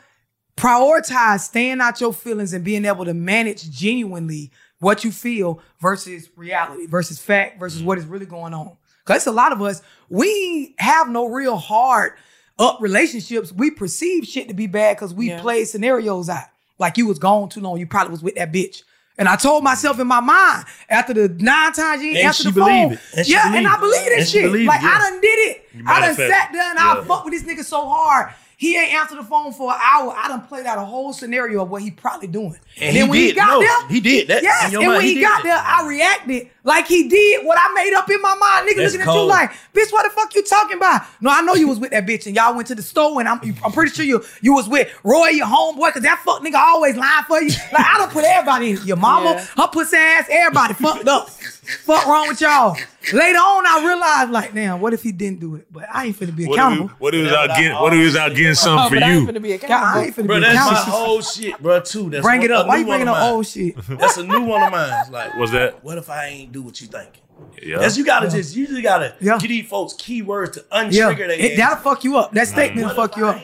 [0.57, 6.29] prioritize staying out your feelings and being able to manage genuinely what you feel versus
[6.37, 8.77] reality, versus fact, versus what is really going on.
[9.05, 12.13] Cause a lot of us, we have no real hard
[12.59, 13.53] up relationships.
[13.53, 15.41] We perceive shit to be bad because we Yeah.
[15.41, 16.45] played scenarios out.
[16.79, 18.83] Like you was gone too long, you probably was with that bitch.
[19.17, 22.53] And I told myself in my mind, after the nine times you ain't And answered
[22.53, 22.99] the phone.
[23.17, 24.43] And yeah, and I believe this And shit.
[24.43, 24.91] believe Like it, yeah.
[24.93, 25.67] I done did it.
[25.87, 28.35] I done sat there and I fucked with this nigga so hard.
[28.57, 30.15] He ain't answered the phone for an hour.
[30.17, 32.57] I done played out a whole scenario of what he probably doing.
[32.81, 33.37] And he when did.
[33.37, 34.43] No, he did that.
[34.43, 35.45] Yes, and mind, when he he, got that.
[35.45, 38.69] there, I reacted like he did what I made up in my mind.
[38.69, 41.03] Nigga That's looking at you like, bitch, what the fuck you talking about?
[41.21, 43.29] No, I know you was with that bitch and y'all went to the store and
[43.29, 46.55] I'm, I'm pretty sure you you was with Roy, your homeboy, cause that fuck nigga
[46.57, 47.51] always lying for you.
[47.73, 48.87] Like I don't put everybody in.
[48.87, 49.45] Your mama, Yeah.
[49.65, 51.29] her pussy ass, everybody fucked up.
[51.31, 52.77] fuck wrong with y'all?
[53.13, 55.67] Later on, I realized like, damn, what if he didn't do it?
[55.71, 56.89] But I ain't finna be What if, accountable.
[56.89, 58.95] he, what if he was out getting what if he was out getting something for
[58.95, 59.27] but I ain't you?
[59.29, 60.01] finna be God, I accountable.
[60.07, 60.99] ain't finna Bro, be that's my accountable.
[60.99, 61.81] whole shit, bro.
[61.81, 62.11] Too.
[62.11, 62.65] That's Bring one- it up.
[62.65, 63.33] a Why new you bringing one up of mine.
[63.35, 63.75] old shit?
[63.99, 65.01] That's a new one of mine.
[65.03, 65.85] It's like, What's that?
[65.85, 67.21] What if I ain't do what you think.
[67.63, 67.79] Yeah.
[67.79, 69.39] That's you gotta just you just gotta Yeah.
[69.39, 72.33] give these folks keywords to Yeah, untrigger their it, that'll fuck you up.
[72.33, 73.41] That statement will fuck you up.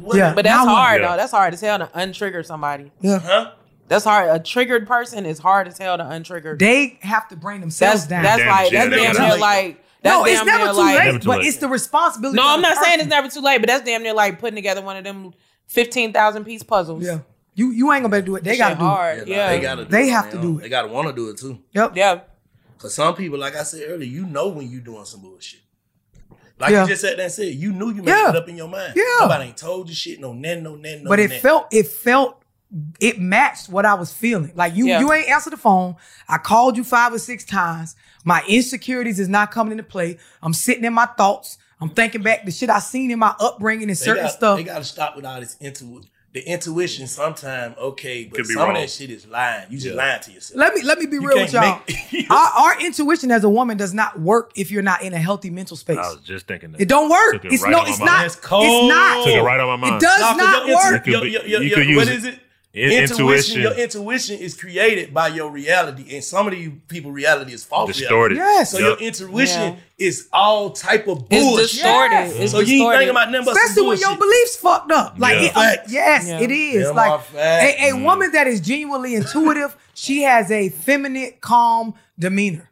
[0.00, 0.34] what Yeah.
[0.34, 1.08] But that's Now hard Yeah.
[1.12, 1.16] though.
[1.16, 2.90] That's hard as hell to untrigger somebody.
[3.00, 3.18] Yeah.
[3.20, 3.52] Huh?
[3.88, 4.28] That's hard.
[4.30, 6.58] A triggered person is hard as hell to untrigger.
[6.58, 8.22] They have to bring themselves that's down.
[8.22, 10.78] that's Damn, like that's they damn near like that's no, it's damn never near too
[10.78, 11.46] like late, Never too but late.
[11.46, 12.36] it's the responsibility.
[12.36, 12.42] no.
[12.42, 14.56] of I'm the not saying it's never too late, but that's damn near like putting
[14.56, 15.32] together one of them
[15.66, 17.04] fifteen thousand piece puzzles.
[17.04, 17.20] Yeah,
[17.54, 18.44] you you ain't gonna better do it.
[18.44, 19.26] They gotta do hard.
[19.28, 19.84] nah, Yeah, they gotta.
[19.84, 20.62] Do They it on have their to do it.
[20.62, 21.50] They gotta want to do it too.
[21.52, 21.58] it.
[21.78, 21.92] Yep.
[21.96, 22.20] yeah.
[22.78, 25.60] Cause some people, like I said earlier, you know when you doing some bullshit.
[26.60, 26.82] Like Yeah.
[26.82, 28.30] you just said there and said, you knew you made Yeah.
[28.30, 28.94] it up in your mind.
[28.96, 29.04] Yeah.
[29.20, 31.40] Nobody ain't told you shit, no nan, no nan, no but it nan.
[31.40, 32.42] felt it felt
[33.00, 34.52] it matched what I was feeling.
[34.54, 35.00] Like you Yeah.
[35.00, 35.96] you ain't answered the phone.
[36.28, 37.96] I called you five or six times.
[38.24, 40.18] My insecurities is not coming into play.
[40.42, 41.58] I'm sitting in my thoughts.
[41.80, 44.56] I'm thinking back the shit I seen in my upbringing and They certain got- stuff.
[44.58, 46.02] They gotta stop with all this intu
[46.40, 48.70] the intuition sometimes, okay, but some wrong.
[48.70, 49.66] of that shit is lying.
[49.70, 49.92] You just Yeah.
[49.94, 50.56] lying to yourself.
[50.58, 51.80] Let me let me be You real with y'all.
[51.86, 55.18] make- our, our intuition as a woman does not work if you're not in a
[55.18, 55.98] healthy mental space.
[55.98, 56.80] I was just thinking that.
[56.80, 57.32] It don't work.
[57.34, 57.78] Took it It's right no.
[57.80, 58.06] on It's mind.
[58.10, 58.22] not.
[58.22, 58.64] That's cold.
[58.64, 59.24] It's not.
[59.24, 60.02] Took it right on my mind.
[60.02, 61.06] It does Nah, 'cause not your work.
[61.06, 62.14] You could your- your- your- you could use what it.
[62.16, 62.38] is it?
[62.74, 63.60] In- intuition, intuition.
[63.62, 67.96] your intuition is created by your reality, and some of you people reality is false.
[67.96, 68.34] Distorted.
[68.36, 68.56] Reality.
[68.58, 68.70] Yes.
[68.70, 69.00] So Yep.
[69.00, 69.76] your intuition Yeah.
[70.06, 71.70] is all type of It's bullshit.
[71.70, 72.14] distorted.
[72.14, 72.32] Yes.
[72.36, 75.14] It's so you ain't thinking about nothing but some Especially when your beliefs fucked up.
[75.18, 75.42] Like, Yeah.
[75.44, 75.92] it- um, Facts.
[75.92, 76.40] yes, Yeah.
[76.40, 76.86] it is.
[76.88, 77.74] Them like are facts.
[77.80, 82.67] a, a woman that is genuinely intuitive, she has a feminine, calm demeanor.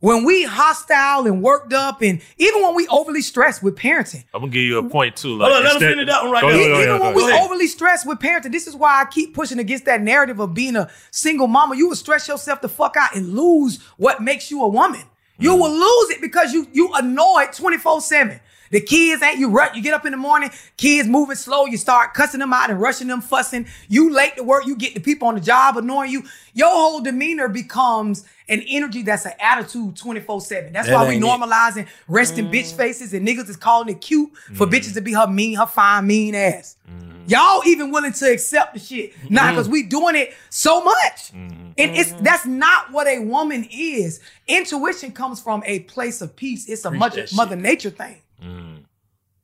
[0.00, 4.40] When we hostile and worked up, and even when we overly stressed with parenting, I'm
[4.40, 5.36] gonna give you a point too.
[5.36, 6.56] Like, Hold on, let him instead- finish that one right Go there.
[6.56, 7.34] ahead, go even ahead, when go we ahead.
[7.34, 7.44] ahead.
[7.44, 10.74] overly stressed with parenting, this is why I keep pushing against that narrative of being
[10.74, 11.76] a single mama.
[11.76, 15.02] You will stress yourself the fuck out and lose what makes you a woman.
[15.38, 15.60] You mm.
[15.60, 18.40] will lose it because you you annoyed 24-7.
[18.70, 19.74] The kids ain't you rut.
[19.74, 22.80] You get up in the morning, kids moving slow, you start cussing them out and
[22.80, 23.66] rushing them, fussing.
[23.88, 26.24] You late to work, you get the people on the job annoying you.
[26.54, 30.72] Your whole demeanor becomes an energy that's an attitude 24-7.
[30.72, 31.26] That's That why we ain't it.
[31.26, 32.76] normalizing resting bitch mm.
[32.76, 34.72] faces and niggas is calling it cute for mm.
[34.72, 36.76] bitches to be her mean, her fine, mean ass.
[36.88, 37.30] Mm.
[37.30, 39.12] Y'all even willing to accept the shit.
[39.30, 41.30] Nah, because we doing it so much.
[41.32, 44.20] And it's that's not what a woman is.
[44.48, 46.68] Intuition comes from a place of peace.
[46.68, 47.36] It's a Preach much that shit.
[47.36, 48.16] mother nature thing.
[48.42, 48.84] Mm.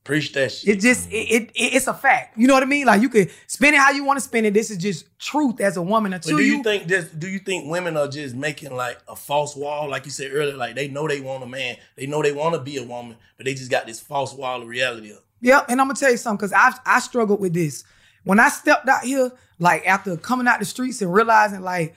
[0.04, 0.76] Preach that shit.
[0.76, 2.38] It just it, it, it- it's a fact.
[2.38, 2.86] You know what I mean?
[2.86, 4.54] Like you could spend it how you want to spend it.
[4.54, 7.40] This is just truth as a woman But do you, you, think just do you
[7.40, 10.86] think women are just making like a false wall, like you said earlier, like they
[10.86, 13.54] know they want a man, they know they want to be a woman, but they
[13.54, 15.24] just got this false wall of reality up.
[15.40, 17.82] Yeah, and I'm gonna tell you something because I I struggled with this
[18.22, 21.94] when I stepped out here, like after coming out the streets and realizing, like,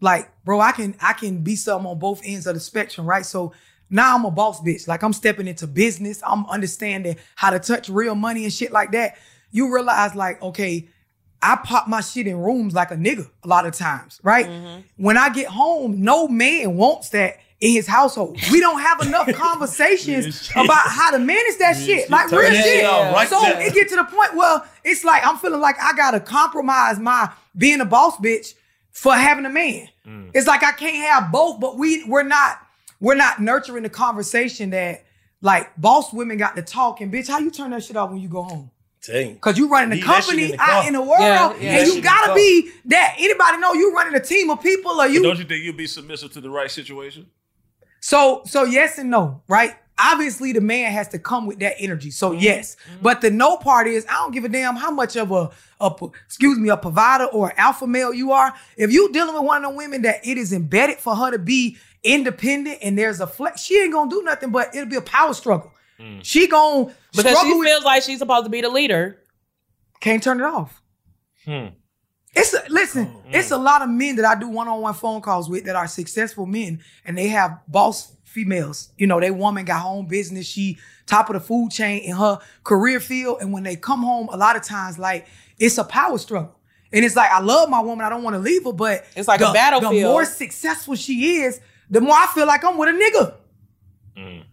[0.00, 3.24] like, bro, I can I can be something on both ends of the spectrum, right?
[3.24, 3.52] So
[3.92, 4.88] now I'm a boss bitch.
[4.88, 6.22] Like I'm stepping into business.
[6.26, 9.16] I'm understanding how to touch real money and shit like that.
[9.50, 10.88] You realize, like, okay,
[11.42, 14.48] I pop my shit in rooms like a nigga a lot of times, right?
[14.96, 18.38] When I get home, no man wants that in his household.
[18.50, 22.08] We don't have enough conversations about how to manage that shit.
[22.10, 22.64] Like real shit.
[22.64, 25.76] shit off right so it get to the point where it's like I'm feeling like
[25.80, 28.54] I gotta compromise my being a boss bitch
[28.90, 29.88] for having a man.
[30.34, 32.58] It's like I can't have both, but we we're not
[33.02, 35.04] we're not nurturing the conversation that
[35.42, 38.20] like boss women got to talk and bitch, how you turn that shit off when
[38.20, 38.70] you go home?
[39.04, 39.36] Dang.
[39.40, 41.78] Cause you running the Leave company in the out in the world, Yeah, yeah.
[41.78, 43.16] and you gotta be that.
[43.18, 45.20] Anybody know you running a team of people, or But you?
[45.20, 47.26] don't you think you'll be submissive to the right situation?
[48.00, 49.74] So, so yes and no, right?
[49.98, 52.12] Obviously, the man has to come with that energy.
[52.12, 52.40] So mm-hmm.
[52.40, 53.02] yes, mm-hmm.
[53.02, 55.50] but the no part is I don't give a damn how much of a,
[55.80, 55.92] a
[56.24, 58.54] excuse me, a provider or an alpha male you are.
[58.76, 61.38] If you dealing with one of the women that it is embedded for her to
[61.40, 65.02] be independent and there's a flex, she ain't gonna do nothing, but it'll be a
[65.02, 65.72] power struggle.
[66.22, 69.18] She gonna Because struggle she with, feels like she's supposed to be the leader.
[70.00, 70.82] can't turn it off.
[71.44, 71.66] Hmm.
[72.34, 73.14] It's a, listen.
[73.30, 76.46] It's a lot of men that I do one-on-one phone calls with that are successful
[76.46, 78.90] men, and they have boss females.
[78.96, 80.46] You know, they woman got home business.
[80.46, 84.28] She top of the food chain in her career field, and when they come home,
[84.32, 85.26] a lot of times like
[85.58, 86.58] it's a power struggle.
[86.92, 88.04] And it's like I love my woman.
[88.04, 89.94] I don't want to leave her, but It's like a the, battlefield.
[89.94, 91.60] The more successful she is,
[91.92, 93.34] the more I feel like I'm with a nigga.
[94.16, 94.44] Mm.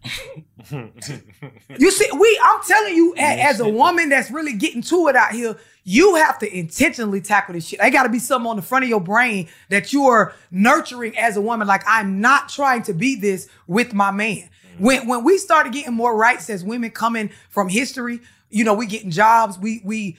[1.78, 5.16] You see, we I'm telling you, a- as a woman that's really getting to it
[5.16, 7.80] out here, you have to intentionally tackle this shit.
[7.80, 11.36] I gotta be something on the front of your brain that you are nurturing as
[11.36, 11.66] a woman.
[11.66, 14.48] Like, I'm not trying to be this with my man.
[14.76, 14.80] Mm.
[14.80, 18.86] When when we started getting more rights as women coming from history, you know, we
[18.86, 20.18] getting jobs, we we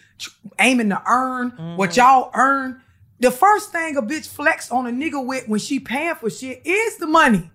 [0.60, 1.98] aiming to earn what mm.
[1.98, 2.82] y'all earn.
[3.22, 6.64] The first thing a bitch flex on a nigga with when she paying for shit
[6.66, 7.52] is the money.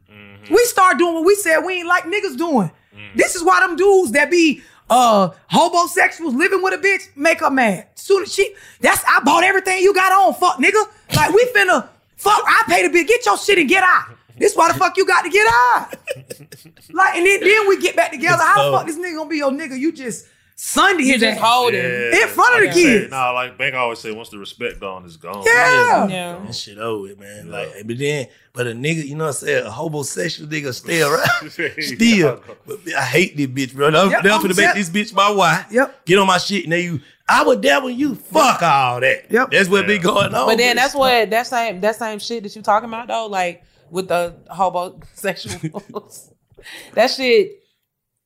[0.49, 2.71] We start doing what we said we ain't like niggas doing.
[3.17, 7.51] This is why them dudes that be uh homosexuals living with a bitch make her
[7.51, 7.89] mad.
[7.97, 10.89] Soon as she that's I bought everything you got on, fuck nigga.
[11.17, 14.17] Like we finna fuck, I pay the bill, get your shit and get out.
[14.39, 15.97] This why the fuck you got to get out.
[16.93, 18.41] like and then, then we get back together.
[18.41, 19.77] How the fuck this nigga gonna be your nigga?
[19.77, 20.27] You just
[20.59, 21.45] Sunday his just ass.
[21.47, 21.85] hold him.
[21.85, 23.11] in front of the Like you said, kids.
[23.11, 25.43] Nah, like Bank always say, once the respect gone, it's gone.
[25.45, 26.09] Yeah.
[26.09, 26.43] Yeah.
[26.47, 27.51] That shit over with, man.
[27.51, 29.67] Like, but then, but a nigga, you know what I'm saying?
[29.67, 31.51] A homosexual nigga stay around.
[31.83, 32.43] Still.
[32.67, 33.89] But I hate this bitch, bro.
[33.89, 35.67] I'm Yep, down I'm for to make tell- this bitch my wife.
[35.71, 36.07] Yep.
[36.07, 38.15] Get on my shit and then you, I would devil you.
[38.15, 39.31] Fuck all that.
[39.31, 39.51] Yep.
[39.51, 40.47] That's what be going on.
[40.47, 40.81] But then bitch.
[40.81, 44.35] that's what that same that same shit that you talking about though, like with the
[44.49, 46.31] homosexuals.
[46.95, 47.63] that shit,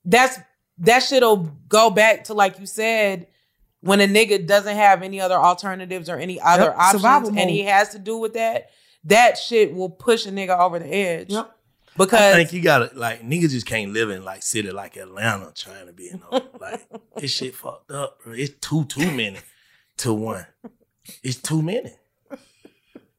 [0.04, 0.38] that's
[0.80, 3.26] that shit'll go back to like you said,
[3.80, 7.48] when a nigga doesn't have any other alternatives or any other Yep, options, survival and
[7.50, 8.70] he has to do with that.
[9.04, 11.30] That shit will push a nigga over the edge.
[11.30, 11.56] Yep.
[11.96, 15.52] Because I think you gotta like niggas just can't live in like city like Atlanta
[15.54, 16.86] trying to be in no like
[17.16, 18.32] this shit fucked up, bro.
[18.34, 19.38] It's too too many
[19.98, 20.46] to one.
[21.22, 21.92] It's too many.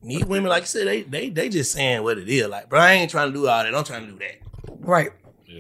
[0.04, 2.48] These women, like you said, they they they just saying what it is.
[2.48, 3.76] Like, bro, I ain't trying to do all that.
[3.76, 4.38] I'm trying to do that.
[4.80, 5.12] Right.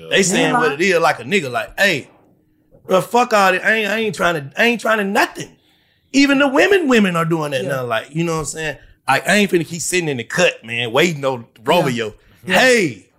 [0.09, 2.09] They saying what it is, like a nigga, like, hey,
[2.85, 3.63] bro, fuck all that.
[3.65, 5.55] I ain't I ain't trying to I ain't trying to nothing.
[6.13, 7.85] Even the women, women are doing that now.
[7.85, 8.77] Like, you know what I'm saying?
[9.07, 12.13] I, I ain't finna keep sitting in the cut, man, waiting on Romeo.
[12.45, 12.59] Yeah.
[12.59, 13.09] Hey,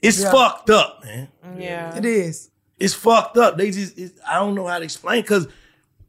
[0.00, 0.30] it's Yeah.
[0.30, 1.28] fucked up, man.
[1.56, 1.96] Yeah.
[1.96, 2.50] It is.
[2.78, 3.56] It's fucked up.
[3.56, 5.46] They just, it, I don't know how to explain because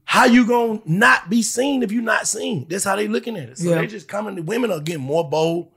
[0.06, 2.66] how you gonna not be seen if you not seen?
[2.68, 3.58] That's how they looking at it.
[3.60, 3.82] So Yeah.
[3.82, 4.36] they just coming.
[4.36, 5.70] The women are getting more bold.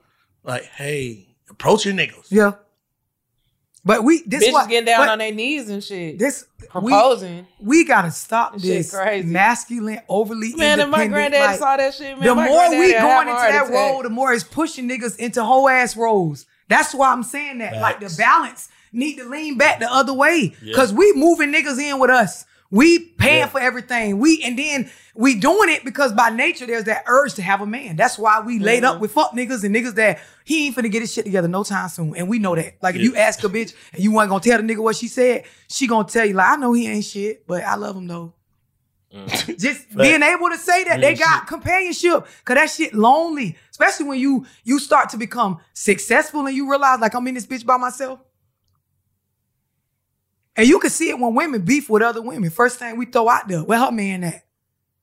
[0.43, 2.27] Like, hey, approach your niggas.
[2.29, 2.53] Yeah.
[3.87, 6.19] But we this Bitches what, getting down but on their knees and shit.
[6.19, 7.47] This proposing.
[7.59, 9.27] We, we gotta stop That shit this crazy.
[9.27, 13.29] masculine, overly Man, if my granddad like, saw that shit, man, the more we going
[13.29, 16.45] into that role, the more it's pushing niggas into whole ass roles.
[16.67, 17.77] That's why I'm saying that.
[17.81, 20.53] Like the balance need to lean back the other way.
[20.61, 20.75] Yeah.
[20.75, 22.43] Cause we moving niggas in with us.
[22.69, 23.47] We paying Yeah.
[23.47, 24.19] for everything.
[24.19, 27.65] We and then we doing it because by nature there's that urge to have a
[27.65, 27.95] man.
[27.95, 28.95] That's why we laid Mm-hmm.
[28.95, 31.63] up with fuck niggas and niggas that he ain't finna get his shit together no
[31.63, 32.15] time soon.
[32.17, 32.75] And we know that.
[32.81, 35.07] Like if you ask a bitch and you weren't gonna tell the nigga what she
[35.07, 38.07] said, she gonna tell you like I know he ain't shit, but I love him
[38.07, 38.33] though.
[39.57, 43.55] Just being able to say that they Ain't got companionship, cause that shit lonely.
[43.71, 47.47] Especially when you you start to become successful and you realize like I'm in this
[47.47, 48.19] bitch by myself.
[50.57, 52.49] And you can see it when women beef with other women.
[52.49, 54.43] First thing we throw out there, where her man at?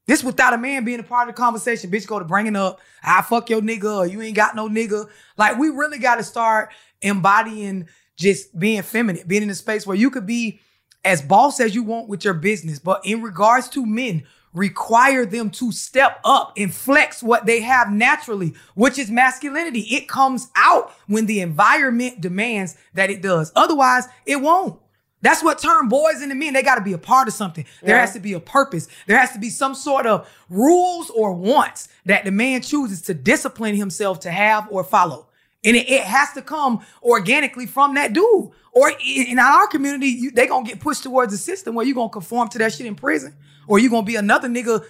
[0.06, 1.90] This without a man being a part of the conversation.
[1.90, 5.08] Bitch go to bringing up, I fuck your nigga or you ain't got no nigga.
[5.38, 9.96] Like we really got to start embodying just being feminine, being in a space where
[9.96, 10.60] you could be
[11.04, 12.78] as boss as you want with your business.
[12.78, 17.90] But in regards to men, require them to step up and flex what they have
[17.90, 19.80] naturally, which is masculinity.
[19.80, 23.52] It comes out when the environment demands that it does.
[23.56, 24.80] Otherwise, it won't.
[25.24, 26.52] That's what turned boys into men.
[26.52, 27.64] They got to be a part of something.
[27.82, 28.00] There Yeah.
[28.02, 28.86] has to be a purpose.
[29.06, 33.14] There has to be some sort of rules or wants that the man chooses to
[33.14, 35.26] discipline himself to have or follow.
[35.64, 38.50] And it, it has to come organically from that dude.
[38.72, 41.94] Or in, in our community, you, they gonna get pushed towards a system where you
[41.94, 43.34] gonna conform to that shit in prison,
[43.66, 44.84] or you gonna be another nigga,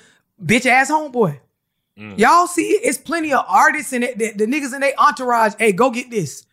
[0.44, 1.38] bitch ass homeboy.
[1.96, 2.18] Mm.
[2.18, 2.70] Y'all see?
[2.82, 5.54] It's plenty of artists and it, the, the niggas in their entourage.
[5.58, 6.44] Hey, go get this.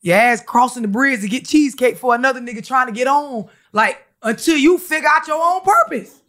[0.00, 3.48] Your ass crossing the bridge to get cheesecake for another nigga trying to get on.
[3.72, 6.20] Like until you figure out your own purpose.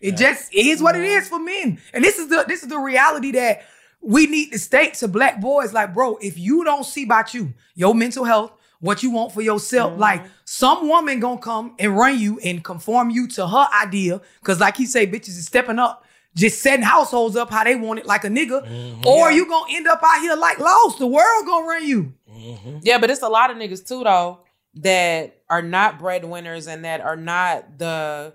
[0.00, 1.80] It just is what it is for men.
[1.92, 3.62] And this is the this is the reality that
[4.00, 5.72] we need to state to black boys.
[5.72, 9.42] Like, bro, if you don't see about you, your mental health, what you want for
[9.42, 10.00] yourself, mm-hmm.
[10.00, 14.20] like some woman gonna come and run you and conform you to her idea.
[14.42, 16.04] Cause like he say, bitches is stepping up,
[16.34, 18.66] just setting households up how they want it like a nigga.
[18.66, 19.06] Mm-hmm.
[19.06, 20.98] Or you gonna end up out here like lost.
[20.98, 22.12] The world gonna run you.
[22.82, 24.40] Yeah, but it's a lot of niggas too though
[24.74, 28.34] that are not breadwinners and that are not the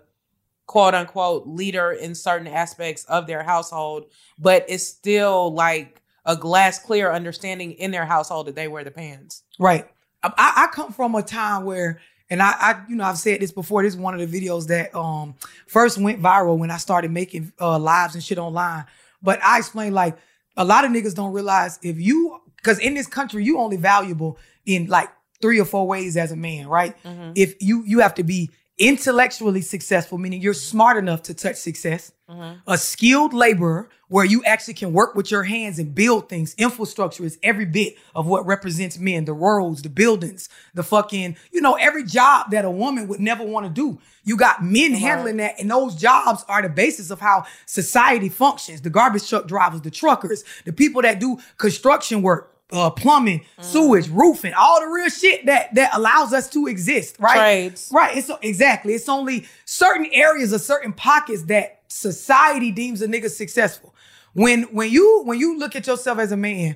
[0.67, 4.05] quote unquote leader in certain aspects of their household,
[4.38, 8.91] but it's still like a glass clear understanding in their household that they wear the
[8.91, 9.43] pants.
[9.57, 9.88] Right.
[10.21, 13.39] I, I I come from a time where, and I, I, you know, I've said
[13.39, 13.81] this before.
[13.81, 15.35] This is one of the videos that um
[15.67, 18.85] first went viral when I started making uh lives and shit online.
[19.23, 20.17] But I explained like
[20.57, 24.38] a lot of niggas don't realize if you, because in this country you only valuable
[24.65, 25.10] in like
[25.41, 27.02] three or four ways as a man, right?
[27.03, 27.31] Mm-hmm.
[27.35, 32.11] If you you have to be intellectually successful, meaning you're smart enough to touch success
[32.30, 32.60] mm-hmm.
[32.68, 36.56] a skilled laborer where you actually can work with your hands and build things.
[36.57, 41.60] Infrastructure is every bit of what represents men, the roads, the buildings, the fucking, you
[41.60, 43.99] know, every job that a woman would never want to do.
[44.23, 48.81] You got men handling that, and those jobs are the basis of how society functions.
[48.81, 52.53] The garbage truck drivers, the truckers, the people that do construction work.
[52.69, 57.38] Uh, plumbing, sewage, roofing, all the real shit that that allows us to exist, right?
[57.38, 57.89] Trades.
[57.94, 58.18] Right.
[58.18, 58.94] It's exactly.
[58.94, 63.95] It's only certain areas or certain pockets that society deems a nigga successful.
[64.34, 66.76] When when you when you look at yourself as a man,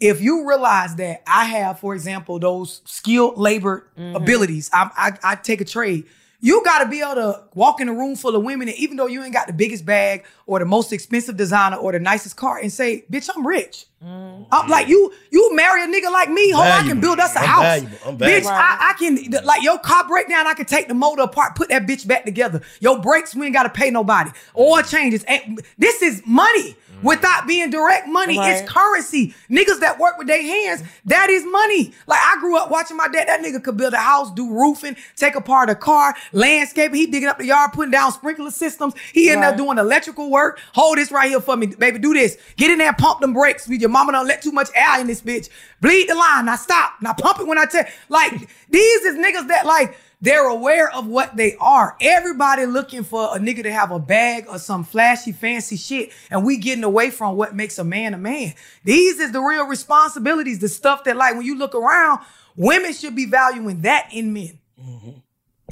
[0.00, 5.34] if you realize that I have, for example, those skilled labor abilities, I, I I
[5.34, 6.06] take a trade.
[6.40, 8.96] You got to be able to walk in a room full of women, and even
[8.96, 12.36] though you ain't got the biggest bag or the most expensive designer or the nicest
[12.36, 14.44] car, and say, "Bitch, I'm rich." Mm-hmm.
[14.52, 15.12] I'm like you.
[15.30, 17.62] You marry a nigga like me, ho, I can build us a I'm house.
[17.62, 17.96] valuable.
[18.06, 18.48] I'm Bitch, valuable.
[18.50, 20.46] I, I can like your car breakdown.
[20.46, 22.60] I can take the motor apart, put that bitch back together.
[22.80, 24.30] Your brakes, we ain't got to pay nobody.
[24.56, 25.24] Oil changes.
[25.26, 27.06] Ain't- This is money Mm-hmm.
[27.06, 28.38] without being direct money.
[28.38, 28.52] Right.
[28.62, 29.34] It's currency.
[29.50, 31.92] Niggas that work with their hands, that is money.
[32.06, 33.28] Like I grew up watching my dad.
[33.28, 36.96] That nigga could build a house, do roofing, take apart a car, landscaping.
[36.96, 38.94] He digging up the yard, putting down sprinkler systems.
[39.12, 39.56] He there Right.
[39.56, 40.58] doing electrical work.
[40.72, 41.98] Hold this right here for me, baby.
[41.98, 42.36] Do this.
[42.56, 43.68] Get in there, pump them brakes.
[43.68, 45.48] With your mama don't let too much air in this bitch.
[45.80, 46.46] Bleed the line.
[46.46, 46.94] Now stop.
[47.02, 47.84] Now pump it when I tell.
[48.08, 48.32] Like
[48.70, 51.96] these is niggas that like they're aware of what they are.
[52.00, 56.44] Everybody looking for a nigga to have a bag or some flashy, fancy shit, and
[56.44, 58.54] we getting away from what makes a man a man.
[58.84, 62.20] These is the real responsibilities, the stuff that like when you look around,
[62.56, 64.58] women should be valuing that in men.
[64.80, 65.10] Mm-hmm.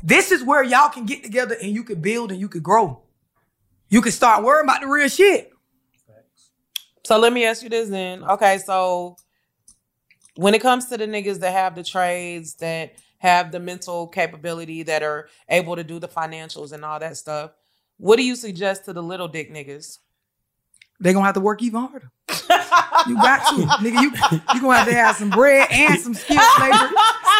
[0.02, 3.00] This is where y'all can get together and you can build and you can grow.
[3.88, 5.52] you can start worrying about the real shit.
[7.06, 8.24] So let me ask you this then.
[8.24, 9.16] Okay, so
[10.36, 12.94] when it comes to the niggas that have the trades, that
[13.24, 17.52] have the mental capability, that are able to do the financials and all that stuff,
[17.98, 19.98] what do you suggest to the little dick niggas?
[21.04, 22.10] They gonna have to work even harder.
[23.06, 24.00] you got to, nigga.
[24.00, 24.10] You
[24.54, 26.90] you gonna have to have some bread and some skilled labor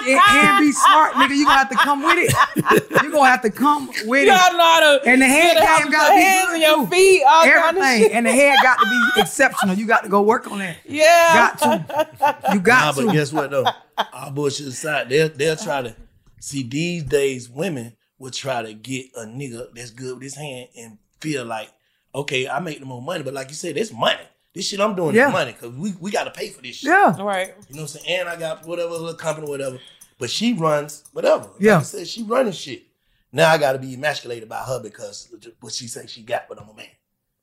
[0.07, 1.35] and, and be smart, nigga.
[1.35, 3.03] You gonna have to come with it.
[3.03, 4.35] You gonna have to come with You it.
[4.35, 6.63] know how to and the head get out game got to be hands good and
[6.63, 6.87] your too.
[6.91, 8.13] feet, all kind of everything, shit.
[8.13, 8.85] and the head got to
[9.17, 9.75] be exceptional.
[9.77, 10.77] You got to go work on that.
[10.85, 12.53] Yeah, got to.
[12.53, 13.07] You got nah, to.
[13.07, 13.65] but guess what though?
[14.13, 15.97] All bullshit aside, they'll they'll try to
[16.39, 20.69] see these days women will try to get a nigga that's good with his hand
[20.77, 21.71] and feel like,
[22.15, 24.21] okay, I make the more money, but like you said, it's money.
[24.55, 25.29] This shit I'm doing Yeah.
[25.29, 26.89] is money because we, we got to pay for this shit.
[26.91, 27.21] Yeah.
[27.21, 27.49] Right.
[27.69, 28.21] You know what I'm saying?
[28.21, 29.79] And I got whatever little company, whatever.
[30.19, 31.49] But she runs whatever.
[31.59, 31.75] Yeah.
[31.75, 32.85] Like I said, she running shit.
[33.33, 35.29] Now I got to be emasculated by her because
[35.61, 36.87] what she say she got, but I'm a man.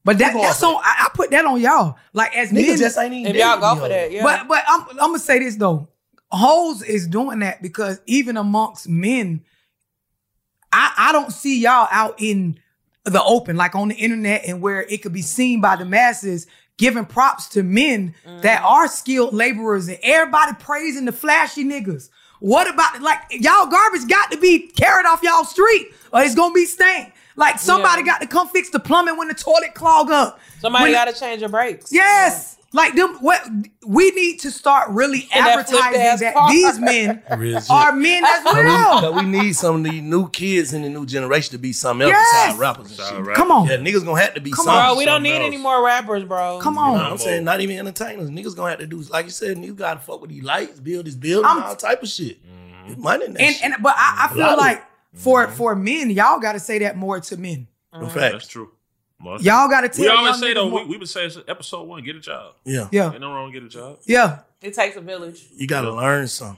[0.06, 0.76] But that, Who going that's for on.
[0.84, 1.98] I, I put that on y'all.
[2.14, 4.23] Like as Niggas men, just ain't even If y'all go for that, yeah.
[4.23, 5.89] But but I'm I'm gonna say this though.
[6.31, 9.43] Hoes is doing that because even amongst men,
[10.72, 12.57] I I don't see y'all out in
[13.06, 16.48] the open, like on the internet and where it could be seen by the masses,
[16.78, 18.65] giving props to men that mm-hmm.
[18.65, 22.10] are skilled laborers and everybody praising the flashy niggas.
[22.40, 26.53] What about like y'all garbage got to be carried off y'all street or it's gonna
[26.53, 27.11] be stained.
[27.36, 28.14] Like somebody Yeah.
[28.14, 30.40] got to come fix the plumbing when the toilet clog up.
[30.60, 31.91] Somebody got to change your brakes.
[31.91, 32.57] Yes.
[32.73, 33.45] Like them, what
[33.85, 38.43] we need to start really And advertising ass that these men Real are men as
[38.45, 39.02] But we, well.
[39.02, 42.07] but we need some of these new kids in the new generation to be something
[42.07, 42.45] else Yes.
[42.45, 43.35] besides rappers and shit.
[43.35, 43.68] Come on.
[43.68, 44.73] Yeah, niggas gonna have to be Come something.
[44.85, 46.60] Bro, we don't need something any more rappers, bro.
[46.61, 46.98] Come You on.
[46.98, 47.43] know what I'm saying?
[47.43, 48.30] Not even entertainers.
[48.30, 51.07] Niggas gonna have to do, like you said, niggas gotta fuck with these lights, build
[51.07, 52.41] this building, I'm- all type of shit.
[52.41, 52.85] Mm-hmm.
[52.88, 53.65] There's money in And shit.
[53.65, 54.81] and but I feel lot of like
[55.14, 55.56] for mm-hmm.
[55.57, 57.68] for men, y'all got to say that more to men.
[57.93, 58.72] In fact, That's true.
[59.23, 61.45] Well, Y'all got to tell We always young say though, we, we been saying since
[61.48, 62.56] episode one, get a job.
[62.65, 62.88] Yeah.
[62.91, 63.11] Yeah.
[63.11, 63.99] Ain't no wrong, get a job.
[64.06, 64.39] Yeah.
[64.61, 65.43] It takes a village.
[65.56, 66.57] You gotta learn something.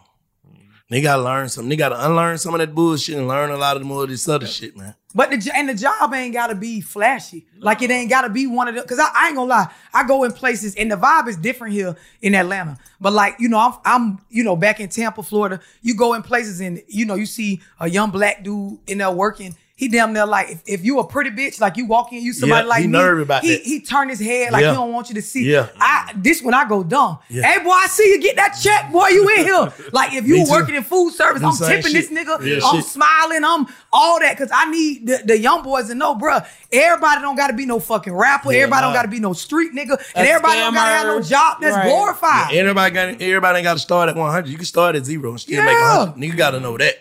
[0.89, 1.69] They gotta learn something.
[1.69, 4.09] They gotta unlearn some of that bullshit and learn a lot of the more of
[4.09, 4.93] this other shit, man.
[5.15, 7.47] But the jo- and the job ain't gotta be flashy.
[7.57, 8.85] Like it ain't gotta be one of them.
[8.85, 11.73] Cause I, I ain't gonna lie, I go in places and the vibe is different
[11.73, 12.77] here in Atlanta.
[13.01, 15.61] But like you know, I'm I'm you know back in Tampa, Florida.
[15.81, 19.09] You go in places and you know you see a young black dude in there
[19.09, 19.55] working.
[19.75, 22.31] He damn near like if, if you a pretty bitch, like you walk in, you
[22.31, 22.91] somebody Yeah, like he me.
[22.93, 23.61] nervous about he that.
[23.63, 24.69] he turn his head like Yeah.
[24.69, 25.51] he don't want you to see.
[25.51, 25.67] Yeah.
[25.79, 27.17] I this when I go dumb.
[27.27, 27.41] Yeah.
[27.41, 29.07] Hey boy, I see you get that check, boy.
[29.07, 29.73] You in here?
[29.91, 32.39] Like if you working in food service, I'm same tipping this nigga.
[32.39, 32.85] Real I'm shit.
[32.85, 33.43] smiling.
[33.43, 36.45] I'm all that because I need the, the young boys to know, bruh.
[36.71, 38.51] Everybody don't got to be no fucking rapper.
[38.51, 40.91] Yeah, everybody don't got to be no street nigga, and A everybody don't got to
[40.97, 41.89] have no job that's Right.
[41.89, 42.53] glorified.
[42.53, 44.49] Everybody got everybody ain't gotta start at 100.
[44.49, 46.15] You can start at zero and still make 100.
[46.21, 46.95] Nigga gotta know that.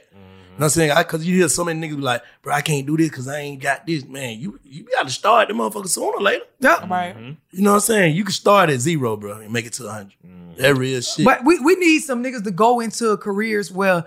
[0.52, 0.90] You know what I'm saying?
[0.90, 3.26] I, Cause you hear so many niggas be like, bro, I can't do this because
[3.26, 4.04] I ain't got this.
[4.04, 6.44] Man, you you gotta start the motherfucker sooner or later.
[6.60, 6.76] Yeah.
[6.76, 6.92] Mm-hmm.
[6.92, 7.16] Right.
[7.52, 8.16] You know what I'm saying?
[8.16, 10.12] You can start at zero, bro, and make it to 100.
[10.26, 10.60] Mm-hmm.
[10.60, 11.24] That real shit.
[11.24, 14.04] But we, we need some niggas to go into careers where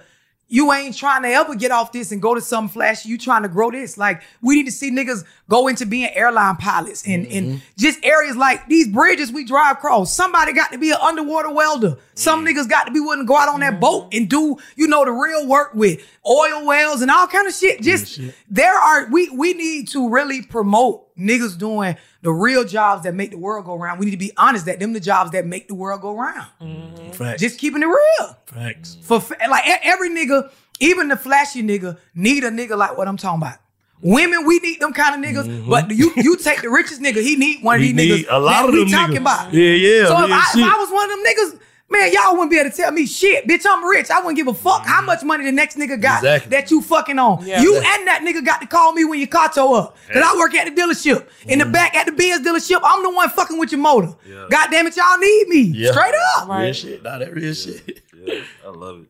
[0.55, 3.09] you ain't trying to ever get off this and go to some flashy.
[3.09, 3.97] You trying to grow this.
[3.97, 7.57] Like we need to see niggas go into being airline pilots and, and mm-hmm.
[7.77, 10.13] just areas like these bridges we drive across.
[10.13, 11.97] Somebody got to be an underwater welder.
[12.13, 12.49] Some mm.
[12.53, 14.17] niggas got to be willing to go out on that boat mm.
[14.17, 17.81] and do, you know, the real work with oil wells and all kind of shit.
[17.81, 23.13] Just there are we we need to really promote niggas doing the real jobs that
[23.15, 23.99] make the world go round.
[23.99, 26.47] We need to be honest that them the jobs that make the world go round.
[26.61, 27.11] Mm-hmm.
[27.11, 27.41] Facts.
[27.41, 28.37] Just keeping it real.
[28.45, 28.97] Facts.
[29.01, 33.41] For like every nigga, even the flashy nigga, need a nigga like what I'm talking
[33.41, 33.59] about.
[34.01, 35.69] Women, we need them kind of niggas, mm-hmm.
[35.69, 38.27] but you you take the richest nigga, he need one of He these need niggas
[38.29, 39.21] a lot that of we them talking niggas.
[39.21, 39.53] about.
[39.53, 40.63] Yeah, yeah, So if real I, if.
[40.63, 41.59] I was one of them niggas,
[41.89, 43.65] man, y'all wouldn't be able to tell me shit, bitch.
[43.67, 44.09] I'm rich.
[44.09, 45.05] I wouldn't give a fuck how mm-hmm.
[45.05, 46.49] much money the next nigga got Exactly.
[46.51, 47.45] that you fucking on.
[47.45, 47.61] Yeah.
[47.61, 47.99] you Exactly.
[47.99, 50.53] and that nigga got to call me when your car tow up, cause I work
[50.55, 51.27] at the dealership.
[51.47, 51.73] In the mm-hmm.
[51.73, 54.13] back at the Benz dealership, I'm the one fucking with your motor.
[54.27, 54.47] Yeah.
[54.49, 55.91] God damn it, y'all need me Yeah.
[55.91, 56.49] straight up.
[56.49, 57.03] Real shit.
[57.03, 58.01] Nah, that real shit.
[58.15, 59.07] Yeah, I love it.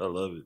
[0.00, 0.42] I love it.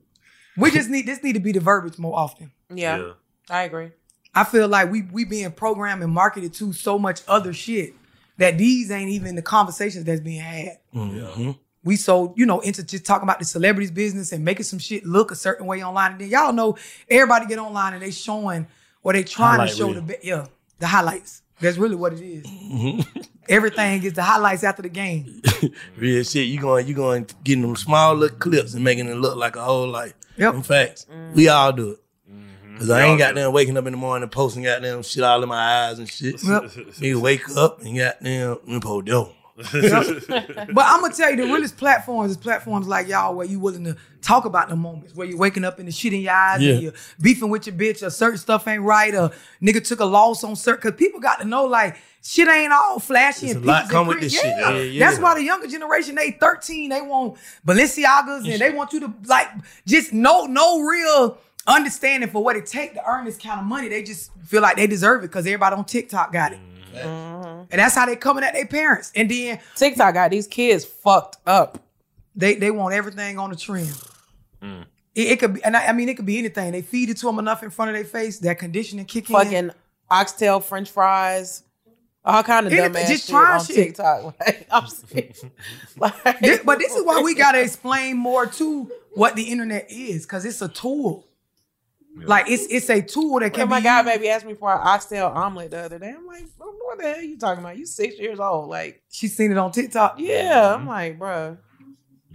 [0.57, 2.51] We just need this need to be the verbiage more often.
[2.73, 3.11] Yeah, Yeah.
[3.49, 3.91] I agree.
[4.33, 7.93] I feel like we we being programmed and marketed to so much other shit
[8.41, 10.77] that these ain't even the conversations that's being had.
[10.93, 11.57] Mhm.
[11.83, 15.05] We so you know into just talking about the celebrities business and making some shit
[15.05, 16.11] look a certain way online.
[16.13, 16.77] And then y'all know
[17.09, 18.67] everybody get online and they showing
[19.03, 20.01] or they trying Highlight to show reel.
[20.01, 20.45] the yeah
[20.79, 21.41] the highlights.
[21.59, 22.45] That's really what it is.
[22.45, 23.19] Mm-hmm.
[23.49, 25.41] Everything is the highlights after the game.
[25.97, 26.47] Real shit.
[26.47, 29.63] You going you going getting them small little clips and making it look like a
[29.63, 30.13] whole life.
[30.37, 30.53] Yep.
[30.55, 31.05] In facts.
[31.33, 31.99] We all do it.
[32.81, 35.49] Cause I ain't got them waking up in the morning posting goddamn shit all in
[35.49, 36.43] my eyes and shit.
[36.43, 36.63] Yep.
[36.63, 39.35] Nigga wake up and goddamn info dope.
[39.71, 43.83] but I'm gonna tell you, the realest platforms is platforms like y'all where you willing
[43.83, 46.61] to talk about the moments where you're waking up in the shit in your eyes
[46.61, 46.73] Yeah.
[46.73, 49.31] and you're beefing with your bitch or certain stuff ain't right or
[49.61, 52.99] nigga took a loss on certain because people got to know like shit ain't all
[52.99, 54.51] flashy There's and a lot come and with this cream.
[54.53, 54.59] shit.
[54.59, 55.05] Yeah, yeah.
[55.07, 59.13] That's why the younger generation they 13 they want Balenciagas and they want you to
[59.25, 59.47] like
[59.85, 61.37] just no no real
[61.67, 63.87] understanding for what it take to earn this kind of money.
[63.89, 66.59] They just feel like they deserve it because everybody on TikTok got it.
[66.93, 67.63] Mm-hmm.
[67.71, 69.11] And that's how they coming at their parents.
[69.15, 71.79] And then TikTok got these kids fucked up.
[72.35, 73.93] They they want everything on the trend.
[74.61, 74.85] Mm.
[75.15, 76.71] It, it could be, and I, I mean, it could be anything.
[76.71, 79.35] They feed it to them enough in front of their face, that conditioning kick in.
[79.35, 79.71] Fucking
[80.09, 81.63] oxtail French fries.
[82.23, 83.75] All kind of Anything, dumb just shit on shit.
[83.75, 84.35] TikTok.
[84.39, 85.43] Like, I'm serious.
[86.41, 90.45] This- but this is why we gotta explain more to what the internet is, because
[90.45, 91.25] it's a tool.
[92.15, 94.53] Like it's it's a tool that can When my be guy used- baby asked me
[94.53, 96.13] for an oxtail omelet the other day.
[96.15, 97.77] I'm like, bro, what the hell are you talking about?
[97.77, 98.69] You six years old.
[98.69, 100.15] Like, she seen it on TikTok.
[100.17, 100.89] Yeah, I'm mm-hmm.
[100.89, 101.57] like, bro.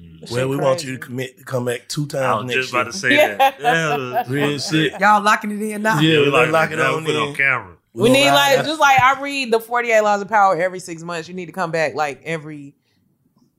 [0.01, 0.35] Mm-hmm.
[0.35, 2.71] Well, we want you to commit to come back two times I was next just
[2.71, 2.93] about year.
[2.93, 3.61] to say that.
[3.61, 4.99] Yeah, real shit.
[5.01, 6.01] Y'all locking it in now.
[6.01, 6.91] Yeah, we like like lock it that.
[6.91, 7.23] on Put it in.
[7.29, 7.77] on camera.
[7.93, 11.03] We gonna need like just like I read the 48 laws of power every six
[11.03, 11.29] months.
[11.29, 12.75] You need to come back like every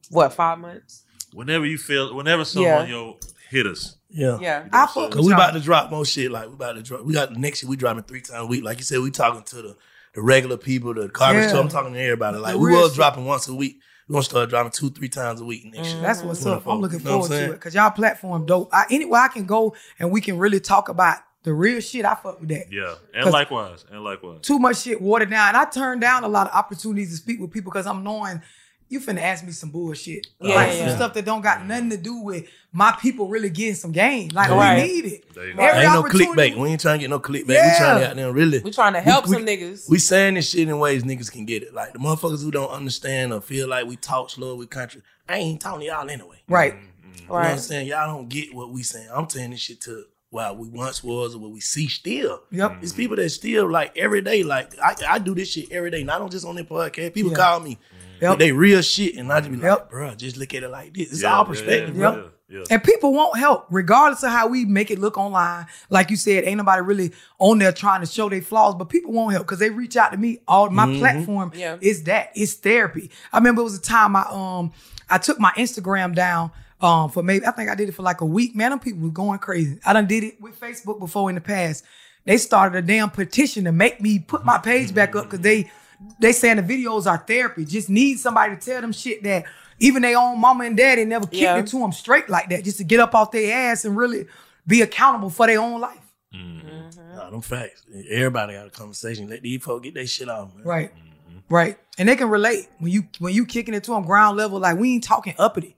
[0.10, 1.04] what five months?
[1.34, 2.86] Whenever you feel, whenever someone Yeah.
[2.86, 4.38] yo hit us, Yeah.
[4.40, 4.68] Yeah.
[4.72, 6.32] I fuck Cause we about to drop more shit.
[6.32, 7.04] Like we about to drop.
[7.04, 7.70] We got next year.
[7.70, 8.64] We dropping three times a week.
[8.64, 9.78] Like you said, we talking to the
[10.14, 11.44] the regular people, the garbage.
[11.44, 11.50] Yeah.
[11.50, 12.38] So I'm talking to everybody.
[12.38, 12.96] Like The we real was shit.
[12.98, 13.80] dropping once a week.
[14.08, 15.96] We gonna start dropping two, three times a week next year.
[15.96, 16.04] Mm-hmm.
[16.04, 16.66] That's what's up.
[16.66, 18.70] I'm looking You know forward to it because y'all platform dope.
[18.72, 22.04] I, anywhere I can go and we can really talk about the real shit.
[22.06, 22.72] I fuck with that.
[22.72, 24.40] yeah, and likewise, and likewise.
[24.42, 25.50] Too much shit watered down.
[25.50, 28.42] And I turned down a lot of opportunities to speak with people because I'm knowing
[28.90, 30.28] you finna ask me some bullshit.
[30.40, 33.50] Yeah, like yeah, some stuff that don't got nothing to do with my people really
[33.50, 34.30] getting some game.
[34.34, 34.82] Like Right.
[34.82, 35.34] we need it.
[35.34, 35.62] There you go.
[35.64, 36.58] Every Ain't no clickbait.
[36.58, 37.48] We ain't trying to get no clickbait.
[37.48, 38.60] We trying to get them really.
[38.60, 39.90] We trying to help we- some niggas.
[39.90, 41.74] We saying this shit in ways niggas can get it.
[41.74, 45.02] Like the motherfuckers who don't understand or feel like we talk slow with country.
[45.28, 46.42] I ain't talking to y'all anyway.
[46.48, 46.74] Right.
[46.74, 46.84] Mm-hmm.
[47.22, 47.88] You know what I'm saying?
[47.88, 49.10] Y'all don't get what we saying.
[49.14, 52.42] I'm saying this shit to wow we once was or what we see still.
[52.52, 52.78] Yep.
[52.82, 54.44] It's people that still like every day.
[54.44, 57.14] Like I, I do this shit every day, not on just on their podcast.
[57.14, 57.38] People Yeah.
[57.38, 57.78] call me.
[58.22, 58.30] Yep.
[58.32, 59.90] with They real shit, and I just be like, Yep.
[59.90, 61.12] bro, just look at it like this.
[61.12, 62.30] It's Yeah, all perspective, yeah, bro.
[62.50, 62.64] yeah, yeah.
[62.72, 65.66] And people won't help, regardless of how we make it look online.
[65.90, 69.12] Like you said, ain't nobody really on there trying to show their flaws, but people
[69.12, 70.40] won't help because they reach out to me.
[70.48, 70.98] All my Mhm.
[71.00, 71.78] platform Yeah.
[71.82, 72.32] is that.
[72.36, 73.10] It's therapy.
[73.34, 74.72] I remember it was a time I um
[75.10, 78.22] I took my Instagram down um for maybe I think I did it for like
[78.22, 78.56] a week.
[78.56, 79.80] Man, them people were going crazy.
[79.86, 81.84] I done did it with Facebook before in the past.
[82.26, 85.72] They started a damn petition to make me put my page back up because they
[86.20, 87.66] they saying the videos are therapy.
[87.66, 89.46] Just need somebody to tell them shit that
[89.80, 91.58] even their own mama and daddy never kicked Yeah.
[91.58, 92.64] it to them straight like that.
[92.64, 94.26] Just to get up off their ass and really
[94.66, 96.00] be accountable for their own life.
[96.34, 97.16] Mm-hmm.
[97.16, 97.84] Nah, them facts.
[98.10, 99.30] Everybody got a conversation.
[99.30, 100.66] Let these folks get their shit off, man.
[100.66, 100.92] Right.
[100.94, 101.54] Mm-hmm.
[101.54, 101.78] Right.
[101.98, 104.78] And they can relate when you when you kicking it to them ground level, like
[104.78, 105.76] we ain't talking uppity.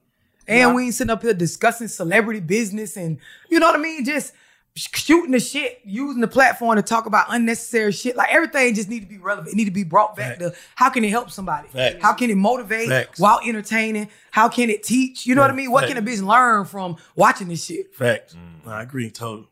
[0.48, 0.74] And Yeah.
[0.74, 3.20] we ain't sitting up here discussing celebrity business and
[3.50, 4.04] you know what I mean?
[4.04, 4.38] Just sh-
[4.80, 8.16] shooting the shit, using the platform to talk about unnecessary shit.
[8.16, 9.54] Like everything just need to be relevant.
[9.54, 11.68] It need to be brought back to how can it help somebody?
[11.70, 11.98] Facts.
[12.02, 13.20] How can it motivate Facts.
[13.20, 14.10] while entertaining?
[14.32, 15.26] How can it teach?
[15.26, 15.72] You know what I mean?
[15.72, 16.22] What can a Facts.
[16.22, 17.94] bitch learn from watching this shit?
[17.96, 18.36] Facts.
[18.36, 18.68] Mm.
[18.72, 19.48] I agree totally.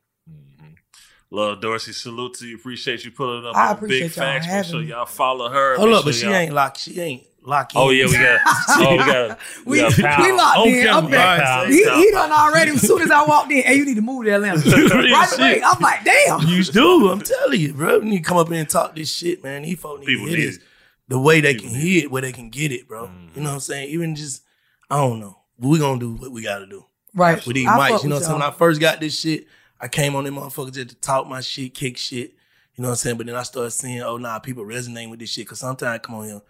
[1.30, 2.56] Love Dorsey, salute to you.
[2.56, 4.48] Appreciate you pulling up I appreciate Big y'all Facts.
[4.48, 4.86] Make sure me.
[4.88, 5.76] y'all follow her.
[5.76, 6.80] Hold Make up, but she y'all- ain't locked.
[6.80, 7.88] She ain't locked oh, in.
[7.88, 8.40] Oh yeah, we got.
[8.70, 9.40] Oh, we got.
[9.66, 10.24] We, We, got pound.
[10.24, 10.74] we locked On in.
[10.84, 11.42] camera, I'm back.
[11.42, 11.74] pound.
[11.74, 11.98] He, Pound.
[12.00, 12.72] he done already.
[12.72, 14.60] As soon as I walked in, hey, you need to move to Atlanta.
[14.68, 15.54] Right away.
[15.56, 15.64] shit.
[15.66, 16.42] I'm like, damn.
[16.48, 17.10] You do.
[17.10, 17.96] I'm telling you, bro.
[17.98, 19.64] You need to come up here and talk this shit, man.
[19.64, 20.62] These folks need People to hear need it.
[21.08, 23.08] The way they can hear it, where they can get it, bro.
[23.08, 23.28] Mm-hmm.
[23.36, 23.90] You know what I'm saying?
[23.90, 24.44] Even just,
[24.90, 25.38] I don't know.
[25.58, 26.86] But we gonna do what we gotta do.
[27.16, 27.44] Right.
[27.46, 28.40] With these I mics, you know what I'm saying?
[28.40, 28.48] When.
[28.50, 29.48] I first got this shit,
[29.80, 32.34] I came on them motherfuckers just to talk my shit, kick shit.
[32.76, 33.18] You know what I'm saying?
[33.18, 35.48] But then I started seeing, oh nah, people resonate with this shit.
[35.48, 36.42] Cause sometimes I come on here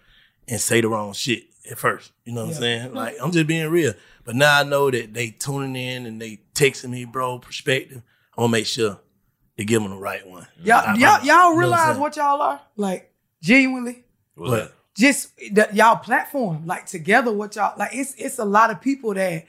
[0.47, 2.11] and say the wrong shit at first.
[2.25, 2.55] You know what Yeah.
[2.55, 2.93] I'm saying?
[2.93, 3.93] Like I'm just being real.
[4.23, 8.01] But now I know that they tuning in and they texting me, bro, perspective.
[8.37, 8.99] I'm gonna make sure
[9.57, 10.47] they give them the right one.
[10.63, 11.99] Y'all, I- y'all, I- you know y'all realize saying?
[11.99, 12.61] what y'all are?
[12.75, 13.11] Like,
[13.41, 14.03] genuinely?
[14.35, 14.49] What?
[14.51, 14.71] that?
[14.95, 17.91] Just the, y'all platform, like together, what y'all like.
[17.93, 19.45] It's it's a lot of people that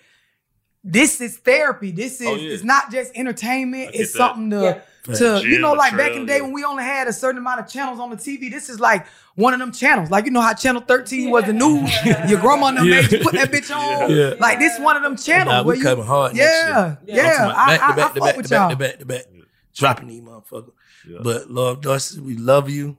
[0.84, 1.90] this is therapy.
[1.90, 2.52] This oh, is Oh, yeah.
[2.54, 3.88] it's not just entertainment.
[3.88, 4.18] I get It's that.
[4.18, 4.80] something to Yeah.
[5.14, 7.39] To Gym, you know, like back in the day when we only had a certain
[7.39, 8.51] amount of channels on the TV.
[8.51, 9.06] This is like
[9.36, 10.10] one of them channels.
[10.10, 11.90] Like you know how channel 13 was the news.
[12.30, 13.01] Your grandma and them Yeah.
[13.02, 14.10] made you put that bitch on.
[14.14, 14.35] Yeah.
[14.39, 17.52] Like this one of them channels Nah, where we you coming hard Yeah, yeah.
[17.56, 18.70] I'm talking about I, back to back to fuck back with to back y'all.
[18.70, 19.22] to back to back.
[19.74, 20.72] Dropping these motherfuckers.
[21.09, 21.18] Yeah.
[21.22, 22.97] But love Dorsey, we love you.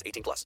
[0.05, 0.45] 18 plus.